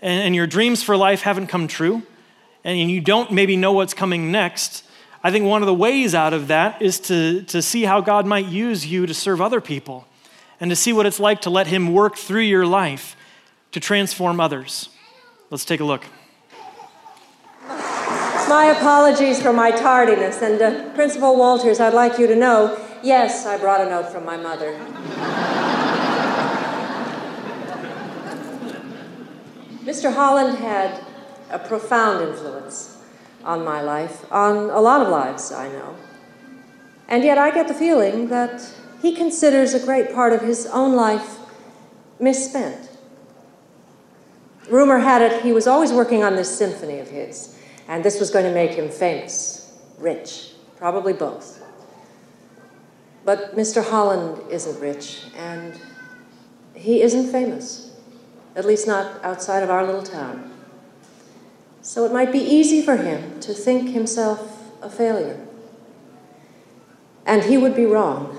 and, 0.00 0.22
and 0.22 0.34
your 0.34 0.46
dreams 0.46 0.82
for 0.82 0.96
life 0.96 1.22
haven't 1.22 1.48
come 1.48 1.68
true 1.68 2.02
and 2.64 2.90
you 2.90 3.00
don't 3.00 3.30
maybe 3.30 3.56
know 3.56 3.72
what's 3.72 3.94
coming 3.94 4.32
next. 4.32 4.84
I 5.22 5.30
think 5.30 5.44
one 5.44 5.62
of 5.62 5.66
the 5.66 5.74
ways 5.74 6.14
out 6.14 6.32
of 6.32 6.48
that 6.48 6.80
is 6.80 6.98
to, 7.00 7.42
to 7.42 7.62
see 7.62 7.82
how 7.82 8.00
God 8.00 8.26
might 8.26 8.46
use 8.46 8.86
you 8.86 9.06
to 9.06 9.14
serve 9.14 9.40
other 9.40 9.60
people 9.60 10.06
and 10.58 10.70
to 10.70 10.76
see 10.76 10.92
what 10.92 11.06
it's 11.06 11.20
like 11.20 11.42
to 11.42 11.50
let 11.50 11.66
Him 11.66 11.92
work 11.92 12.16
through 12.16 12.42
your 12.42 12.66
life 12.66 13.16
to 13.72 13.80
transform 13.80 14.40
others. 14.40 14.88
Let's 15.50 15.64
take 15.64 15.80
a 15.80 15.84
look. 15.84 16.04
My 18.50 18.64
apologies 18.64 19.40
for 19.40 19.52
my 19.52 19.70
tardiness. 19.70 20.42
And 20.42 20.60
uh, 20.60 20.92
Principal 20.96 21.36
Wolters, 21.36 21.78
I'd 21.78 21.94
like 21.94 22.18
you 22.18 22.26
to 22.26 22.34
know 22.34 22.84
yes, 23.00 23.46
I 23.46 23.56
brought 23.56 23.80
a 23.80 23.88
note 23.88 24.10
from 24.10 24.24
my 24.24 24.36
mother. 24.36 24.72
Mr. 29.84 30.12
Holland 30.12 30.58
had 30.58 31.00
a 31.50 31.60
profound 31.60 32.28
influence 32.28 33.00
on 33.44 33.64
my 33.64 33.82
life, 33.82 34.24
on 34.32 34.68
a 34.70 34.80
lot 34.80 35.00
of 35.00 35.06
lives, 35.06 35.52
I 35.52 35.68
know. 35.68 35.94
And 37.06 37.22
yet 37.22 37.38
I 37.38 37.52
get 37.52 37.68
the 37.68 37.74
feeling 37.74 38.30
that 38.30 38.68
he 39.00 39.14
considers 39.14 39.74
a 39.74 39.86
great 39.86 40.12
part 40.12 40.32
of 40.32 40.40
his 40.40 40.66
own 40.66 40.96
life 40.96 41.38
misspent. 42.18 42.90
Rumor 44.68 44.98
had 44.98 45.22
it 45.22 45.42
he 45.42 45.52
was 45.52 45.68
always 45.68 45.92
working 45.92 46.24
on 46.24 46.34
this 46.34 46.58
symphony 46.58 46.98
of 46.98 47.10
his, 47.10 47.56
and 47.90 48.04
this 48.04 48.20
was 48.20 48.30
going 48.30 48.44
to 48.44 48.52
make 48.52 48.70
him 48.70 48.88
famous, 48.88 49.76
rich, 49.98 50.52
probably 50.76 51.12
both. 51.12 51.60
But 53.24 53.56
Mr. 53.56 53.84
Holland 53.84 54.40
isn't 54.48 54.80
rich, 54.80 55.24
and 55.36 55.74
he 56.72 57.02
isn't 57.02 57.32
famous, 57.32 57.90
at 58.54 58.64
least 58.64 58.86
not 58.86 59.22
outside 59.24 59.64
of 59.64 59.70
our 59.70 59.84
little 59.84 60.04
town. 60.04 60.52
So 61.82 62.04
it 62.04 62.12
might 62.12 62.30
be 62.30 62.38
easy 62.38 62.80
for 62.80 62.96
him 62.96 63.40
to 63.40 63.52
think 63.52 63.90
himself 63.90 64.72
a 64.80 64.88
failure. 64.88 65.44
And 67.26 67.42
he 67.42 67.58
would 67.58 67.74
be 67.74 67.86
wrong. 67.86 68.38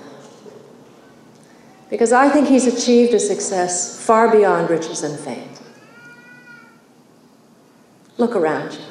Because 1.90 2.14
I 2.14 2.30
think 2.30 2.48
he's 2.48 2.68
achieved 2.68 3.14
a 3.14 3.20
success 3.20 4.02
far 4.02 4.32
beyond 4.32 4.70
riches 4.70 5.04
and 5.04 5.20
fame. 5.20 5.50
Look 8.18 8.34
around 8.34 8.76
you. 8.76 8.91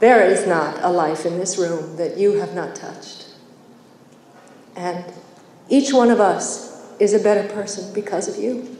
There 0.00 0.24
is 0.24 0.46
not 0.46 0.78
a 0.82 0.90
life 0.90 1.26
in 1.26 1.38
this 1.38 1.58
room 1.58 1.96
that 1.96 2.16
you 2.16 2.34
have 2.34 2.54
not 2.54 2.76
touched. 2.76 3.26
And 4.76 5.04
each 5.68 5.92
one 5.92 6.10
of 6.10 6.20
us 6.20 6.80
is 7.00 7.14
a 7.14 7.18
better 7.18 7.48
person 7.52 7.92
because 7.92 8.28
of 8.28 8.42
you. 8.42 8.76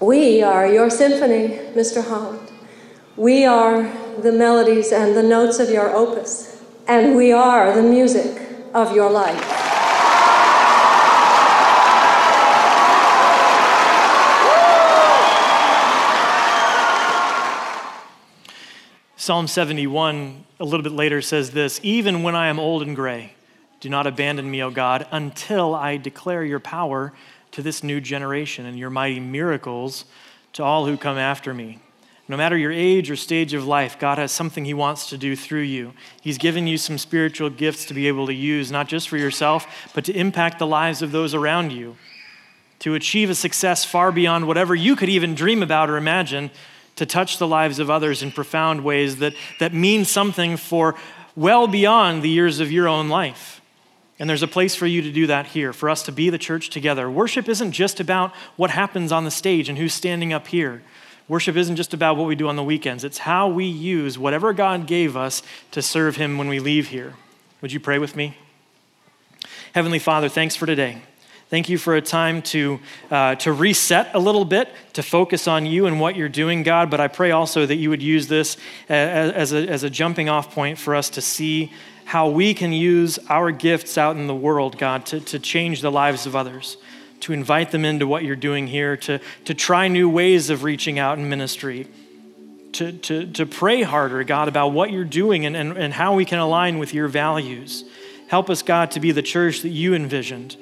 We 0.00 0.42
are 0.42 0.66
your 0.66 0.90
symphony, 0.90 1.58
Mr. 1.74 2.06
Holland. 2.06 2.48
We 3.16 3.44
are 3.44 3.90
the 4.20 4.32
melodies 4.32 4.92
and 4.92 5.16
the 5.16 5.22
notes 5.22 5.58
of 5.58 5.70
your 5.70 5.90
opus, 5.90 6.62
and 6.86 7.16
we 7.16 7.32
are 7.32 7.72
the 7.74 7.82
music 7.82 8.40
of 8.74 8.94
your 8.94 9.10
life. 9.10 9.65
Psalm 19.26 19.48
71, 19.48 20.44
a 20.60 20.64
little 20.64 20.84
bit 20.84 20.92
later, 20.92 21.20
says 21.20 21.50
this 21.50 21.80
Even 21.82 22.22
when 22.22 22.36
I 22.36 22.46
am 22.46 22.60
old 22.60 22.82
and 22.82 22.94
gray, 22.94 23.34
do 23.80 23.88
not 23.88 24.06
abandon 24.06 24.48
me, 24.48 24.62
O 24.62 24.70
God, 24.70 25.04
until 25.10 25.74
I 25.74 25.96
declare 25.96 26.44
your 26.44 26.60
power 26.60 27.12
to 27.50 27.60
this 27.60 27.82
new 27.82 28.00
generation 28.00 28.66
and 28.66 28.78
your 28.78 28.88
mighty 28.88 29.18
miracles 29.18 30.04
to 30.52 30.62
all 30.62 30.86
who 30.86 30.96
come 30.96 31.18
after 31.18 31.52
me. 31.52 31.80
No 32.28 32.36
matter 32.36 32.56
your 32.56 32.70
age 32.70 33.10
or 33.10 33.16
stage 33.16 33.52
of 33.52 33.66
life, 33.66 33.98
God 33.98 34.18
has 34.18 34.30
something 34.30 34.64
He 34.64 34.74
wants 34.74 35.08
to 35.08 35.18
do 35.18 35.34
through 35.34 35.62
you. 35.62 35.92
He's 36.20 36.38
given 36.38 36.68
you 36.68 36.78
some 36.78 36.96
spiritual 36.96 37.50
gifts 37.50 37.84
to 37.86 37.94
be 37.94 38.06
able 38.06 38.28
to 38.28 38.32
use, 38.32 38.70
not 38.70 38.86
just 38.86 39.08
for 39.08 39.16
yourself, 39.16 39.90
but 39.92 40.04
to 40.04 40.16
impact 40.16 40.60
the 40.60 40.68
lives 40.68 41.02
of 41.02 41.10
those 41.10 41.34
around 41.34 41.72
you, 41.72 41.96
to 42.78 42.94
achieve 42.94 43.28
a 43.28 43.34
success 43.34 43.84
far 43.84 44.12
beyond 44.12 44.46
whatever 44.46 44.76
you 44.76 44.94
could 44.94 45.08
even 45.08 45.34
dream 45.34 45.64
about 45.64 45.90
or 45.90 45.96
imagine 45.96 46.52
to 46.96 47.06
touch 47.06 47.38
the 47.38 47.46
lives 47.46 47.78
of 47.78 47.90
others 47.90 48.22
in 48.22 48.32
profound 48.32 48.82
ways 48.82 49.16
that, 49.16 49.34
that 49.60 49.72
mean 49.72 50.04
something 50.04 50.56
for 50.56 50.94
well 51.34 51.68
beyond 51.68 52.22
the 52.22 52.30
years 52.30 52.60
of 52.60 52.72
your 52.72 52.88
own 52.88 53.08
life. 53.08 53.60
And 54.18 54.30
there's 54.30 54.42
a 54.42 54.48
place 54.48 54.74
for 54.74 54.86
you 54.86 55.02
to 55.02 55.12
do 55.12 55.26
that 55.26 55.46
here, 55.46 55.72
for 55.74 55.90
us 55.90 56.02
to 56.04 56.12
be 56.12 56.30
the 56.30 56.38
church 56.38 56.70
together. 56.70 57.10
Worship 57.10 57.48
isn't 57.48 57.72
just 57.72 58.00
about 58.00 58.34
what 58.56 58.70
happens 58.70 59.12
on 59.12 59.24
the 59.24 59.30
stage 59.30 59.68
and 59.68 59.76
who's 59.76 59.92
standing 59.92 60.32
up 60.32 60.46
here. 60.46 60.82
Worship 61.28 61.56
isn't 61.56 61.76
just 61.76 61.92
about 61.92 62.16
what 62.16 62.26
we 62.26 62.34
do 62.34 62.48
on 62.48 62.56
the 62.56 62.62
weekends, 62.62 63.04
it's 63.04 63.18
how 63.18 63.48
we 63.48 63.66
use 63.66 64.18
whatever 64.18 64.52
God 64.52 64.86
gave 64.86 65.16
us 65.16 65.42
to 65.72 65.82
serve 65.82 66.16
Him 66.16 66.38
when 66.38 66.48
we 66.48 66.60
leave 66.60 66.88
here. 66.88 67.14
Would 67.60 67.72
you 67.72 67.80
pray 67.80 67.98
with 67.98 68.16
me? 68.16 68.36
Heavenly 69.74 69.98
Father, 69.98 70.28
thanks 70.28 70.56
for 70.56 70.66
today. 70.66 71.02
Thank 71.48 71.68
you 71.68 71.78
for 71.78 71.94
a 71.94 72.02
time 72.02 72.42
to, 72.42 72.80
uh, 73.08 73.36
to 73.36 73.52
reset 73.52 74.12
a 74.14 74.18
little 74.18 74.44
bit, 74.44 74.68
to 74.94 75.02
focus 75.02 75.46
on 75.46 75.64
you 75.64 75.86
and 75.86 76.00
what 76.00 76.16
you're 76.16 76.28
doing, 76.28 76.64
God. 76.64 76.90
But 76.90 76.98
I 76.98 77.06
pray 77.06 77.30
also 77.30 77.64
that 77.64 77.76
you 77.76 77.88
would 77.90 78.02
use 78.02 78.26
this 78.26 78.56
as, 78.88 79.30
as, 79.30 79.52
a, 79.52 79.68
as 79.68 79.84
a 79.84 79.90
jumping 79.90 80.28
off 80.28 80.52
point 80.52 80.76
for 80.76 80.96
us 80.96 81.08
to 81.10 81.20
see 81.20 81.72
how 82.04 82.28
we 82.28 82.52
can 82.52 82.72
use 82.72 83.20
our 83.28 83.52
gifts 83.52 83.96
out 83.96 84.16
in 84.16 84.26
the 84.26 84.34
world, 84.34 84.76
God, 84.76 85.06
to, 85.06 85.20
to 85.20 85.38
change 85.38 85.82
the 85.82 85.90
lives 85.90 86.26
of 86.26 86.34
others, 86.34 86.78
to 87.20 87.32
invite 87.32 87.70
them 87.70 87.84
into 87.84 88.08
what 88.08 88.24
you're 88.24 88.34
doing 88.34 88.66
here, 88.66 88.96
to, 88.96 89.20
to 89.44 89.54
try 89.54 89.86
new 89.86 90.08
ways 90.08 90.50
of 90.50 90.64
reaching 90.64 90.98
out 90.98 91.16
in 91.16 91.28
ministry, 91.28 91.86
to, 92.72 92.90
to, 92.90 93.24
to 93.24 93.46
pray 93.46 93.82
harder, 93.82 94.24
God, 94.24 94.48
about 94.48 94.68
what 94.68 94.90
you're 94.90 95.04
doing 95.04 95.46
and, 95.46 95.56
and, 95.56 95.78
and 95.78 95.94
how 95.94 96.16
we 96.16 96.24
can 96.24 96.40
align 96.40 96.80
with 96.80 96.92
your 96.92 97.06
values. 97.06 97.84
Help 98.26 98.50
us, 98.50 98.62
God, 98.62 98.90
to 98.90 99.00
be 99.00 99.12
the 99.12 99.22
church 99.22 99.62
that 99.62 99.68
you 99.68 99.94
envisioned 99.94 100.56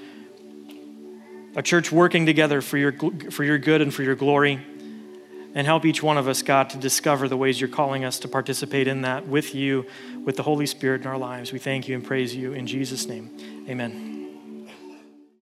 a 1.57 1.63
church 1.63 1.93
working 1.93 2.27
together 2.27 2.61
for 2.61 2.79
your, 2.79 2.93
for 3.31 3.45
your 3.45 3.59
good 3.59 3.81
and 3.81 3.93
for 3.93 4.03
your 4.03 4.15
glory. 4.15 4.65
And 5.57 5.69
help 5.69 5.85
each 5.85 6.03
one 6.03 6.19
of 6.19 6.27
us, 6.27 6.43
God, 6.43 6.71
to 6.71 6.79
discover 6.79 7.29
the 7.29 7.37
ways 7.37 7.61
you're 7.61 7.71
calling 7.71 8.05
us 8.05 8.19
to 8.21 8.29
participate 8.29 8.89
in 8.89 9.03
that 9.03 9.29
with 9.29 9.55
you, 9.55 9.87
with 10.25 10.37
the 10.37 10.43
Holy 10.43 10.67
Spirit 10.67 11.03
in 11.03 11.07
our 11.07 11.19
lives. 11.19 11.53
We 11.53 11.61
thank 11.61 11.87
you 11.87 11.95
and 11.95 12.05
praise 12.05 12.35
you 12.35 12.55
in 12.55 12.67
Jesus' 12.67 13.07
name. 13.07 13.31
Amen. 13.69 14.14